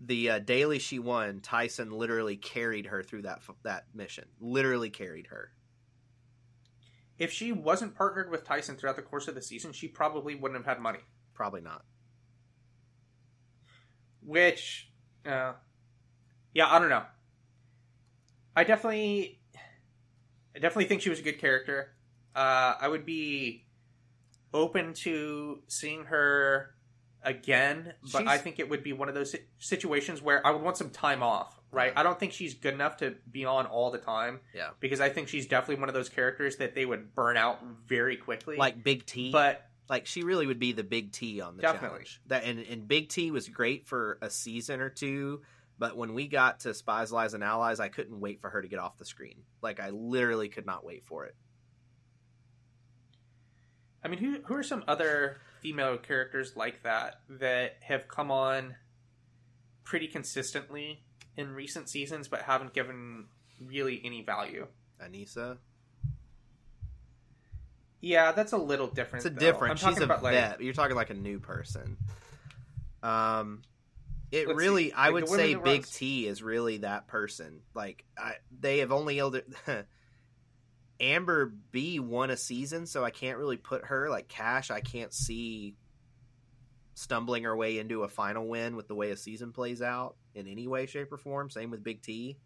the 0.06 0.30
uh, 0.30 0.40
daily 0.40 0.80
she 0.80 1.00
won, 1.00 1.40
Tyson 1.40 1.92
literally 1.92 2.36
carried 2.36 2.88
her 2.88 3.02
through 3.04 3.24
that 3.24 3.42
that 3.64 3.86
mission. 3.94 4.26
Literally 4.40 4.90
carried 4.90 5.28
her. 5.28 5.52
If 7.18 7.32
she 7.32 7.52
wasn't 7.52 7.96
partnered 7.96 8.30
with 8.30 8.44
Tyson 8.44 8.76
throughout 8.76 8.96
the 8.96 9.02
course 9.02 9.28
of 9.28 9.34
the 9.34 9.42
season, 9.42 9.72
she 9.74 9.88
probably 9.88 10.36
wouldn't 10.36 10.60
have 10.60 10.72
had 10.72 10.82
money. 10.82 11.00
Probably 11.34 11.62
not. 11.62 11.84
Which, 14.24 14.92
uh, 15.26 15.54
yeah, 16.54 16.68
I 16.72 16.80
don't 16.80 16.90
know. 16.90 17.04
I 18.58 18.64
definitely, 18.64 19.40
I 20.56 20.60
definitely 20.60 20.86
think 20.86 21.02
she 21.04 21.10
was 21.12 21.20
a 21.20 21.24
good 21.24 21.38
character. 21.40 21.94
Uh, 22.36 22.74
I 22.82 22.88
would 22.88 23.06
be 23.06 23.66
open 24.54 24.94
to 24.96 25.62
seeing 25.68 26.06
her 26.06 26.74
again, 27.22 27.94
but 28.02 28.10
She's- 28.20 28.28
I 28.28 28.38
think 28.40 28.58
it 28.60 28.68
would 28.68 28.84
be 28.84 28.94
one 28.94 29.10
of 29.10 29.16
those 29.16 29.36
situations 29.60 30.22
where 30.22 30.46
I 30.46 30.50
would 30.52 30.62
want 30.64 30.78
some 30.78 30.90
time 30.90 31.22
off. 31.22 31.54
Right? 31.70 31.92
I 31.98 32.02
don't 32.02 32.18
think 32.18 32.32
she's 32.32 32.54
good 32.54 32.74
enough 32.74 32.98
to 32.98 33.16
be 33.30 33.44
on 33.44 33.66
all 33.66 33.92
the 33.92 33.98
time. 33.98 34.40
Yeah. 34.56 34.70
Because 34.80 35.02
I 35.02 35.10
think 35.10 35.28
she's 35.28 35.48
definitely 35.48 35.82
one 35.82 35.90
of 35.90 35.94
those 35.96 36.08
characters 36.10 36.56
that 36.58 36.74
they 36.74 36.86
would 36.86 37.14
burn 37.14 37.36
out 37.36 37.60
very 37.86 38.16
quickly. 38.16 38.56
Like 38.56 38.84
Big 38.84 39.06
T. 39.06 39.32
but 39.32 39.70
like 39.90 40.06
she 40.08 40.24
really 40.24 40.48
would 40.48 40.60
be 40.60 40.72
the 40.72 40.84
big 40.86 41.12
T 41.12 41.42
on 41.42 41.58
the 41.58 41.62
Definitely. 41.62 41.90
challenge. 41.90 42.22
That 42.28 42.46
and, 42.46 42.60
and 42.60 42.88
Big 42.88 43.10
T 43.10 43.32
was 43.32 43.50
great 43.50 43.86
for 43.86 44.18
a 44.22 44.30
season 44.30 44.80
or 44.80 44.90
two, 44.90 45.42
but 45.80 45.96
when 45.98 46.14
we 46.14 46.28
got 46.28 46.62
to 46.62 46.74
Spies, 46.74 47.12
Lies, 47.12 47.34
and 47.34 47.44
Allies, 47.44 47.80
I 47.80 47.90
couldn't 47.90 48.20
wait 48.20 48.42
for 48.42 48.50
her 48.50 48.62
to 48.62 48.68
get 48.68 48.80
off 48.80 48.98
the 48.98 49.06
screen. 49.06 49.44
Like 49.62 49.80
I 49.80 49.90
literally 49.92 50.50
could 50.50 50.66
not 50.66 50.84
wait 50.86 51.06
for 51.06 51.26
it. 51.26 51.36
I 54.04 54.08
mean, 54.08 54.20
who 54.20 54.38
who 54.46 54.56
are 54.56 54.64
some 54.64 54.84
other 54.88 55.38
female 55.62 55.98
characters 55.98 56.56
like 56.56 56.84
that 56.84 57.22
that 57.30 57.78
have 57.82 58.08
come 58.08 58.32
on 58.32 58.76
pretty 59.84 60.08
consistently 60.08 61.04
in 61.36 61.54
recent 61.54 61.90
seasons, 61.90 62.28
but 62.28 62.44
haven't 62.44 62.74
given 62.74 63.26
really 63.60 64.02
any 64.06 64.22
value? 64.24 64.68
Aneesa, 65.02 65.58
Yeah, 68.02 68.32
that's 68.32 68.52
a 68.54 68.58
little 68.58 68.88
different. 68.88 69.26
it's 69.26 69.32
a 69.32 69.36
though. 69.36 69.40
different. 69.52 69.72
I'm 69.72 69.78
She's 69.78 69.84
talking 69.86 70.02
a 70.02 70.06
about 70.06 70.24
like. 70.24 70.60
You're 70.60 70.74
talking 70.74 70.96
like 70.96 71.10
a 71.10 71.16
new 71.16 71.40
person. 71.40 71.98
Um, 73.04 73.62
it 74.32 74.48
Let's 74.48 74.58
really, 74.58 74.88
see. 74.90 74.94
I 74.94 75.06
Like, 75.06 75.14
would 75.14 75.30
say 75.30 75.56
Big 75.56 75.66
runs- 75.84 75.92
T 75.92 76.28
is 76.28 76.44
really 76.44 76.78
that 76.80 77.08
person. 77.08 77.62
Like 77.74 78.04
I, 78.18 78.34
they 78.60 78.80
have 78.80 78.92
only 78.92 79.18
held 79.18 79.36
it. 79.36 79.48
Amber 81.00 81.54
B 81.72 82.00
won 82.00 82.32
a 82.32 82.38
season, 82.38 82.88
so 82.88 83.06
I 83.06 83.12
can't 83.12 83.38
really 83.38 83.58
put 83.58 83.86
her 83.86 84.10
like 84.10 84.28
Cash. 84.28 84.72
I 84.72 84.82
can't 84.82 85.14
see 85.14 85.76
stumbling 86.96 87.44
her 87.44 87.56
way 87.56 87.78
into 87.78 88.02
a 88.04 88.08
final 88.08 88.48
win 88.48 88.76
with 88.76 88.88
the 88.88 88.96
way 88.96 89.12
a 89.12 89.18
season 89.18 89.52
plays 89.52 89.82
out 89.84 90.16
in 90.34 90.48
any 90.48 90.68
way, 90.68 90.88
shape, 90.88 91.12
or 91.12 91.18
form. 91.18 91.52
Same 91.52 91.70
with 91.70 91.84
Big 91.84 92.02
T. 92.02 92.38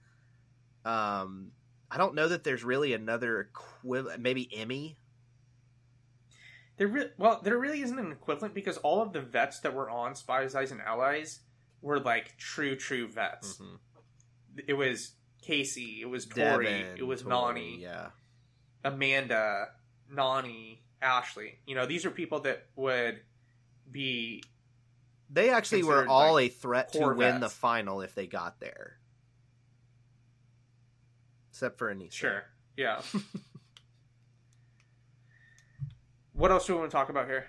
Um, 0.84 1.52
I 1.89 1.98
don't 1.98 2.15
know 2.15 2.28
that 2.28 2.44
there's 2.44 2.63
really 2.63 2.94
another 2.94 3.40
equivalent. 3.40 4.19
Maybe 4.21 4.50
Emy. 4.54 4.96
there. 6.77 6.88
Re- 6.90 7.12
well, 7.17 7.40
there 7.42 7.58
really 7.58 7.82
isn't 7.82 7.98
an 8.00 8.12
equivalent 8.12 8.54
because 8.54 8.77
all 8.77 9.02
of 9.02 9.13
the 9.13 9.21
vets 9.21 9.62
that 9.62 9.73
were 9.73 9.90
on 9.90 10.13
Spies, 10.15 10.54
Lies, 10.54 10.71
and 10.71 10.82
Allies 10.82 11.40
were 11.82 12.00
like 12.00 12.38
true, 12.38 12.75
true 12.75 13.08
vets. 13.08 13.54
Mm-hmm. 13.54 13.75
It 14.67 14.73
was 14.73 15.13
Kaycee, 15.48 16.02
it 16.02 16.10
was 16.10 16.25
Tori, 16.25 16.86
it 16.98 17.06
was 17.06 17.23
Nany, 17.23 17.82
Yeah, 17.82 18.08
Amanda, 18.84 19.69
Nany, 20.13 20.79
Ashley. 21.02 21.60
You 21.65 21.75
know, 21.75 21.86
these 21.86 22.06
are 22.06 22.12
people 22.12 22.42
that 22.42 22.65
would 22.75 23.21
be 23.90 24.44
they 25.29 25.50
actually 25.50 25.84
were 25.84 26.08
all 26.08 26.34
like, 26.34 26.52
a 26.52 26.54
threat 26.54 26.92
to 26.94 27.13
win 27.13 27.40
the 27.40 27.50
final 27.50 28.02
if 28.02 28.13
they 28.13 28.27
got 28.27 28.60
there, 28.60 28.98
except 31.50 31.77
for 31.77 31.94
Aneesa. 31.94 32.12
sure. 32.12 32.44
Yeah. 32.75 33.02
what 36.34 36.52
else 36.52 36.67
do 36.67 36.73
we 36.73 36.79
want 36.79 36.92
to 36.92 36.96
talk 36.96 37.10
about 37.10 37.27
here? 37.27 37.46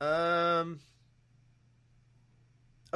Um. 0.00 0.80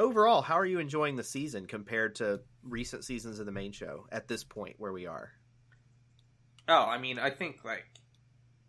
Overall, 0.01 0.41
how 0.41 0.55
are 0.57 0.65
you 0.65 0.79
enjoying 0.79 1.15
the 1.15 1.23
season 1.23 1.65
compared 1.67 2.15
to 2.15 2.41
recent 2.63 3.05
seasons 3.05 3.39
of 3.39 3.45
the 3.45 3.51
main 3.51 3.71
show 3.71 4.05
at 4.11 4.27
this 4.27 4.43
point 4.43 4.75
where 4.77 4.91
we 4.93 5.05
are? 5.07 5.29
Oh, 6.67 6.83
I 6.85 6.97
mean, 6.97 7.19
I 7.19 7.29
think 7.29 7.63
like 7.63 7.85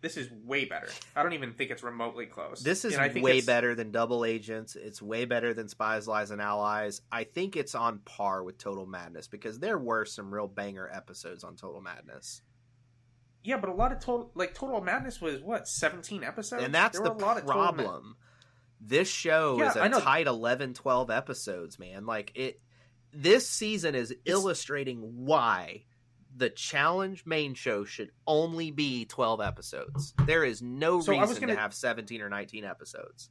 this 0.00 0.16
is 0.16 0.28
way 0.44 0.64
better. 0.64 0.88
I 1.14 1.22
don't 1.22 1.32
even 1.34 1.52
think 1.52 1.70
it's 1.70 1.82
remotely 1.84 2.26
close. 2.26 2.60
This 2.60 2.84
is 2.84 2.94
And 2.94 3.02
I 3.02 3.08
think 3.08 3.24
way 3.24 3.32
it's- 3.38 3.46
better 3.46 3.74
than 3.74 3.92
Double 3.92 4.24
Agents. 4.24 4.74
It's 4.74 5.00
way 5.00 5.24
better 5.24 5.54
than 5.54 5.68
Spies, 5.68 6.08
Lies, 6.08 6.30
and 6.32 6.40
Allies. 6.42 7.02
I 7.12 7.24
think 7.24 7.56
it's 7.56 7.74
on 7.74 8.00
par 8.00 8.42
with 8.42 8.58
Total 8.58 8.86
Madness 8.86 9.28
because 9.28 9.60
there 9.60 9.78
were 9.78 10.04
some 10.04 10.34
real 10.34 10.48
banger 10.48 10.88
episodes 10.92 11.44
on 11.44 11.54
Total 11.56 11.80
Madness. 11.80 12.42
Yeah, 13.44 13.56
but 13.58 13.70
a 13.70 13.74
lot 13.74 13.90
of 13.92 13.98
total 14.00 14.30
like 14.34 14.54
Total 14.54 14.80
Madness 14.80 15.20
was 15.20 15.40
what 15.42 15.66
seventeen 15.68 16.22
episodes, 16.24 16.62
and 16.64 16.72
that's 16.74 16.96
the 16.98 17.10
were 17.10 17.16
a 17.16 17.18
lot 17.18 17.36
of 17.38 17.44
Total 17.44 17.60
Ma- 17.62 17.72
problem. 17.72 18.16
This 18.84 19.08
show 19.08 19.58
Yeah, 19.58 19.70
is 19.70 19.76
a 19.76 20.00
tight 20.00 20.26
11, 20.26 20.74
12 20.74 21.10
episodes, 21.10 21.78
man. 21.78 22.04
Like 22.06 22.32
it 22.34 22.60
this 23.12 23.48
season 23.48 23.94
is 23.94 24.14
illustrating 24.24 25.26
why 25.26 25.84
the 26.34 26.48
challenge 26.50 27.24
main 27.26 27.54
show 27.54 27.84
should 27.84 28.10
only 28.26 28.70
be 28.70 29.04
12 29.04 29.40
episodes. 29.40 30.14
There 30.26 30.44
is 30.44 30.62
no 30.62 31.00
So 31.02 31.12
reason 31.12 31.40
gonna- 31.40 31.54
to 31.54 31.60
have 31.60 31.74
17 31.74 32.22
or 32.22 32.28
19 32.30 32.64
episodes. 32.64 33.30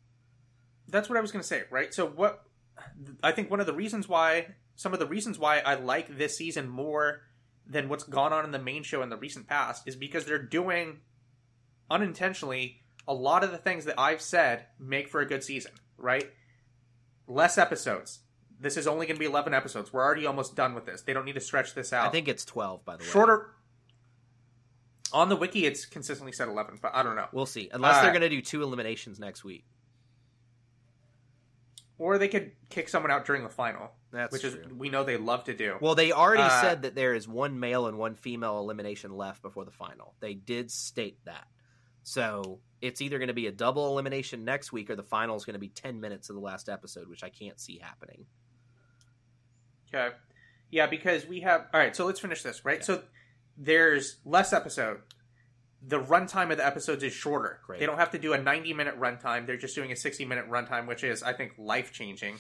That's 0.88 1.10
what 1.10 1.18
I 1.18 1.22
was 1.22 1.32
going 1.32 1.42
to 1.42 1.48
say, 1.48 1.64
right? 1.72 1.94
So 1.94 2.06
what 2.06 2.44
I 3.24 3.32
think 3.32 3.50
one 3.50 3.60
of 3.60 3.66
the 3.66 3.74
reasons 3.74 4.08
why 4.08 4.56
some 4.76 4.94
of 4.94 5.00
the 5.00 5.08
reasons 5.08 5.38
why 5.40 5.60
I 5.60 5.76
like 5.76 6.18
this 6.18 6.38
season 6.38 6.70
more 6.70 7.22
than 7.68 7.90
what's 7.90 8.04
gone 8.04 8.34
on 8.34 8.46
in 8.46 8.52
the 8.52 8.60
main 8.60 8.84
show 8.84 9.02
in 9.02 9.10
the 9.10 9.18
recent 9.18 9.48
past 9.48 9.88
is 9.88 9.96
because 9.96 10.26
they're 10.26 10.42
doing 10.42 11.00
unintentionally 11.90 12.81
a 13.08 13.14
lot 13.14 13.44
of 13.44 13.52
the 13.52 13.58
things 13.58 13.86
that 13.86 14.00
I've 14.00 14.22
said 14.22 14.66
make 14.80 15.08
for 15.10 15.22
a 15.22 15.26
good 15.26 15.44
season, 15.44 15.72
right? 15.98 16.30
Less 17.28 17.58
episodes. 17.58 18.20
This 18.60 18.78
is 18.78 18.86
only 18.88 19.08
going 19.08 19.16
to 19.16 19.20
be 19.20 19.26
11 19.26 19.54
episodes. 19.54 19.92
We're 19.92 20.04
already 20.04 20.26
almost 20.28 20.56
done 20.56 20.76
with 20.76 20.86
this. 20.86 21.02
They 21.02 21.14
don't 21.14 21.26
need 21.26 21.34
to 21.36 21.42
stretch 21.42 21.74
this 21.74 21.92
out. 21.94 22.06
I 22.08 22.10
think 22.10 22.28
it's 22.28 22.46
12 22.46 22.86
by 22.86 22.98
the 22.98 23.04
way. 23.04 23.10
shorter 23.10 23.56
on 25.14 25.28
the 25.28 25.36
wiki 25.36 25.66
it's 25.66 25.84
consistently 25.86 26.32
said 26.32 26.48
11 26.48 26.80
but 26.82 26.92
i 26.96 27.04
don't 27.04 27.18
know 27.18 27.28
We'll 27.34 27.46
see. 27.46 27.70
Unless 27.74 27.98
Uh, 27.98 28.02
they're 28.04 28.12
going 28.12 28.22
to 28.22 28.30
do 28.30 28.42
two 28.42 28.64
eliminations 28.64 29.20
next 29.20 29.44
week. 29.44 29.66
or 31.98 32.18
they 32.18 32.28
could 32.30 32.52
kick 32.70 32.88
someone 32.88 33.12
out 33.12 33.26
during 33.26 33.44
the 33.44 33.50
final 33.50 33.92
That's 34.12 34.32
which 34.32 34.44
is 34.46 34.56
we 34.78 34.90
know 34.90 35.04
they 35.04 35.18
love 35.18 35.44
to 35.46 35.54
do 35.54 35.76
Well, 35.82 35.96
they 35.96 36.12
already 36.14 36.44
Uh, 36.44 36.62
said 36.62 36.82
that 36.84 36.96
there 36.96 37.14
is 37.14 37.28
one 37.28 37.60
male 37.60 37.88
and 37.88 37.98
one 37.98 38.16
female 38.16 38.60
elimination 38.60 39.12
left 39.18 39.42
before 39.42 39.66
the 39.66 39.72
final. 39.72 40.16
They 40.22 40.34
did 40.34 40.72
state 40.72 41.18
that. 41.26 41.48
So 42.04 42.60
it's 42.82 43.02
either 43.02 43.18
going 43.20 43.28
to 43.28 43.34
be 43.34 43.48
a 43.48 43.52
double 43.52 43.88
elimination 43.92 44.44
next 44.44 44.74
week 44.74 44.90
or 44.90 44.96
the 44.96 45.04
final 45.04 45.36
is 45.36 45.46
going 45.46 45.54
to 45.54 45.60
be 45.60 45.70
10 45.70 46.00
minutes 46.02 46.30
of 46.30 46.36
the 46.36 46.42
last 46.42 46.68
episode, 46.68 47.08
which 47.08 47.24
I 47.24 47.30
can't 47.30 47.60
see 47.60 47.78
happening. 47.78 48.26
okay. 49.94 50.16
Yeah 50.72 50.88
because 50.88 51.28
we 51.28 51.42
have 51.42 51.68
all 51.74 51.80
right 51.80 51.94
so 51.96 52.06
let's 52.06 52.20
finish 52.22 52.44
this 52.44 52.64
right? 52.64 52.80
Yeah. 52.80 52.86
so 52.86 53.04
there's 53.58 54.18
less 54.26 54.54
episode. 54.54 55.02
The 55.86 56.00
runtime 56.00 56.52
of 56.52 56.58
the 56.58 56.66
episodes 56.66 57.04
is 57.04 57.12
shorter. 57.12 57.60
Great. 57.66 57.80
they 57.80 57.86
don't 57.86 57.98
have 57.98 58.12
to 58.12 58.20
do 58.20 58.34
a 58.34 58.38
90 58.42 58.74
minute 58.74 59.00
runtime. 59.00 59.46
They're 59.46 59.58
just 59.58 59.76
doing 59.76 59.92
a 59.92 59.96
60 59.96 60.26
minute 60.26 60.50
runtime 60.50 60.88
which 60.88 61.04
is 61.04 61.22
i 61.24 61.34
think 61.34 61.54
life 61.58 61.92
changing 61.92 62.38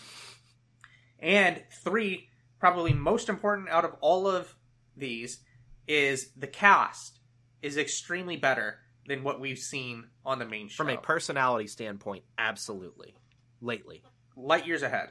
and 1.20 1.62
three 1.84 2.30
probably 2.60 2.94
most 2.94 3.30
important 3.30 3.70
out 3.70 3.84
of 3.86 3.96
all 4.02 4.28
of 4.28 4.56
these 4.96 5.42
is 5.88 6.32
the 6.38 6.48
cast 6.48 7.20
is 7.62 7.78
extremely 7.78 8.38
better 8.38 8.78
than 9.12 9.24
what 9.24 9.40
we've 9.42 9.60
seen 9.60 10.06
on 10.26 10.40
the 10.40 10.46
main 10.46 10.70
show 10.70 10.78
From 10.84 10.90
a 10.90 10.98
personality 10.98 11.68
standpoint, 11.68 12.24
absolutely. 12.38 13.16
Lately. 13.60 14.02
light 14.38 14.66
years 14.66 14.82
ahead. 14.82 15.10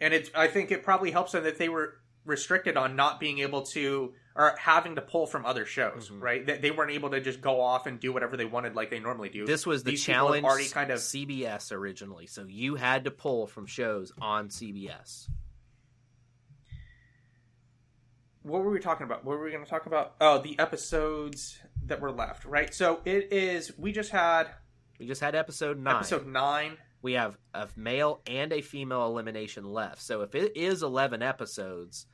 And 0.00 0.14
it's 0.14 0.30
I 0.34 0.46
think 0.46 0.70
it 0.70 0.82
probably 0.84 1.10
helps 1.10 1.32
them 1.32 1.42
that 1.44 1.58
they 1.58 1.68
were 1.68 1.96
restricted 2.24 2.76
on 2.76 2.94
not 2.96 3.18
being 3.18 3.40
able 3.40 3.62
to 3.62 4.14
or 4.36 4.54
having 4.58 4.94
to 4.94 5.02
pull 5.02 5.26
from 5.26 5.44
other 5.44 5.66
shows, 5.66 6.08
Mhm. 6.08 6.20
right? 6.22 6.46
That 6.46 6.62
they 6.62 6.70
weren't 6.70 6.92
able 6.92 7.10
to 7.10 7.20
just 7.20 7.40
go 7.40 7.60
off 7.60 7.86
and 7.86 7.98
do 8.00 8.12
whatever 8.12 8.36
they 8.36 8.44
wanted 8.46 8.74
like 8.76 8.88
they 8.90 9.00
normally 9.00 9.28
do. 9.28 9.44
This 9.44 9.66
was 9.66 9.82
the 9.82 9.90
These 9.90 10.04
challenge 10.04 10.44
already 10.44 10.68
kind 10.68 10.90
of 10.92 11.00
CBS 11.00 11.72
originally. 11.72 12.26
So 12.26 12.44
you 12.44 12.76
had 12.76 13.04
to 13.04 13.10
pull 13.10 13.46
from 13.48 13.66
shows 13.66 14.12
on 14.20 14.48
CBS. 14.48 15.28
what 18.42 18.62
were 18.64 18.70
we 18.70 18.80
talking 18.80 19.04
about? 19.04 19.24
What 19.24 19.38
were 19.38 19.44
we 19.44 19.50
going 19.52 19.64
to 19.64 19.70
talk 19.70 19.86
about? 19.86 20.14
Oh, 20.20 20.38
the 20.38 20.58
episodes 20.58 21.60
that 21.86 22.00
were 22.00 22.12
left, 22.12 22.44
right? 22.44 22.72
So 22.72 23.00
it 23.04 23.32
is 23.32 23.76
we 23.78 23.92
just 23.92 24.10
had 24.10 24.48
We 24.98 25.06
just 25.06 25.20
had 25.20 25.34
episode 25.34 25.78
9. 25.78 25.94
episode 25.96 26.26
9. 26.26 26.76
we 27.02 27.14
have 27.14 27.36
a 27.54 27.68
male 27.76 28.20
and 28.26 28.52
a 28.52 28.60
female 28.60 29.06
elimination 29.06 29.64
left. 29.64 30.00
So 30.02 30.22
if 30.22 30.34
it 30.34 30.56
is 30.56 30.82
11 30.82 31.22
episodes, 31.22 32.06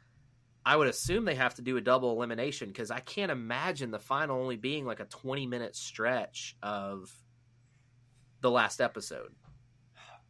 I 0.64 0.76
would 0.76 0.88
assume 0.88 1.24
they 1.24 1.34
have 1.34 1.54
to 1.54 1.62
do 1.62 1.76
a 1.76 1.80
double 1.80 2.12
elimination 2.12 2.68
because 2.68 2.90
I 2.90 3.00
can't 3.00 3.30
imagine 3.30 3.90
the 3.90 3.98
final 3.98 4.40
only 4.40 4.56
being 4.56 4.84
like 4.84 5.00
a 5.00 5.04
20 5.04 5.46
minute 5.46 5.76
stretch 5.76 6.56
of 6.62 7.10
the 8.40 8.50
last 8.50 8.80
episode. 8.80 9.34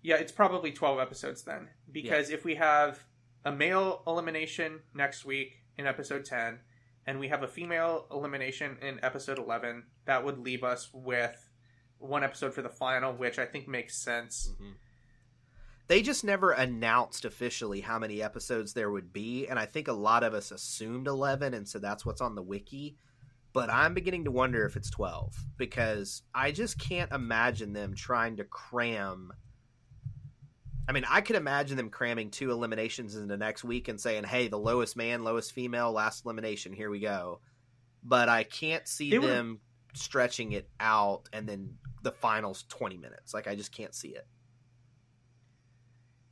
Yeah, 0.03 0.17
it's 0.17 0.33
probably 0.33 0.73
12 0.73 1.01
episodes 1.01 1.43
then. 1.43 1.69
Because 1.91 2.31
if 2.31 2.45
we 2.45 2.55
have 2.57 3.05
a 3.45 3.53
male 3.53 4.03
elimination 4.07 4.81
next 4.95 5.25
week 5.25 5.63
in 5.77 5.87
episode 5.87 6.25
10, 6.25 6.61
and 7.09 7.19
we 7.19 7.29
have 7.29 7.43
a 7.43 7.49
female 7.49 8.05
elimination 8.11 8.77
in 8.83 9.03
episode 9.03 9.39
11, 9.39 9.83
that 10.05 10.23
would 10.23 10.39
leave 10.39 10.63
us 10.63 10.91
with 10.93 11.49
one 11.97 12.23
episode 12.23 12.53
for 12.53 12.61
the 12.61 12.69
final, 12.69 13.15
which 13.15 13.39
I 13.39 13.47
think 13.47 13.67
makes 13.67 13.97
sense. 13.97 14.53
Mm-hmm. 14.53 14.73
They 15.87 16.03
just 16.03 16.23
never 16.23 16.51
announced 16.53 17.25
officially 17.25 17.81
how 17.81 17.99
many 17.99 18.23
episodes 18.23 18.75
there 18.75 18.91
would 18.91 19.11
be, 19.11 19.47
and 19.49 19.59
I 19.59 19.65
think 19.65 19.89
a 19.89 19.93
lot 19.95 20.23
of 20.23 20.35
us 20.35 20.51
assumed 20.51 21.07
11, 21.07 21.55
and 21.55 21.67
so 21.67 21.79
that's 21.79 22.05
what's 22.05 22.21
on 22.21 22.35
the 22.35 22.43
wiki. 22.43 22.99
But 23.55 23.71
I'm 23.71 23.95
beginning 23.95 24.27
to 24.27 24.31
wonder 24.31 24.67
if 24.67 24.77
it's 24.77 24.91
12 24.91 25.35
because 25.57 26.25
I 26.35 26.53
just 26.53 26.79
can't 26.79 27.11
imagine 27.11 27.73
them 27.73 27.95
trying 27.95 28.37
to 28.37 28.45
cram. 28.45 29.33
I 30.89 30.93
mean, 30.93 31.05
I 31.07 31.21
could 31.21 31.37
imagine 31.37 31.77
them 31.77 31.91
cramming 31.91 32.31
two 32.31 32.51
eliminations 32.51 33.15
into 33.15 33.37
next 33.37 33.63
week 33.63 33.89
and 33.89 34.01
saying, 34.01 34.25
hey, 34.25 34.49
the 34.49 34.59
lowest 34.59 34.97
man, 34.97 35.23
lowest 35.23 35.53
female, 35.53 35.93
last 35.93 36.25
elimination, 36.25 36.73
here 36.73 36.89
we 36.89 36.99
go. 36.99 37.41
But 38.03 38.31
I 38.31 38.45
can't 38.45 38.89
see 38.89 39.11
would've- 39.19 39.29
them 39.29 39.61
stretching 39.93 40.53
it 40.53 40.69
out 40.81 41.29
and 41.33 41.47
then 41.47 41.77
the 42.03 42.13
finals 42.13 42.65
20 42.69 42.97
minutes. 42.97 43.35
Like, 43.35 43.47
I 43.47 43.55
just 43.55 43.71
can't 43.71 43.95
see 43.95 44.09
it. 44.09 44.27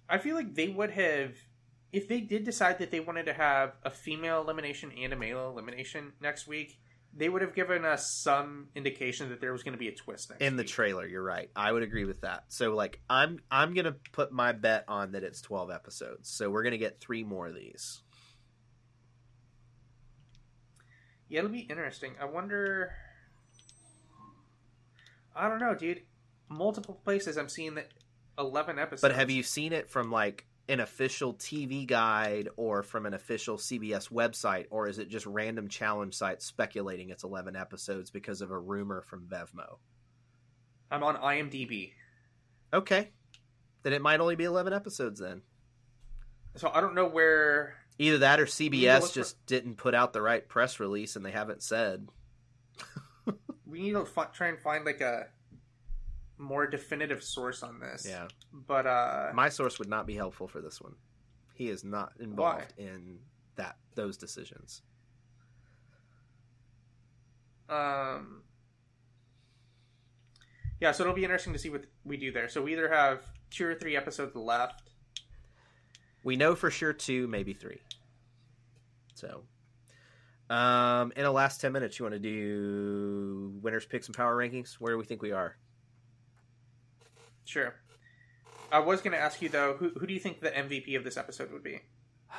I 0.08 0.18
feel 0.18 0.36
like 0.36 0.54
they 0.54 0.68
would 0.68 0.90
have, 0.92 1.34
if 1.92 2.08
they 2.08 2.20
did 2.20 2.44
decide 2.44 2.78
that 2.78 2.90
they 2.90 3.00
wanted 3.00 3.26
to 3.26 3.34
have 3.34 3.72
a 3.82 3.90
female 3.90 4.40
elimination 4.40 4.90
and 4.92 5.12
a 5.12 5.16
male 5.16 5.50
elimination 5.50 6.12
next 6.20 6.46
week, 6.46 6.78
they 7.18 7.28
would 7.28 7.40
have 7.42 7.54
given 7.54 7.84
us 7.84 8.10
some 8.12 8.68
indication 8.74 9.30
that 9.30 9.40
there 9.40 9.52
was 9.52 9.62
going 9.62 9.72
to 9.72 9.78
be 9.78 9.88
a 9.88 9.94
twist 9.94 10.28
next 10.30 10.42
in 10.42 10.56
the 10.56 10.62
week. 10.62 10.68
trailer 10.70 11.06
you're 11.06 11.22
right 11.22 11.50
i 11.56 11.72
would 11.72 11.82
agree 11.82 12.04
with 12.04 12.20
that 12.20 12.44
so 12.48 12.74
like 12.74 13.00
i'm 13.08 13.38
i'm 13.50 13.72
gonna 13.74 13.96
put 14.12 14.32
my 14.32 14.52
bet 14.52 14.84
on 14.88 15.12
that 15.12 15.22
it's 15.24 15.40
12 15.40 15.70
episodes 15.70 16.28
so 16.28 16.50
we're 16.50 16.62
gonna 16.62 16.76
get 16.78 17.00
three 17.00 17.24
more 17.24 17.46
of 17.46 17.54
these 17.54 18.02
Yeah, 21.28 21.40
it'll 21.40 21.50
be 21.50 21.60
interesting. 21.60 22.12
I 22.20 22.24
wonder. 22.26 22.92
I 25.34 25.48
don't 25.48 25.58
know, 25.58 25.74
dude. 25.74 26.02
Multiple 26.48 27.00
places 27.04 27.36
I'm 27.36 27.48
seeing 27.48 27.74
that 27.74 27.88
eleven 28.38 28.78
episodes. 28.78 29.02
but 29.02 29.12
have 29.12 29.28
you 29.28 29.42
seen 29.42 29.72
it 29.72 29.90
from 29.90 30.10
like 30.12 30.46
an 30.68 30.80
official 30.80 31.32
tv 31.34 31.86
guide 31.86 32.48
or 32.56 32.82
from 32.82 33.06
an 33.06 33.14
official 33.14 33.56
cbs 33.56 34.10
website 34.10 34.66
or 34.70 34.88
is 34.88 34.98
it 34.98 35.08
just 35.08 35.24
random 35.26 35.68
challenge 35.68 36.14
sites 36.14 36.44
speculating 36.44 37.10
it's 37.10 37.22
11 37.24 37.54
episodes 37.54 38.10
because 38.10 38.40
of 38.40 38.50
a 38.50 38.58
rumor 38.58 39.00
from 39.02 39.26
vevmo 39.26 39.76
I'm 40.90 41.02
on 41.02 41.16
IMDb, 41.16 41.90
okay. 42.72 43.10
Then 43.82 43.92
it 43.92 44.00
might 44.00 44.20
only 44.20 44.36
be 44.36 44.44
11 44.44 44.72
episodes 44.72 45.18
then. 45.18 45.42
So 46.54 46.70
I 46.72 46.80
don't 46.80 46.94
know 46.94 47.08
where. 47.08 47.74
either 47.98 48.18
that 48.18 48.38
or 48.38 48.46
cbs 48.46 49.00
look 49.00 49.08
for- 49.08 49.14
just 49.14 49.44
didn't 49.46 49.76
put 49.78 49.94
out 49.96 50.12
the 50.12 50.22
right 50.22 50.48
press 50.48 50.78
release 50.78 51.16
and 51.16 51.24
they 51.24 51.32
haven't 51.32 51.62
said. 51.64 52.08
We 53.66 53.80
need 53.82 53.92
to 53.94 54.04
fi- 54.04 54.26
try 54.26 54.46
and 54.46 54.60
find 54.60 54.84
like 54.84 55.00
a 55.00 55.26
more 56.38 56.66
definitive 56.66 57.22
source 57.22 57.62
on 57.62 57.80
this. 57.80 58.06
yeah 58.08 58.28
But 58.52 58.86
uh, 58.86 59.30
My 59.34 59.48
source 59.48 59.78
would 59.78 59.88
not 59.88 60.06
be 60.06 60.14
helpful 60.14 60.46
for 60.48 60.60
this 60.60 60.80
one. 60.80 60.94
He 61.54 61.68
is 61.70 61.84
not 61.84 62.12
involved 62.20 62.72
in 62.76 63.18
that 63.56 63.76
those 63.94 64.16
decisions. 64.18 64.82
um, 67.68 68.42
yeah. 70.80 70.92
So 70.92 71.02
it'll 71.02 71.14
be 71.14 71.24
interesting 71.24 71.52
to 71.54 71.58
see 71.58 71.70
what 71.70 71.84
we 72.04 72.16
do 72.16 72.30
there. 72.30 72.48
So 72.48 72.62
we 72.62 72.72
either 72.72 72.88
have 72.92 73.22
two 73.50 73.66
or 73.66 73.74
three 73.74 73.96
episodes 73.96 74.36
left. 74.36 74.82
We 76.22 76.36
know 76.36 76.54
for 76.54 76.70
sure 76.70 76.92
two, 76.92 77.26
maybe 77.28 77.52
three. 77.54 77.80
So, 79.14 79.44
um, 80.50 81.12
in 81.16 81.22
the 81.22 81.30
last 81.30 81.60
ten 81.60 81.72
minutes, 81.72 81.98
you 81.98 82.04
want 82.04 82.14
to 82.14 82.18
do 82.18 83.54
winners, 83.62 83.86
picks, 83.86 84.06
and 84.08 84.16
power 84.16 84.36
rankings? 84.36 84.74
Where 84.74 84.92
do 84.92 84.98
we 84.98 85.04
think 85.04 85.22
we 85.22 85.32
are? 85.32 85.56
Sure. 87.46 87.74
I 88.70 88.80
was 88.80 89.00
going 89.00 89.12
to 89.12 89.18
ask 89.18 89.40
you 89.40 89.48
though, 89.48 89.74
who 89.78 89.90
who 89.90 90.06
do 90.06 90.12
you 90.12 90.20
think 90.20 90.40
the 90.40 90.50
MVP 90.50 90.96
of 90.96 91.04
this 91.04 91.16
episode 91.16 91.50
would 91.52 91.62
be? 91.62 91.80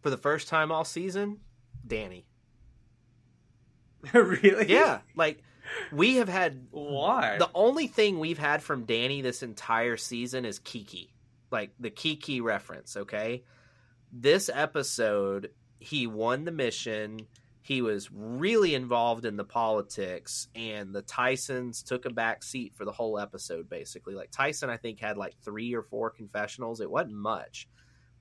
For 0.00 0.10
the 0.10 0.16
first 0.16 0.48
time 0.48 0.72
all 0.72 0.84
season, 0.84 1.40
Danny. 1.86 2.26
really? 4.14 4.72
Yeah, 4.72 5.00
like 5.14 5.42
we 5.92 6.16
have 6.16 6.28
had 6.28 6.66
Why? 6.70 7.36
the 7.38 7.50
only 7.54 7.86
thing 7.86 8.18
we've 8.18 8.38
had 8.38 8.62
from 8.62 8.84
Danny 8.84 9.20
this 9.20 9.42
entire 9.42 9.98
season 9.98 10.44
is 10.46 10.58
Kiki. 10.58 11.14
Like 11.50 11.72
the 11.78 11.90
Kiki 11.90 12.40
reference, 12.40 12.96
okay? 12.96 13.44
This 14.12 14.48
episode, 14.52 15.50
he 15.78 16.06
won 16.06 16.44
the 16.44 16.52
mission. 16.52 17.26
He 17.70 17.82
was 17.82 18.10
really 18.10 18.74
involved 18.74 19.24
in 19.24 19.36
the 19.36 19.44
politics, 19.44 20.48
and 20.56 20.92
the 20.92 21.04
Tysons 21.04 21.84
took 21.84 22.04
a 22.04 22.10
back 22.10 22.42
seat 22.42 22.74
for 22.74 22.84
the 22.84 22.90
whole 22.90 23.16
episode, 23.16 23.70
basically. 23.70 24.16
Like 24.16 24.32
Tyson, 24.32 24.68
I 24.68 24.76
think, 24.76 24.98
had 24.98 25.16
like 25.16 25.36
three 25.44 25.72
or 25.72 25.84
four 25.84 26.10
confessionals. 26.10 26.80
It 26.80 26.90
wasn't 26.90 27.14
much. 27.14 27.68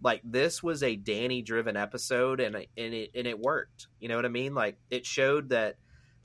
Like 0.03 0.21
this 0.23 0.61
was 0.61 0.83
a 0.83 0.95
Danny 0.95 1.41
driven 1.41 1.77
episode, 1.77 2.41
and 2.41 2.55
and 2.55 2.67
it 2.93 3.09
and 3.15 3.25
it 3.25 3.39
worked. 3.39 3.87
You 3.99 4.07
know 4.09 4.17
what 4.17 4.25
I 4.25 4.29
mean? 4.29 4.53
Like 4.53 4.77
it 4.91 5.03
showed 5.03 5.49
that 5.49 5.77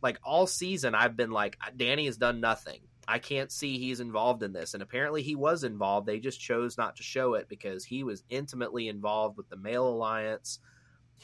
like 0.03 0.19
all 0.23 0.47
season 0.47 0.95
I've 0.95 1.17
been 1.17 1.31
like 1.31 1.57
Danny 1.79 2.05
has 2.05 2.19
done 2.19 2.43
nothing. 2.43 2.81
I 3.09 3.21
can't 3.21 3.51
see 3.51 3.79
he's 3.79 4.01
involved 4.01 4.43
in 4.43 4.53
this 4.53 4.75
and 4.75 4.83
apparently 4.83 5.23
he 5.23 5.35
was 5.35 5.65
involved. 5.65 6.07
They 6.07 6.21
just 6.21 6.43
chose 6.43 6.77
not 6.77 6.97
to 6.97 7.03
show 7.03 7.35
it 7.35 7.49
because 7.49 7.87
he 7.87 8.05
was 8.05 8.23
intimately 8.29 8.89
involved 8.89 9.39
with 9.39 9.49
the 9.49 9.57
male 9.57 9.89
alliance. 9.89 10.59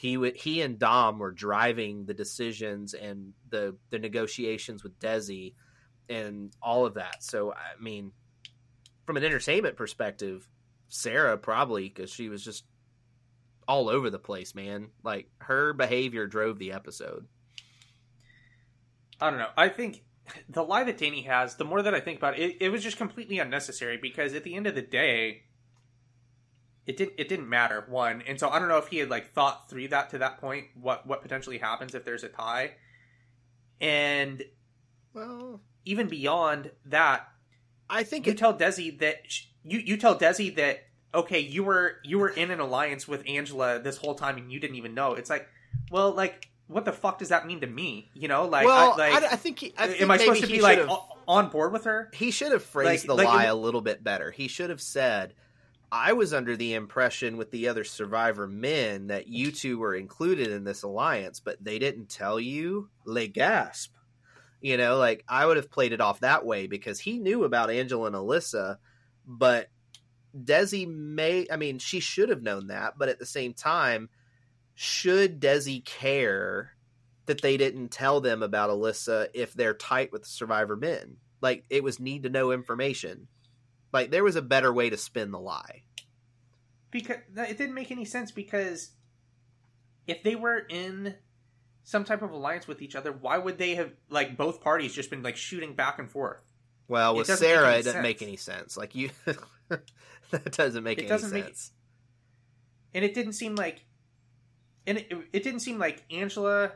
He 0.01 0.17
would 0.17 0.35
he 0.35 0.61
and 0.63 0.79
Dom 0.79 1.19
were 1.19 1.29
driving 1.29 2.05
the 2.05 2.15
decisions 2.15 2.95
and 2.95 3.33
the 3.51 3.75
the 3.91 3.99
negotiations 3.99 4.81
with 4.81 4.97
Desi 4.97 5.53
and 6.09 6.51
all 6.59 6.87
of 6.87 6.95
that. 6.95 7.23
So 7.23 7.53
I 7.53 7.79
mean 7.79 8.11
from 9.05 9.17
an 9.17 9.23
entertainment 9.23 9.77
perspective, 9.77 10.49
Sarah 10.87 11.37
probably 11.37 11.87
cuz 11.89 12.09
she 12.09 12.29
was 12.29 12.43
just 12.43 12.65
all 13.67 13.89
over 13.89 14.09
the 14.09 14.17
place, 14.17 14.55
man. 14.55 14.89
Like 15.03 15.29
her 15.37 15.71
behavior 15.71 16.25
drove 16.25 16.57
the 16.57 16.71
episode. 16.71 17.27
I 19.19 19.29
don't 19.29 19.37
know. 19.37 19.51
I 19.55 19.69
think 19.69 20.03
the 20.49 20.63
lie 20.63 20.83
that 20.83 20.97
Danny 20.97 21.21
has, 21.21 21.57
the 21.57 21.65
more 21.65 21.83
that 21.83 21.93
I 21.93 21.99
think 21.99 22.17
about 22.17 22.39
it, 22.39 22.53
it, 22.53 22.57
it 22.59 22.69
was 22.69 22.81
just 22.81 22.97
completely 22.97 23.37
unnecessary 23.37 23.97
because 23.97 24.33
at 24.33 24.43
the 24.43 24.55
end 24.55 24.65
of 24.65 24.73
the 24.73 24.81
day, 24.81 25.43
it 26.87 26.97
didn't 26.97 27.13
it 27.17 27.29
didn't 27.29 27.47
matter 27.49 27.85
one, 27.87 28.23
and 28.27 28.39
so 28.39 28.49
I 28.49 28.59
don't 28.59 28.67
know 28.67 28.77
if 28.77 28.87
he 28.87 28.97
had 28.97 29.09
like 29.09 29.31
thought 29.33 29.69
through 29.69 29.89
that 29.89 30.09
to 30.11 30.17
that 30.19 30.39
point. 30.39 30.65
What 30.79 31.05
what 31.07 31.21
potentially 31.21 31.57
happens 31.59 31.93
if 31.95 32.03
there's 32.05 32.23
a 32.23 32.29
tie, 32.29 32.71
and 33.79 34.43
Well, 35.13 35.61
even 35.85 36.07
beyond 36.07 36.71
that, 36.85 37.27
I 37.89 38.03
think 38.03 38.25
you 38.25 38.33
it, 38.33 38.37
tell 38.37 38.53
Desi 38.53 38.97
that 38.99 39.17
sh- 39.27 39.45
you 39.63 39.79
you 39.79 39.97
tell 39.97 40.17
Desi 40.17 40.55
that 40.55 40.83
okay, 41.13 41.39
you 41.39 41.63
were 41.63 41.97
you 42.03 42.19
were 42.19 42.29
in 42.29 42.51
an 42.51 42.59
alliance 42.59 43.07
with 43.07 43.23
Angela 43.27 43.79
this 43.79 43.97
whole 43.97 44.15
time 44.15 44.37
and 44.37 44.51
you 44.51 44.59
didn't 44.59 44.77
even 44.77 44.93
know. 44.93 45.13
It's 45.13 45.29
like, 45.29 45.47
well, 45.91 46.11
like 46.11 46.49
what 46.67 46.85
the 46.85 46.93
fuck 46.93 47.19
does 47.19 47.29
that 47.29 47.45
mean 47.45 47.59
to 47.61 47.67
me? 47.67 48.09
You 48.13 48.29
know, 48.29 48.45
like, 48.45 48.65
well, 48.65 48.93
I, 48.93 48.95
like, 49.09 49.23
I, 49.23 49.33
I 49.33 49.35
think 49.35 49.59
he, 49.59 49.73
I 49.77 49.87
think 49.87 50.01
am 50.01 50.09
I 50.09 50.17
supposed 50.17 50.41
to 50.41 50.47
be 50.47 50.61
like 50.61 50.79
on 51.27 51.49
board 51.49 51.73
with 51.73 51.83
her? 51.83 52.09
he 52.13 52.31
should 52.31 52.51
have 52.53 52.63
phrased 52.63 53.07
like- 53.07 53.07
the 53.07 53.23
like 53.23 53.27
lie 53.27 53.45
it- 53.45 53.49
a 53.49 53.53
little 53.55 53.81
bit 53.81 54.03
better. 54.03 54.31
He 54.31 54.47
should 54.47 54.69
have 54.69 54.81
said, 54.81 55.33
"I 55.91 56.13
was 56.13 56.33
under 56.33 56.55
the 56.55 56.73
impression 56.73 57.37
with 57.37 57.51
the 57.51 57.67
other 57.67 57.83
survivor 57.83 58.47
men 58.47 59.07
that 59.07 59.27
you 59.27 59.51
two 59.51 59.77
were 59.77 59.95
included 59.95 60.47
in 60.47 60.63
this 60.63 60.83
alliance, 60.83 61.39
but 61.39 61.63
they 61.63 61.79
didn't 61.79 62.09
tell 62.09 62.39
you." 62.39 62.89
Le 63.05 63.27
gasp. 63.27 63.93
You 64.61 64.77
know, 64.77 64.97
like 64.97 65.23
I 65.27 65.45
would 65.45 65.57
have 65.57 65.71
played 65.71 65.91
it 65.91 66.01
off 66.01 66.19
that 66.19 66.45
way 66.45 66.67
because 66.67 66.99
he 66.99 67.17
knew 67.17 67.43
about 67.43 67.71
Angela 67.71 68.07
and 68.07 68.15
Alyssa, 68.15 68.77
but 69.25 69.69
Desi 70.35 70.87
may. 70.87 71.47
I 71.51 71.57
mean, 71.57 71.79
she 71.79 71.99
should 71.99 72.29
have 72.29 72.43
known 72.43 72.67
that, 72.67 72.97
but 72.97 73.09
at 73.09 73.19
the 73.19 73.25
same 73.25 73.53
time, 73.53 74.09
should 74.75 75.41
Desi 75.41 75.83
care 75.83 76.75
that 77.25 77.41
they 77.41 77.57
didn't 77.57 77.89
tell 77.89 78.21
them 78.21 78.43
about 78.43 78.69
Alyssa 78.69 79.27
if 79.33 79.53
they're 79.53 79.73
tight 79.73 80.11
with 80.11 80.23
the 80.23 80.29
survivor 80.29 80.75
men? 80.75 81.17
Like 81.41 81.65
it 81.69 81.83
was 81.83 81.99
need 81.99 82.23
to 82.23 82.29
know 82.29 82.51
information. 82.51 83.27
Like 83.91 84.11
there 84.11 84.23
was 84.23 84.35
a 84.35 84.41
better 84.41 84.71
way 84.73 84.89
to 84.89 84.97
spin 84.97 85.31
the 85.31 85.39
lie. 85.39 85.83
because 86.91 87.17
it 87.37 87.57
didn't 87.57 87.73
make 87.75 87.91
any 87.91 88.05
sense 88.05 88.31
because 88.31 88.91
if 90.07 90.23
they 90.23 90.35
were 90.35 90.59
in 90.69 91.15
some 91.83 92.03
type 92.03 92.21
of 92.21 92.31
alliance 92.31 92.67
with 92.67 92.81
each 92.81 92.95
other 92.95 93.11
why 93.11 93.37
would 93.37 93.57
they 93.57 93.75
have 93.75 93.91
like 94.09 94.37
both 94.37 94.61
parties 94.61 94.93
just 94.93 95.09
been 95.09 95.23
like 95.23 95.35
shooting 95.35 95.73
back 95.73 95.99
and 95.99 96.09
forth 96.11 96.43
Well, 96.87 97.15
with 97.15 97.27
doesn't 97.27 97.45
Sarah, 97.45 97.71
it 97.73 97.77
doesn't 97.77 97.93
sense. 97.93 98.03
make 98.03 98.21
any 98.21 98.35
sense. 98.37 98.77
Like 98.77 98.93
you, 98.95 99.09
that 100.31 100.51
doesn't 100.51 100.83
make 100.83 100.97
It 100.99 101.01
any 101.03 101.09
doesn't 101.09 101.31
make- 101.31 101.45
sense. 101.45 101.71
and 102.93 103.03
it 103.05 103.13
didn't 103.13 103.33
seem 103.33 103.55
like 103.55 103.85
and 104.87 104.97
it, 104.99 105.11
it 105.33 105.43
didn't 105.43 105.59
seem 105.61 105.77
like 105.79 106.03
angela 106.11 106.71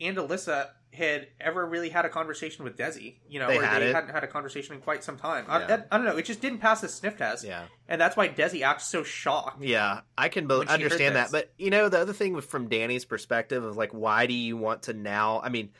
and 0.00 0.16
alyssa 0.16 0.68
had 0.96 1.28
ever 1.40 1.64
really 1.64 1.88
had 1.88 2.04
a 2.04 2.08
conversation 2.08 2.64
with 2.64 2.76
desi 2.76 3.16
you 3.28 3.38
know 3.38 3.46
They 3.48 3.58
or 3.58 3.62
had 3.64 3.82
they 3.82 3.92
hadn't 3.92 4.10
had 4.10 4.24
a 4.24 4.26
conversation 4.26 4.74
in 4.74 4.80
quite 4.80 5.04
some 5.04 5.16
time 5.16 5.44
I, 5.48 5.60
Yeah. 5.60 5.66
that- 5.66 5.88
I 5.92 5.96
don't 5.96 6.06
know 6.06 6.16
it 6.16 6.24
just 6.24 6.40
didn't 6.40 6.58
pass 6.58 6.80
the 6.80 6.88
sniff 6.88 7.16
test 7.16 7.44
Yeah, 7.44 7.64
and 7.88 8.00
that's 8.00 8.16
why 8.16 8.28
desi 8.28 8.62
acts 8.62 8.84
so 8.86 9.02
shocked 9.02 9.62
yeah, 9.62 10.00
I 10.18 10.28
can 10.28 10.46
bo- 10.46 10.58
When 10.58 10.66
she 10.68 10.72
heard 10.72 10.82
understand 10.82 11.16
that. 11.16 11.30
But 11.30 11.52
you 11.58 11.70
know, 11.70 11.88
the 11.88 12.00
other 12.00 12.12
thing 12.12 12.40
from 12.40 12.68
Danny's 12.68 13.04
perspective 13.04 13.62
of 13.64 13.76
like, 13.76 13.92
why 13.92 14.26
do 14.26 14.34
you 14.34 14.56
want 14.56 14.84
to 14.84 14.92
now? 14.94 15.40
I 15.42 15.48
mean, 15.50 15.70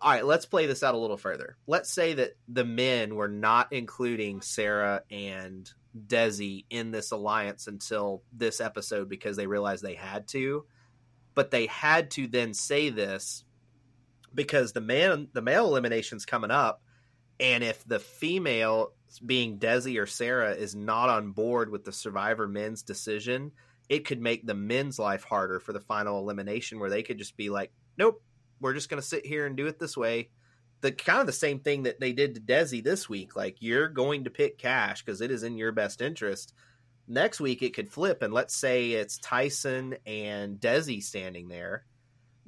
all 0.00 0.10
right, 0.10 0.24
let's 0.24 0.44
play 0.46 0.66
this 0.66 0.82
out 0.82 0.94
a 0.94 0.98
little 0.98 1.16
further. 1.16 1.56
Let's 1.66 1.90
say 1.90 2.14
that 2.14 2.36
the 2.48 2.64
men 2.64 3.14
were 3.14 3.28
not 3.28 3.72
including 3.72 4.42
Sarah 4.42 5.02
and 5.10 5.70
Desi 6.06 6.64
in 6.70 6.90
this 6.90 7.10
alliance 7.10 7.66
until 7.66 8.22
this 8.32 8.60
episode 8.60 9.08
because 9.08 9.36
they 9.36 9.46
realized 9.46 9.82
they 9.82 9.94
had 9.94 10.28
to, 10.28 10.64
but 11.34 11.50
they 11.50 11.66
had 11.66 12.10
to 12.12 12.26
then 12.26 12.54
say 12.54 12.90
this 12.90 13.44
because 14.34 14.72
the 14.72 14.80
man 14.80 15.28
the 15.32 15.42
male 15.42 15.66
elimination's 15.66 16.24
coming 16.24 16.50
up, 16.50 16.82
and 17.38 17.64
if 17.64 17.84
the 17.84 17.98
female 17.98 18.92
being 19.24 19.58
Desi 19.58 20.00
or 20.00 20.06
Sarah 20.06 20.52
is 20.52 20.74
not 20.74 21.08
on 21.08 21.32
board 21.32 21.70
with 21.70 21.84
the 21.84 21.92
survivor 21.92 22.46
men's 22.46 22.82
decision, 22.82 23.52
it 23.88 24.04
could 24.04 24.20
make 24.20 24.46
the 24.46 24.54
men's 24.54 24.98
life 24.98 25.24
harder 25.24 25.58
for 25.58 25.72
the 25.72 25.80
final 25.80 26.20
elimination 26.20 26.78
where 26.78 26.90
they 26.90 27.02
could 27.02 27.18
just 27.18 27.36
be 27.36 27.50
like, 27.50 27.72
Nope, 27.96 28.22
we're 28.60 28.74
just 28.74 28.88
gonna 28.88 29.02
sit 29.02 29.26
here 29.26 29.46
and 29.46 29.56
do 29.56 29.66
it 29.66 29.78
this 29.78 29.96
way. 29.96 30.30
The 30.82 30.92
kind 30.92 31.20
of 31.20 31.26
the 31.26 31.32
same 31.32 31.60
thing 31.60 31.82
that 31.82 32.00
they 32.00 32.12
did 32.12 32.34
to 32.34 32.40
Desi 32.40 32.82
this 32.82 33.08
week. 33.08 33.36
Like 33.36 33.56
you're 33.60 33.88
going 33.88 34.24
to 34.24 34.30
pick 34.30 34.58
cash 34.58 35.04
because 35.04 35.20
it 35.20 35.30
is 35.30 35.42
in 35.42 35.58
your 35.58 35.72
best 35.72 36.00
interest. 36.00 36.54
Next 37.08 37.40
week 37.40 37.62
it 37.62 37.74
could 37.74 37.90
flip, 37.90 38.22
and 38.22 38.32
let's 38.32 38.54
say 38.54 38.92
it's 38.92 39.18
Tyson 39.18 39.96
and 40.06 40.60
Desi 40.60 41.02
standing 41.02 41.48
there. 41.48 41.84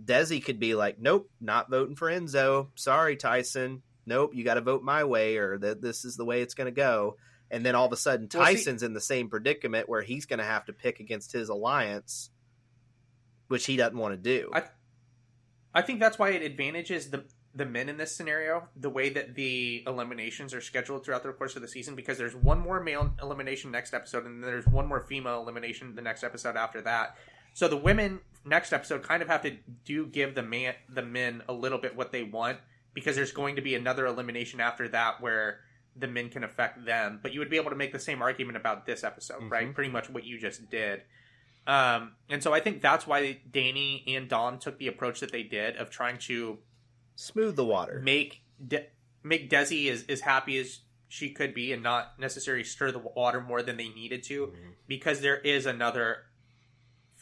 Desi 0.04 0.44
could 0.44 0.58
be 0.58 0.74
like, 0.74 0.98
"Nope, 0.98 1.30
not 1.40 1.70
voting 1.70 1.96
for 1.96 2.08
Enzo. 2.10 2.68
Sorry, 2.74 3.16
Tyson. 3.16 3.82
Nope, 4.06 4.32
you 4.34 4.44
got 4.44 4.54
to 4.54 4.60
vote 4.60 4.82
my 4.82 5.04
way, 5.04 5.36
or 5.36 5.58
that 5.58 5.80
this 5.80 6.04
is 6.04 6.16
the 6.16 6.24
way 6.24 6.42
it's 6.42 6.54
going 6.54 6.66
to 6.66 6.72
go." 6.72 7.16
And 7.50 7.64
then 7.66 7.74
all 7.74 7.86
of 7.86 7.92
a 7.92 7.96
sudden, 7.96 8.28
Well, 8.32 8.46
see- 8.46 8.54
Tyson's 8.54 8.82
in 8.82 8.94
the 8.94 9.00
same 9.00 9.28
predicament 9.28 9.88
where 9.88 10.02
he's 10.02 10.24
going 10.26 10.38
to 10.38 10.44
have 10.44 10.64
to 10.66 10.72
pick 10.72 11.00
against 11.00 11.32
his 11.32 11.50
alliance, 11.50 12.30
which 13.48 13.66
he 13.66 13.76
doesn't 13.76 13.98
want 13.98 14.14
to 14.14 14.20
do. 14.20 14.50
I- 14.54 14.70
I 15.74 15.82
think 15.82 16.00
that's 16.00 16.18
why 16.18 16.30
it 16.30 16.42
advantages 16.42 17.10
the 17.10 17.24
the 17.54 17.66
men 17.66 17.90
in 17.90 17.98
this 17.98 18.16
scenario, 18.16 18.66
the 18.76 18.88
way 18.88 19.10
that 19.10 19.34
the 19.34 19.84
eliminations 19.86 20.54
are 20.54 20.60
scheduled 20.62 21.04
throughout 21.04 21.22
the 21.22 21.30
course 21.34 21.54
of 21.54 21.60
the 21.60 21.68
season, 21.68 21.94
because 21.94 22.16
there's 22.16 22.34
one 22.34 22.58
more 22.58 22.80
male 22.82 23.14
elimination 23.22 23.70
next 23.70 23.92
episode, 23.92 24.24
and 24.24 24.42
then 24.42 24.50
there's 24.50 24.66
one 24.66 24.86
more 24.86 25.00
female 25.00 25.42
elimination 25.42 25.94
the 25.94 26.00
next 26.00 26.24
episode 26.24 26.56
after 26.56 26.80
that. 26.80 27.14
So 27.54 27.68
the 27.68 27.76
women 27.76 28.20
next 28.44 28.72
episode 28.72 29.02
kind 29.02 29.22
of 29.22 29.28
have 29.28 29.42
to 29.42 29.56
do 29.84 30.06
give 30.06 30.34
the 30.34 30.42
man 30.42 30.74
the 30.88 31.02
men 31.02 31.42
a 31.48 31.52
little 31.52 31.78
bit 31.78 31.94
what 31.96 32.12
they 32.12 32.22
want, 32.22 32.58
because 32.94 33.14
there's 33.16 33.32
going 33.32 33.56
to 33.56 33.62
be 33.62 33.74
another 33.74 34.06
elimination 34.06 34.60
after 34.60 34.88
that 34.88 35.20
where 35.20 35.60
the 35.94 36.08
men 36.08 36.28
can 36.30 36.42
affect 36.42 36.84
them. 36.86 37.20
But 37.22 37.32
you 37.34 37.40
would 37.40 37.50
be 37.50 37.56
able 37.56 37.70
to 37.70 37.76
make 37.76 37.92
the 37.92 37.98
same 37.98 38.22
argument 38.22 38.56
about 38.56 38.86
this 38.86 39.04
episode, 39.04 39.50
right? 39.50 39.68
Mhm. 39.68 39.74
Pretty 39.74 39.90
much 39.90 40.08
what 40.08 40.24
you 40.24 40.38
just 40.38 40.70
did. 40.70 41.02
Um, 41.66 42.16
and 42.28 42.42
so 42.42 42.52
I 42.52 42.60
think 42.60 42.80
that's 42.82 43.06
why 43.06 43.38
Danny 43.50 44.02
and 44.08 44.28
Dom 44.28 44.58
took 44.58 44.78
the 44.78 44.88
approach 44.88 45.20
that 45.20 45.30
they 45.30 45.42
did 45.44 45.76
of 45.76 45.90
trying 45.90 46.18
to 46.20 46.58
Smooth 47.14 47.54
the 47.56 47.64
water. 47.64 48.00
make 48.02 48.42
De- 48.66 48.86
make 49.22 49.48
Desi 49.50 49.88
as, 49.90 50.04
as 50.08 50.22
happy 50.22 50.58
as 50.58 50.80
she 51.08 51.30
could 51.30 51.54
be 51.54 51.72
and 51.72 51.82
not 51.82 52.18
necessarily 52.18 52.64
stir 52.64 52.90
the 52.90 52.98
water 52.98 53.40
more 53.40 53.62
than 53.62 53.76
they 53.76 53.88
needed 53.90 54.22
to 54.24 54.46
Mhm. 54.48 54.74
because 54.88 55.20
there 55.20 55.36
is 55.38 55.66
another 55.66 56.24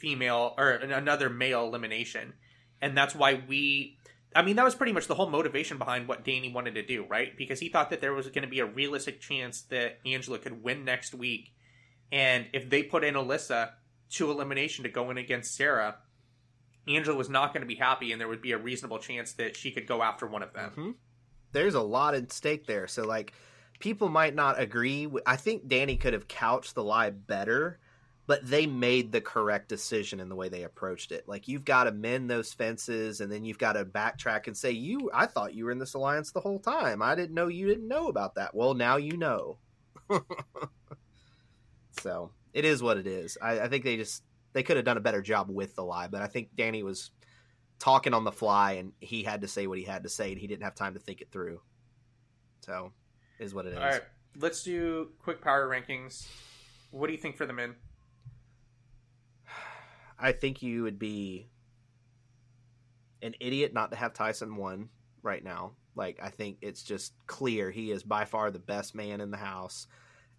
female 0.00 0.54
or 0.56 0.70
another 0.70 1.28
male 1.28 1.64
elimination 1.64 2.32
and 2.80 2.96
that's 2.96 3.14
why 3.14 3.42
we 3.48 3.98
I 4.34 4.42
mean 4.42 4.56
that 4.56 4.64
was 4.64 4.74
pretty 4.74 4.92
much 4.92 5.06
the 5.08 5.14
whole 5.14 5.28
motivation 5.28 5.76
behind 5.76 6.06
what 6.08 6.24
Danny 6.24 6.52
wanted 6.52 6.76
to 6.76 6.86
do, 6.86 7.04
right? 7.08 7.36
Because 7.36 7.58
he 7.58 7.68
thought 7.68 7.90
that 7.90 8.00
there 8.00 8.12
was 8.14 8.28
going 8.28 8.42
to 8.44 8.48
be 8.48 8.60
a 8.60 8.64
realistic 8.66 9.20
chance 9.20 9.62
that 9.62 9.98
Angela 10.06 10.38
could 10.38 10.62
win 10.62 10.84
next 10.84 11.12
week 11.14 11.52
and 12.12 12.46
if 12.52 12.70
they 12.70 12.82
put 12.82 13.04
in 13.04 13.14
Alyssa 13.14 13.70
to 14.12 14.30
elimination 14.30 14.84
to 14.84 14.88
go 14.90 15.10
in 15.10 15.18
against 15.18 15.54
Sarah, 15.54 15.96
Angela 16.88 17.16
was 17.16 17.28
not 17.28 17.52
going 17.52 17.60
to 17.62 17.66
be 17.66 17.74
happy 17.74 18.12
and 18.12 18.20
there 18.20 18.28
would 18.28 18.42
be 18.42 18.52
a 18.52 18.58
reasonable 18.58 18.98
chance 18.98 19.32
that 19.34 19.56
she 19.56 19.70
could 19.70 19.86
go 19.86 20.02
after 20.02 20.26
one 20.26 20.42
of 20.42 20.52
them. 20.52 20.72
Mhm. 20.76 20.94
there's 21.52 21.74
a 21.74 21.82
lot 21.82 22.14
at 22.14 22.30
stake 22.32 22.66
there. 22.66 22.86
So 22.86 23.04
like 23.04 23.32
people 23.80 24.08
might 24.08 24.34
not 24.36 24.60
agree. 24.60 25.08
I 25.26 25.34
think 25.36 25.66
Danny 25.66 25.96
could 25.96 26.12
have 26.12 26.28
couched 26.28 26.76
the 26.76 26.84
lie 26.84 27.10
better, 27.10 27.80
but 28.30 28.48
they 28.48 28.64
made 28.64 29.10
the 29.10 29.20
correct 29.20 29.68
decision 29.68 30.20
in 30.20 30.28
the 30.28 30.36
way 30.36 30.48
they 30.48 30.62
approached 30.62 31.10
it. 31.10 31.26
Like 31.26 31.48
you've 31.48 31.64
got 31.64 31.84
to 31.84 31.90
mend 31.90 32.30
those 32.30 32.52
fences 32.52 33.20
and 33.20 33.32
then 33.32 33.44
you've 33.44 33.58
got 33.58 33.72
to 33.72 33.84
backtrack 33.84 34.46
and 34.46 34.56
say 34.56 34.70
you 34.70 35.10
I 35.12 35.26
thought 35.26 35.52
you 35.52 35.64
were 35.64 35.72
in 35.72 35.80
this 35.80 35.94
alliance 35.94 36.30
the 36.30 36.38
whole 36.38 36.60
time. 36.60 37.02
I 37.02 37.16
didn't 37.16 37.34
know 37.34 37.48
you 37.48 37.66
didn't 37.66 37.88
know 37.88 38.06
about 38.06 38.36
that. 38.36 38.54
Well, 38.54 38.74
now 38.74 38.98
you 38.98 39.16
know. 39.16 39.58
so, 42.00 42.30
it 42.54 42.64
is 42.64 42.80
what 42.80 42.98
it 42.98 43.08
is. 43.08 43.36
I, 43.42 43.62
I 43.62 43.68
think 43.68 43.82
they 43.82 43.96
just 43.96 44.22
they 44.52 44.62
could 44.62 44.76
have 44.76 44.86
done 44.86 44.96
a 44.96 45.00
better 45.00 45.22
job 45.22 45.50
with 45.50 45.74
the 45.74 45.82
lie, 45.82 46.06
but 46.06 46.22
I 46.22 46.28
think 46.28 46.50
Danny 46.54 46.84
was 46.84 47.10
talking 47.80 48.14
on 48.14 48.22
the 48.22 48.30
fly 48.30 48.74
and 48.74 48.92
he 49.00 49.24
had 49.24 49.40
to 49.40 49.48
say 49.48 49.66
what 49.66 49.78
he 49.78 49.84
had 49.84 50.04
to 50.04 50.08
say 50.08 50.30
and 50.30 50.40
he 50.40 50.46
didn't 50.46 50.62
have 50.62 50.76
time 50.76 50.94
to 50.94 51.00
think 51.00 51.20
it 51.20 51.32
through. 51.32 51.60
So, 52.60 52.92
is 53.40 53.52
what 53.54 53.66
it 53.66 53.72
is. 53.72 53.78
All 53.78 53.86
right, 53.86 54.02
let's 54.38 54.62
do 54.62 55.08
quick 55.18 55.40
power 55.40 55.68
rankings. 55.68 56.28
What 56.92 57.08
do 57.08 57.12
you 57.12 57.18
think 57.18 57.36
for 57.36 57.44
the 57.44 57.52
men? 57.52 57.74
I 60.20 60.32
think 60.32 60.62
you 60.62 60.82
would 60.82 60.98
be 60.98 61.48
an 63.22 63.34
idiot 63.40 63.72
not 63.72 63.90
to 63.90 63.96
have 63.96 64.12
Tyson 64.12 64.56
one 64.56 64.90
right 65.22 65.42
now. 65.42 65.72
Like 65.94 66.20
I 66.22 66.28
think 66.28 66.58
it's 66.60 66.82
just 66.82 67.14
clear 67.26 67.70
he 67.70 67.90
is 67.90 68.02
by 68.02 68.24
far 68.24 68.50
the 68.50 68.58
best 68.58 68.94
man 68.94 69.20
in 69.20 69.30
the 69.30 69.36
house. 69.36 69.86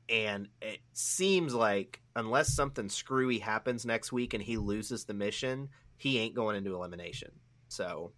And 0.08 0.50
it 0.62 0.80
seems 0.94 1.54
like 1.54 2.02
unless 2.16 2.54
something 2.54 2.90
screwy 2.90 3.40
happens 3.40 3.86
next 3.86 4.12
week 4.12 4.34
and 4.34 4.44
he 4.44 4.58
loses 4.58 5.06
the 5.06 5.14
mission, 5.14 5.70
he 5.98 6.20
ain't 6.20 6.36
going 6.36 6.56
into 6.56 6.76
elimination. 6.76 7.32
So 7.70 8.12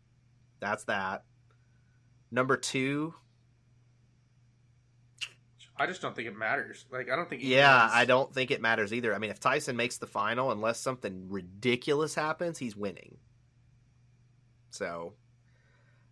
that's 0.59 0.85
that. 0.85 1.23
Number 2.31 2.57
two, 2.57 3.13
I 5.75 5.87
just 5.87 6.01
don't 6.01 6.15
think 6.15 6.27
it 6.27 6.37
matters. 6.37 6.85
Like 6.91 7.09
I 7.09 7.15
don't 7.15 7.29
think. 7.29 7.41
Yeah, 7.43 7.89
I 7.91 8.05
don't 8.05 8.31
think 8.33 8.51
it 8.51 8.61
matters 8.61 8.93
either. 8.93 9.13
I 9.13 9.17
mean, 9.17 9.31
if 9.31 9.39
Tyson 9.39 9.75
makes 9.75 9.97
the 9.97 10.07
final, 10.07 10.51
unless 10.51 10.79
something 10.79 11.27
ridiculous 11.29 12.13
happens, 12.13 12.59
he's 12.59 12.75
winning. 12.75 13.17
So, 14.69 15.13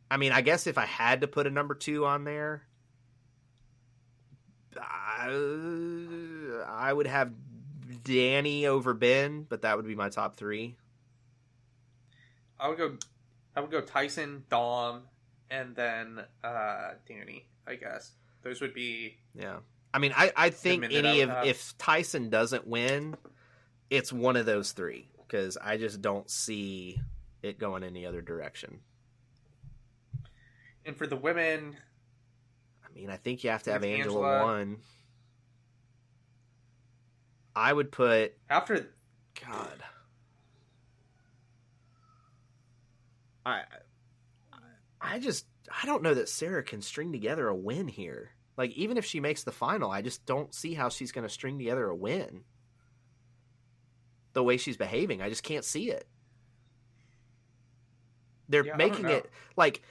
I 0.09 0.17
mean, 0.17 0.31
I 0.31 0.41
guess 0.41 0.67
if 0.67 0.77
I 0.77 0.85
had 0.85 1.21
to 1.21 1.27
put 1.27 1.47
a 1.47 1.51
number 1.51 1.75
two 1.75 2.05
on 2.05 2.23
there, 2.23 2.63
I, 4.79 5.27
I 6.67 6.91
would 6.93 7.07
have 7.07 7.31
Danny 8.03 8.65
over 8.65 8.93
Ben, 8.93 9.45
but 9.47 9.61
that 9.61 9.77
would 9.77 9.87
be 9.87 9.95
my 9.95 10.09
top 10.09 10.35
three. 10.35 10.75
I 12.59 12.67
would 12.67 12.77
go. 12.77 12.97
I 13.55 13.61
would 13.61 13.71
go 13.71 13.81
Tyson, 13.81 14.43
Dom, 14.49 15.03
and 15.51 15.75
then 15.75 16.23
uh 16.43 16.91
Danny. 17.07 17.45
I 17.67 17.75
guess 17.75 18.11
those 18.43 18.61
would 18.61 18.73
be. 18.73 19.17
Yeah. 19.35 19.57
I 19.93 19.99
mean, 19.99 20.13
I, 20.15 20.31
I 20.35 20.49
think 20.49 20.85
any 20.85 21.21
of 21.21 21.31
if 21.45 21.77
Tyson 21.77 22.29
doesn't 22.29 22.65
win, 22.65 23.15
it's 23.89 24.13
one 24.13 24.37
of 24.37 24.45
those 24.45 24.71
three 24.71 25.07
because 25.27 25.57
I 25.57 25.77
just 25.77 26.01
don't 26.01 26.29
see 26.29 26.99
it 27.43 27.59
going 27.59 27.83
any 27.83 28.05
other 28.05 28.21
direction. 28.21 28.79
And 30.85 30.95
for 30.95 31.07
the 31.07 31.17
women, 31.17 31.75
I 32.83 32.93
mean, 32.97 33.09
I 33.09 33.17
think 33.17 33.43
you 33.43 33.49
have 33.49 33.63
to 33.63 33.73
have 33.73 33.83
Angela, 33.83 34.27
Angela- 34.27 34.45
one. 34.45 34.77
I 37.53 37.73
would 37.73 37.91
put 37.91 38.33
after 38.49 38.87
God. 39.45 39.83
I 43.45 43.63
I 45.01 45.19
just 45.19 45.45
I 45.69 45.85
don't 45.85 46.03
know 46.03 46.13
that 46.13 46.29
Sarah 46.29 46.63
can 46.63 46.81
string 46.81 47.11
together 47.11 47.47
a 47.47 47.55
win 47.55 47.87
here. 47.87 48.31
Like 48.57 48.71
even 48.71 48.97
if 48.97 49.05
she 49.05 49.19
makes 49.19 49.43
the 49.43 49.51
final, 49.51 49.91
I 49.91 50.01
just 50.01 50.25
don't 50.25 50.53
see 50.53 50.73
how 50.73 50.89
she's 50.89 51.11
going 51.11 51.27
to 51.27 51.33
string 51.33 51.57
together 51.57 51.87
a 51.87 51.95
win. 51.95 52.43
The 54.33 54.43
way 54.43 54.57
she's 54.57 54.77
behaving, 54.77 55.21
I 55.21 55.29
just 55.29 55.43
can't 55.43 55.65
see 55.65 55.91
it. 55.91 56.07
They're 58.49 58.65
Yeah, 58.65 58.75
making 58.75 59.09
it 59.09 59.29
like 59.55 59.81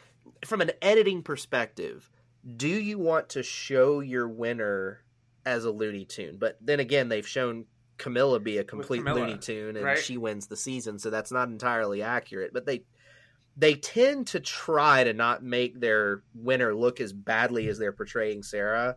from 0.44 0.60
an 0.60 0.72
editing 0.82 1.22
perspective, 1.22 2.10
do 2.56 2.68
you 2.68 2.98
want 2.98 3.30
to 3.30 3.42
show 3.42 4.00
your 4.00 4.28
winner 4.28 5.02
as 5.44 5.64
a 5.64 5.70
Looney 5.70 6.04
Tune? 6.04 6.36
But 6.38 6.58
then 6.60 6.80
again, 6.80 7.08
they've 7.08 7.26
shown 7.26 7.66
Camila 7.98 8.42
be 8.42 8.58
a 8.58 8.64
complete 8.64 9.04
Camila, 9.04 9.14
Looney 9.14 9.38
Tune 9.38 9.76
and 9.76 9.84
right? 9.84 9.98
she 9.98 10.16
wins 10.16 10.46
the 10.46 10.56
season, 10.56 10.98
so 10.98 11.10
that's 11.10 11.32
not 11.32 11.48
entirely 11.48 12.02
accurate. 12.02 12.52
But 12.52 12.66
they 12.66 12.82
they 13.61 13.74
tend 13.74 14.26
to 14.28 14.40
try 14.40 15.04
to 15.04 15.12
not 15.12 15.42
make 15.44 15.78
their 15.78 16.22
winner 16.34 16.74
look 16.74 16.98
as 17.00 17.12
badly 17.12 17.68
as 17.68 17.78
they're 17.78 17.92
portraying 17.92 18.42
Sarah. 18.42 18.96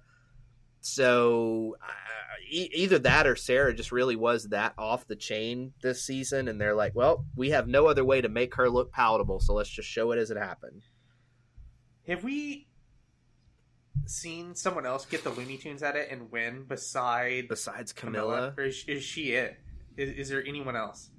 So 0.80 1.76
uh, 1.82 1.92
e- 2.50 2.70
either 2.74 2.98
that 3.00 3.28
or 3.28 3.36
Sarah 3.36 3.74
just 3.74 3.92
really 3.92 4.16
was 4.16 4.46
that 4.50 4.74
off 4.78 5.06
the 5.06 5.18
chain 5.18 5.74
this 5.82 6.02
season, 6.04 6.48
and 6.48 6.60
they're 6.60 6.76
like, 6.76 6.96
"Well, 6.96 7.26
we 7.36 7.50
have 7.50 7.68
no 7.68 7.88
other 7.88 8.06
way 8.06 8.22
to 8.22 8.30
make 8.30 8.56
her 8.56 8.70
look 8.70 8.92
palatable, 8.92 9.42
so 9.42 9.54
let's 9.54 9.70
just 9.70 9.90
show 9.90 10.12
it 10.12 10.18
as 10.18 10.32
it 10.32 10.38
happened." 10.38 10.84
have 12.06 12.22
we 12.24 12.68
seen 14.06 14.54
someone 14.56 14.86
else 14.86 15.06
get 15.06 15.24
the 15.24 15.30
Looney 15.30 15.58
Tunes 15.58 15.82
at 15.84 15.96
it 15.96 16.10
and 16.12 16.30
win 16.32 16.66
besides 16.68 17.48
Besides 17.48 17.94
Camila? 17.94 18.54
Camila, 18.54 18.58
Or 18.58 18.64
is, 18.64 18.84
is 18.88 19.04
she 19.04 19.32
it? 19.34 19.58
Is, 19.96 20.10
is 20.10 20.30
there 20.30 20.44
anyone 20.46 20.76
else? 20.76 21.10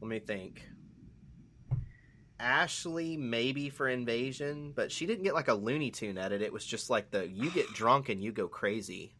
let 0.00 0.08
me 0.08 0.18
think. 0.18 0.68
Ashley 2.42 3.16
maybe 3.16 3.70
for 3.70 3.88
invasion, 3.88 4.72
but 4.74 4.90
she 4.92 5.06
didn't 5.06 5.24
get 5.24 5.34
like 5.34 5.48
a 5.48 5.54
Looney 5.54 5.90
Tune 5.90 6.18
edit. 6.18 6.42
It 6.42 6.52
was 6.52 6.64
just 6.64 6.90
like 6.90 7.10
the 7.10 7.28
you 7.28 7.50
get 7.50 7.68
drunk 7.74 8.08
and 8.08 8.22
you 8.22 8.32
go 8.32 8.48
crazy. 8.48 9.14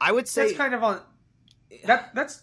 I 0.00 0.12
would 0.12 0.28
say 0.28 0.46
That's 0.46 0.58
kind 0.58 0.74
of 0.74 0.84
on 0.84 1.00
that. 1.84 2.14
That's 2.14 2.42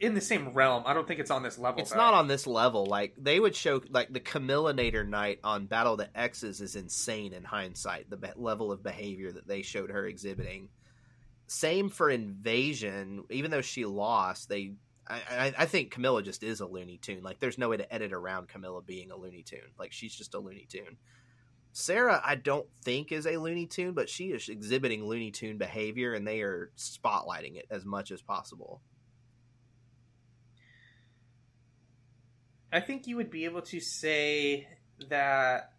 in 0.00 0.14
the 0.14 0.20
same 0.20 0.50
realm. 0.50 0.84
I 0.86 0.94
don't 0.94 1.08
think 1.08 1.20
it's 1.20 1.30
on 1.30 1.42
this 1.42 1.58
level. 1.58 1.80
It's 1.80 1.90
though. 1.90 1.96
not 1.96 2.14
on 2.14 2.28
this 2.28 2.46
level. 2.46 2.86
Like 2.86 3.14
they 3.18 3.40
would 3.40 3.56
show, 3.56 3.82
like 3.90 4.12
the 4.12 4.20
Camillinator 4.20 5.06
night 5.06 5.40
on 5.42 5.66
Battle 5.66 5.94
of 5.94 5.98
the 5.98 6.18
Exes 6.18 6.60
is 6.60 6.76
insane 6.76 7.32
in 7.32 7.44
hindsight. 7.44 8.08
The 8.10 8.16
be- 8.16 8.28
level 8.36 8.70
of 8.70 8.82
behavior 8.82 9.32
that 9.32 9.48
they 9.48 9.62
showed 9.62 9.90
her 9.90 10.06
exhibiting. 10.06 10.68
Same 11.46 11.88
for 11.88 12.10
Invasion. 12.10 13.24
Even 13.30 13.50
though 13.50 13.62
she 13.62 13.84
lost, 13.84 14.48
they. 14.48 14.72
I, 15.08 15.54
I, 15.56 15.64
think 15.64 15.94
Camila 15.94 16.22
just 16.22 16.42
is 16.42 16.60
a 16.60 16.66
Looney 16.66 16.98
Tune. 16.98 17.22
Like 17.22 17.40
there's 17.40 17.56
no 17.56 17.70
way 17.70 17.78
to 17.78 17.92
edit 17.92 18.12
around 18.12 18.48
Camila 18.48 18.84
being 18.84 19.10
a 19.10 19.16
Looney 19.16 19.42
Tune. 19.42 19.72
Like 19.78 19.92
she's 19.92 20.14
just 20.14 20.34
a 20.34 20.38
Looney 20.38 20.66
Tune. 20.68 20.98
Sarah, 21.72 22.20
I 22.24 22.34
don't 22.34 22.66
think 22.82 23.10
is 23.10 23.26
a 23.26 23.38
Looney 23.38 23.66
Tune, 23.66 23.92
but 23.92 24.08
she 24.08 24.26
is 24.26 24.48
exhibiting 24.48 25.04
Looney 25.04 25.30
Tune 25.30 25.56
behavior, 25.56 26.12
and 26.12 26.26
they 26.26 26.42
are 26.42 26.70
spotlighting 26.76 27.56
it 27.56 27.66
as 27.70 27.84
much 27.84 28.10
as 28.10 28.20
possible. 28.20 28.82
I 32.70 32.80
think 32.80 33.06
you 33.06 33.16
would 33.16 33.30
be 33.30 33.46
able 33.46 33.62
to 33.62 33.80
say 33.80 34.68
that 35.08 35.72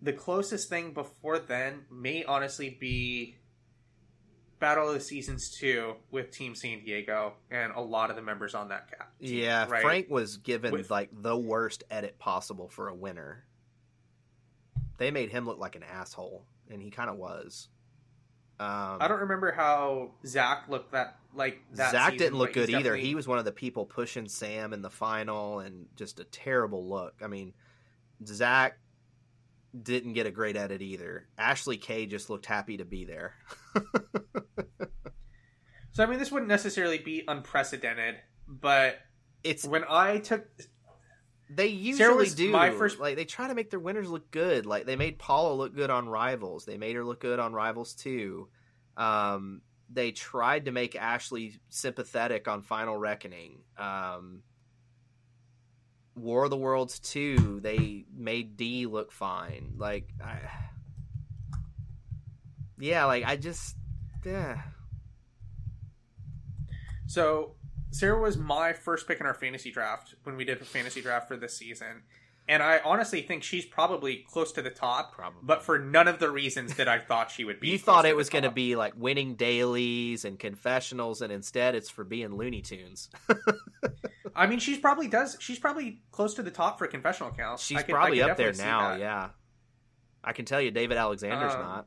the 0.00 0.12
closest 0.12 0.68
thing 0.68 0.92
before 0.92 1.38
then 1.38 1.84
may 1.90 2.24
honestly 2.24 2.70
be 2.70 3.36
Battle 4.64 4.88
of 4.88 4.94
the 4.94 5.00
Seasons 5.00 5.50
2 5.50 5.94
with 6.10 6.30
Team 6.30 6.54
San 6.54 6.80
Diego 6.82 7.34
and 7.50 7.70
a 7.74 7.80
lot 7.82 8.08
of 8.08 8.16
the 8.16 8.22
members 8.22 8.54
on 8.54 8.68
that 8.68 8.88
cap. 8.90 9.12
team, 9.20 9.40
Yeah, 9.44 9.66
right? 9.68 9.82
Frank 9.82 10.08
was 10.08 10.38
given 10.38 10.72
With- 10.72 10.90
like 10.90 11.10
the 11.12 11.36
worst 11.36 11.84
edit 11.90 12.18
possible 12.18 12.70
for 12.70 12.88
a 12.88 12.94
winner. 12.94 13.44
They 14.96 15.10
made 15.10 15.28
him 15.30 15.44
look 15.44 15.58
like 15.58 15.76
an 15.76 15.82
asshole, 15.82 16.46
and 16.70 16.80
he 16.80 16.90
kind 16.90 17.10
of 17.10 17.16
was. 17.16 17.68
Um, 18.58 18.96
I 19.02 19.06
don't 19.06 19.20
remember 19.20 19.52
how 19.52 20.12
Zach 20.24 20.64
looked 20.70 20.92
that 20.92 21.18
like 21.34 21.60
that. 21.72 21.90
Zach 21.90 22.12
season, 22.12 22.18
didn't 22.18 22.38
look 22.38 22.54
but 22.54 22.60
he's 22.60 22.66
good 22.68 22.70
either. 22.74 22.82
definitely- 22.90 23.08
He 23.08 23.14
was 23.14 23.28
one 23.28 23.38
of 23.38 23.44
the 23.44 23.52
people 23.52 23.84
pushing 23.84 24.26
Sam 24.28 24.72
in 24.72 24.80
the 24.80 24.88
final, 24.90 25.58
and 25.58 25.88
just 25.94 26.20
a 26.20 26.24
terrible 26.24 26.88
look. 26.88 27.16
I 27.22 27.26
mean, 27.26 27.52
Zach 28.24 28.78
didn't 29.82 30.12
get 30.12 30.26
a 30.26 30.30
great 30.30 30.56
edit 30.56 30.82
either. 30.82 31.26
Ashley 31.38 31.76
K 31.76 32.06
just 32.06 32.30
looked 32.30 32.46
happy 32.46 32.76
to 32.78 32.84
be 32.84 33.04
there. 33.04 33.34
So 35.92 36.02
I 36.02 36.06
mean, 36.06 36.18
this 36.18 36.32
wouldn't 36.32 36.48
necessarily 36.48 36.98
be 36.98 37.22
unprecedented, 37.28 38.16
but 38.48 38.98
It's 39.44 39.64
when 39.64 39.84
I 39.88 40.18
took 40.18 40.44
They 41.48 41.68
usually 41.68 42.28
do. 42.30 42.50
my 42.50 42.70
first- 42.70 42.98
Like 42.98 43.14
they 43.14 43.24
try 43.24 43.46
to 43.46 43.54
make 43.54 43.70
their 43.70 43.78
winners 43.78 44.08
look 44.10 44.28
good. 44.32 44.66
Like 44.66 44.86
they 44.86 44.96
made 44.96 45.20
Paula 45.20 45.54
look 45.54 45.72
good 45.72 45.90
on 45.90 46.08
Rivals. 46.08 46.64
They 46.64 46.78
made 46.78 46.96
her 46.96 47.04
look 47.04 47.20
good 47.20 47.38
on 47.38 47.52
Rivals 47.52 47.94
too. 47.94 48.48
Um, 48.96 49.60
they 49.88 50.10
tried 50.10 50.64
to 50.64 50.72
make 50.72 50.96
Ashley 50.96 51.60
sympathetic 51.68 52.48
on 52.48 52.62
Final 52.62 52.96
Reckoning. 52.96 53.60
Um, 53.78 54.42
War 56.16 56.44
of 56.44 56.50
the 56.50 56.56
Worlds 56.56 56.98
2, 57.00 57.60
they 57.60 58.04
made 58.14 58.56
D 58.56 58.86
look 58.86 59.10
fine. 59.12 59.74
Like 59.76 60.08
I 60.24 60.38
Yeah, 62.78 63.04
like 63.06 63.24
I 63.24 63.36
just 63.36 63.76
yeah. 64.24 64.62
So 67.06 67.54
Sarah 67.90 68.20
was 68.20 68.36
my 68.36 68.72
first 68.72 69.06
pick 69.06 69.20
in 69.20 69.26
our 69.26 69.34
fantasy 69.34 69.70
draft 69.70 70.14
when 70.24 70.36
we 70.36 70.44
did 70.44 70.60
a 70.60 70.64
fantasy 70.64 71.00
draft 71.00 71.28
for 71.28 71.36
this 71.36 71.56
season. 71.56 72.02
and 72.48 72.62
I 72.62 72.80
honestly 72.84 73.22
think 73.22 73.42
she's 73.42 73.64
probably 73.64 74.24
close 74.28 74.52
to 74.52 74.62
the 74.62 74.70
top. 74.70 75.14
Probably. 75.14 75.40
but 75.42 75.62
for 75.62 75.78
none 75.78 76.08
of 76.08 76.18
the 76.18 76.30
reasons 76.30 76.74
that 76.76 76.88
I 76.88 76.98
thought 76.98 77.30
she 77.30 77.44
would 77.44 77.60
be. 77.60 77.68
You 77.68 77.78
thought 77.78 78.04
it 78.04 78.16
was 78.16 78.28
going 78.28 78.44
to 78.44 78.50
be 78.50 78.76
like 78.76 78.94
winning 78.96 79.34
dailies 79.34 80.24
and 80.24 80.38
confessionals, 80.38 81.22
and 81.22 81.32
instead 81.32 81.74
it's 81.74 81.88
for 81.88 82.04
being 82.04 82.36
Looney 82.36 82.62
Tunes. 82.62 83.08
I 84.36 84.46
mean, 84.46 84.58
she's 84.58 84.78
probably 84.78 85.08
does. 85.08 85.36
She's 85.40 85.58
probably 85.58 86.02
close 86.10 86.34
to 86.34 86.42
the 86.42 86.50
top 86.50 86.78
for 86.78 86.86
confessional 86.86 87.30
counts. 87.32 87.62
She's 87.64 87.78
could- 87.82 87.94
probably 87.94 88.20
up 88.22 88.36
there 88.36 88.52
now. 88.52 88.96
Yeah, 88.96 89.30
I 90.22 90.32
can 90.32 90.44
tell 90.44 90.60
you, 90.60 90.70
David 90.70 90.96
Alexander's 90.96 91.54
Um, 91.54 91.60
not. 91.60 91.86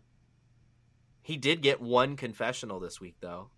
He 1.21 1.35
did 1.35 1.61
get 1.61 1.81
one 1.81 2.15
confessional 2.15 2.79
this 2.79 3.01
week, 3.01 3.15
though. 3.19 3.49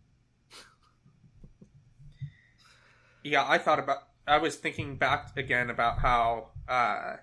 Yeah, 3.23 3.45
I 3.47 3.57
thought 3.57 3.79
about. 3.79 3.99
I 4.27 4.37
was 4.37 4.55
thinking 4.55 4.95
back 4.95 5.35
again 5.37 5.69
about 5.69 5.99
how 5.99 6.49
uh, 6.67 7.17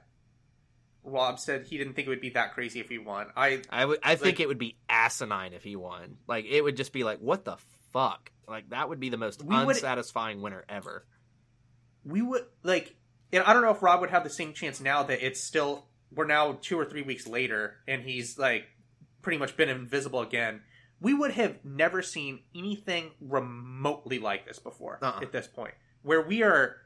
Rob 1.04 1.38
said 1.38 1.66
he 1.66 1.78
didn't 1.78 1.94
think 1.94 2.06
it 2.06 2.10
would 2.10 2.20
be 2.20 2.30
that 2.30 2.52
crazy 2.52 2.80
if 2.80 2.88
he 2.88 2.98
won. 2.98 3.28
I 3.36 3.62
I 3.70 4.16
think 4.16 4.40
it 4.40 4.48
would 4.48 4.58
be 4.58 4.76
asinine 4.88 5.52
if 5.52 5.62
he 5.62 5.76
won. 5.76 6.18
Like 6.26 6.44
it 6.46 6.62
would 6.62 6.76
just 6.76 6.92
be 6.92 7.04
like, 7.04 7.18
what 7.20 7.44
the 7.44 7.56
fuck? 7.92 8.30
Like 8.48 8.70
that 8.70 8.88
would 8.88 9.00
be 9.00 9.08
the 9.08 9.16
most 9.16 9.42
We 9.44 9.56
would- 9.64 9.76
unsatisfying 9.76 10.42
winner 10.42 10.64
ever. 10.68 11.04
We 12.06 12.22
would 12.22 12.44
like, 12.62 12.94
and 13.32 13.42
I 13.42 13.52
don't 13.52 13.62
know 13.62 13.72
if 13.72 13.82
Rob 13.82 14.00
would 14.00 14.10
have 14.10 14.24
the 14.24 14.30
same 14.30 14.52
chance 14.52 14.80
now 14.80 15.02
that 15.02 15.26
it's 15.26 15.40
still 15.40 15.86
we're 16.14 16.24
now 16.26 16.58
two 16.62 16.78
or 16.78 16.84
three 16.84 17.02
weeks 17.02 17.26
later 17.26 17.78
and 17.88 18.02
he's 18.02 18.38
like 18.38 18.64
pretty 19.22 19.38
much 19.38 19.56
been 19.56 19.68
invisible 19.68 20.20
again. 20.20 20.62
We 21.00 21.12
would 21.12 21.32
have 21.32 21.64
never 21.64 22.00
seen 22.00 22.40
anything 22.54 23.10
remotely 23.20 24.18
like 24.18 24.46
this 24.46 24.58
before 24.58 24.98
Uh-uh. 25.02 25.20
at 25.20 25.32
this 25.32 25.46
point, 25.46 25.74
where 26.02 26.22
we 26.22 26.42
are 26.42 26.76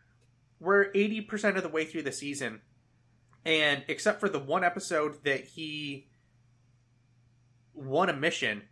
we're 0.58 0.90
eighty 0.94 1.20
percent 1.20 1.56
of 1.56 1.62
the 1.62 1.68
way 1.68 1.84
through 1.84 2.02
the 2.02 2.12
season, 2.12 2.62
and 3.44 3.84
except 3.86 4.18
for 4.18 4.28
the 4.28 4.40
one 4.40 4.64
episode 4.64 5.22
that 5.24 5.44
he 5.44 6.08
won 7.74 8.08
a 8.08 8.16
mission, 8.16 8.62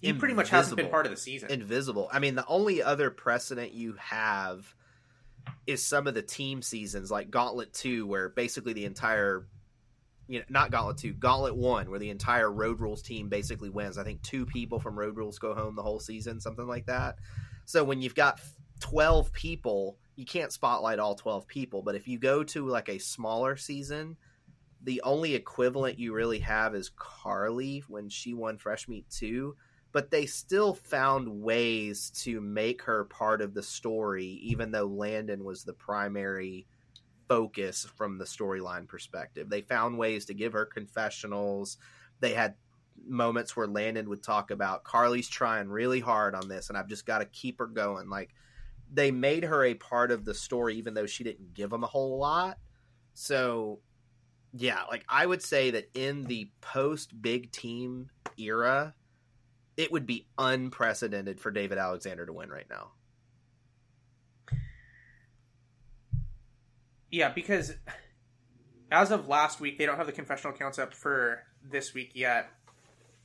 he 0.00 0.12
pretty 0.12 0.34
much 0.34 0.50
hasn't 0.50 0.76
been 0.76 0.90
part 0.90 1.06
of 1.06 1.10
the 1.10 1.16
season. 1.16 1.50
Invisible. 1.50 2.08
I 2.12 2.18
mean, 2.18 2.34
the 2.34 2.46
only 2.46 2.82
other 2.82 3.10
precedent 3.10 3.72
you 3.72 3.94
have 3.98 4.74
is 5.66 5.84
some 5.84 6.06
of 6.06 6.14
the 6.14 6.22
team 6.22 6.62
seasons, 6.62 7.10
like 7.10 7.30
Gauntlet 7.30 7.72
Two, 7.72 8.06
where 8.06 8.28
basically 8.28 8.72
the 8.72 8.84
entire 8.84 9.46
you 10.28 10.40
know, 10.40 10.44
not 10.48 10.70
Gauntlet 10.70 10.98
2, 10.98 11.12
Gauntlet 11.14 11.56
1, 11.56 11.90
where 11.90 11.98
the 11.98 12.10
entire 12.10 12.50
Road 12.50 12.80
Rules 12.80 13.02
team 13.02 13.28
basically 13.28 13.70
wins. 13.70 13.96
I 13.96 14.04
think 14.04 14.22
two 14.22 14.44
people 14.44 14.80
from 14.80 14.98
Road 14.98 15.16
Rules 15.16 15.38
go 15.38 15.54
home 15.54 15.76
the 15.76 15.82
whole 15.82 16.00
season, 16.00 16.40
something 16.40 16.66
like 16.66 16.86
that. 16.86 17.16
So 17.64 17.84
when 17.84 18.02
you've 18.02 18.14
got 18.14 18.40
12 18.80 19.32
people, 19.32 19.98
you 20.16 20.24
can't 20.24 20.52
spotlight 20.52 20.98
all 20.98 21.14
12 21.14 21.46
people. 21.46 21.82
But 21.82 21.94
if 21.94 22.08
you 22.08 22.18
go 22.18 22.42
to 22.44 22.66
like 22.66 22.88
a 22.88 22.98
smaller 22.98 23.56
season, 23.56 24.16
the 24.82 25.00
only 25.02 25.34
equivalent 25.34 25.98
you 25.98 26.12
really 26.12 26.40
have 26.40 26.74
is 26.74 26.90
Carly 26.96 27.84
when 27.88 28.08
she 28.08 28.34
won 28.34 28.58
Fresh 28.58 28.88
Meat 28.88 29.08
2. 29.10 29.56
But 29.96 30.10
they 30.10 30.26
still 30.26 30.74
found 30.74 31.40
ways 31.40 32.10
to 32.16 32.42
make 32.42 32.82
her 32.82 33.04
part 33.04 33.40
of 33.40 33.54
the 33.54 33.62
story, 33.62 34.26
even 34.42 34.70
though 34.70 34.84
Landon 34.84 35.42
was 35.42 35.64
the 35.64 35.72
primary 35.72 36.66
focus 37.30 37.88
from 37.96 38.18
the 38.18 38.26
storyline 38.26 38.86
perspective. 38.86 39.48
They 39.48 39.62
found 39.62 39.96
ways 39.96 40.26
to 40.26 40.34
give 40.34 40.52
her 40.52 40.66
confessionals. 40.66 41.78
They 42.20 42.34
had 42.34 42.56
moments 43.06 43.56
where 43.56 43.66
Landon 43.66 44.10
would 44.10 44.22
talk 44.22 44.50
about 44.50 44.84
Carly's 44.84 45.30
trying 45.30 45.70
really 45.70 46.00
hard 46.00 46.34
on 46.34 46.46
this 46.46 46.68
and 46.68 46.76
I've 46.76 46.88
just 46.88 47.06
got 47.06 47.20
to 47.20 47.24
keep 47.24 47.58
her 47.58 47.66
going. 47.66 48.10
Like 48.10 48.34
they 48.92 49.10
made 49.10 49.44
her 49.44 49.64
a 49.64 49.72
part 49.72 50.10
of 50.10 50.26
the 50.26 50.34
story 50.34 50.76
even 50.76 50.92
though 50.92 51.06
she 51.06 51.24
didn't 51.24 51.54
give 51.54 51.70
them 51.70 51.84
a 51.84 51.86
whole 51.86 52.18
lot. 52.18 52.58
So 53.14 53.80
yeah, 54.52 54.82
like 54.90 55.06
I 55.08 55.24
would 55.24 55.40
say 55.40 55.70
that 55.70 55.88
in 55.94 56.24
the 56.24 56.50
post 56.60 57.22
big 57.22 57.50
team 57.50 58.10
era, 58.36 58.92
it 59.76 59.92
would 59.92 60.06
be 60.06 60.26
unprecedented 60.38 61.40
for 61.40 61.50
David 61.50 61.78
Alexander 61.78 62.26
to 62.26 62.32
win 62.32 62.50
right 62.50 62.66
now. 62.68 62.92
Yeah, 67.10 67.30
because 67.30 67.74
as 68.90 69.10
of 69.10 69.28
last 69.28 69.60
week, 69.60 69.78
they 69.78 69.86
don't 69.86 69.96
have 69.96 70.06
the 70.06 70.12
confessional 70.12 70.56
counts 70.56 70.78
up 70.78 70.94
for 70.94 71.42
this 71.62 71.94
week 71.94 72.12
yet. 72.14 72.50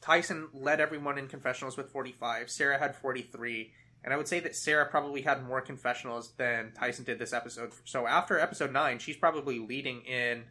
Tyson 0.01 0.49
led 0.53 0.79
everyone 0.79 1.17
in 1.17 1.27
confessionals 1.27 1.77
with 1.77 1.89
45. 1.89 2.49
Sarah 2.49 2.79
had 2.79 2.95
43. 2.95 3.71
And 4.03 4.13
I 4.13 4.17
would 4.17 4.27
say 4.27 4.39
that 4.39 4.55
Sarah 4.55 4.87
probably 4.87 5.21
had 5.21 5.45
more 5.45 5.61
confessionals 5.61 6.31
than 6.37 6.71
Tyson 6.73 7.05
did 7.05 7.19
this 7.19 7.33
episode. 7.33 7.71
So 7.85 8.07
after 8.07 8.39
episode 8.39 8.73
9, 8.73 8.97
she's 8.97 9.15
probably 9.15 9.59
leading 9.59 10.01
in 10.01 10.45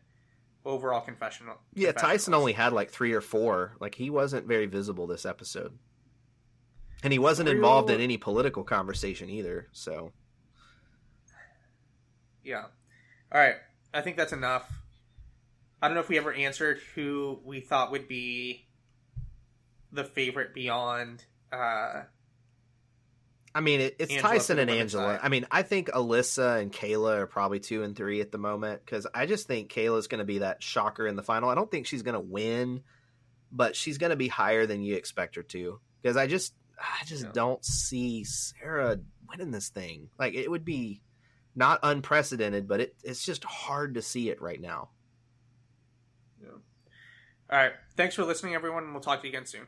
overall 0.64 1.00
confessional. 1.00 1.56
Yeah, 1.74 1.92
Tyson 1.92 2.34
only 2.34 2.52
had 2.52 2.72
like 2.72 2.90
three 2.90 3.12
or 3.12 3.20
four. 3.20 3.76
Like 3.80 3.94
he 3.96 4.08
wasn't 4.10 4.46
very 4.46 4.66
visible 4.66 5.06
this 5.06 5.26
episode, 5.26 5.76
and 7.02 7.12
he 7.12 7.18
wasn't 7.18 7.48
involved 7.48 7.90
in 7.90 8.00
any 8.00 8.16
political 8.16 8.64
conversation 8.64 9.30
either. 9.30 9.68
So 9.72 10.12
Yeah. 12.44 12.64
All 13.32 13.40
right. 13.40 13.56
I 13.92 14.00
think 14.02 14.16
that's 14.16 14.32
enough. 14.32 14.70
I 15.82 15.88
don't 15.88 15.94
know 15.94 16.00
if 16.00 16.08
we 16.08 16.18
ever 16.18 16.32
answered 16.32 16.80
who 16.94 17.40
we 17.44 17.60
thought 17.60 17.90
would 17.90 18.06
be 18.06 18.66
the 19.92 20.04
favorite 20.04 20.54
beyond. 20.54 21.24
Uh, 21.52 22.02
I 23.54 23.60
mean, 23.60 23.80
it, 23.80 23.96
it's 23.98 24.12
Angela 24.12 24.34
Tyson 24.34 24.58
and 24.58 24.70
Angela. 24.70 25.14
side. 25.14 25.20
I 25.22 25.28
mean, 25.28 25.46
I 25.50 25.62
think 25.62 25.88
Alyssa 25.88 26.60
and 26.60 26.72
Kayla 26.72 27.18
are 27.18 27.26
probably 27.26 27.58
two 27.60 27.82
and 27.82 27.96
three 27.96 28.20
at 28.20 28.30
the 28.30 28.38
moment 28.38 28.84
because 28.84 29.06
I 29.12 29.26
just 29.26 29.48
think 29.48 29.72
Kayla's 29.72 30.06
going 30.06 30.20
to 30.20 30.24
be 30.24 30.38
that 30.38 30.62
shocker 30.62 31.06
in 31.06 31.16
the 31.16 31.22
final. 31.22 31.48
I 31.48 31.54
don't 31.54 31.70
think 31.70 31.86
she's 31.86 32.02
going 32.02 32.14
to 32.14 32.20
win, 32.20 32.82
but 33.50 33.74
she's 33.74 33.98
going 33.98 34.10
to 34.10 34.16
be 34.16 34.28
higher 34.28 34.66
than 34.66 34.82
you 34.82 34.94
expect 34.94 35.34
her 35.36 35.42
to 35.44 35.80
because 36.00 36.16
I 36.16 36.26
just, 36.26 36.54
I 36.80 37.04
just 37.04 37.24
Yeah. 37.24 37.30
don't 37.32 37.64
see 37.64 38.24
Sarah 38.24 38.98
winning 39.28 39.50
this 39.50 39.68
thing. 39.68 40.08
Like 40.18 40.34
it 40.34 40.50
would 40.50 40.64
be 40.64 41.02
not 41.54 41.78
unprecedented, 41.82 42.66
but 42.66 42.80
it, 42.80 42.96
it's 43.04 43.24
just 43.24 43.44
hard 43.44 43.94
to 43.94 44.02
see 44.02 44.30
it 44.30 44.40
right 44.40 44.60
now. 44.60 44.90
Yeah. 46.42 46.48
all 47.50 47.58
right. 47.58 47.72
Thanks 47.96 48.14
for 48.14 48.24
listening, 48.24 48.54
everyone, 48.54 48.84
and 48.84 48.92
we'll 48.92 49.02
talk 49.02 49.20
to 49.20 49.26
you 49.26 49.32
again 49.32 49.46
soon. 49.46 49.66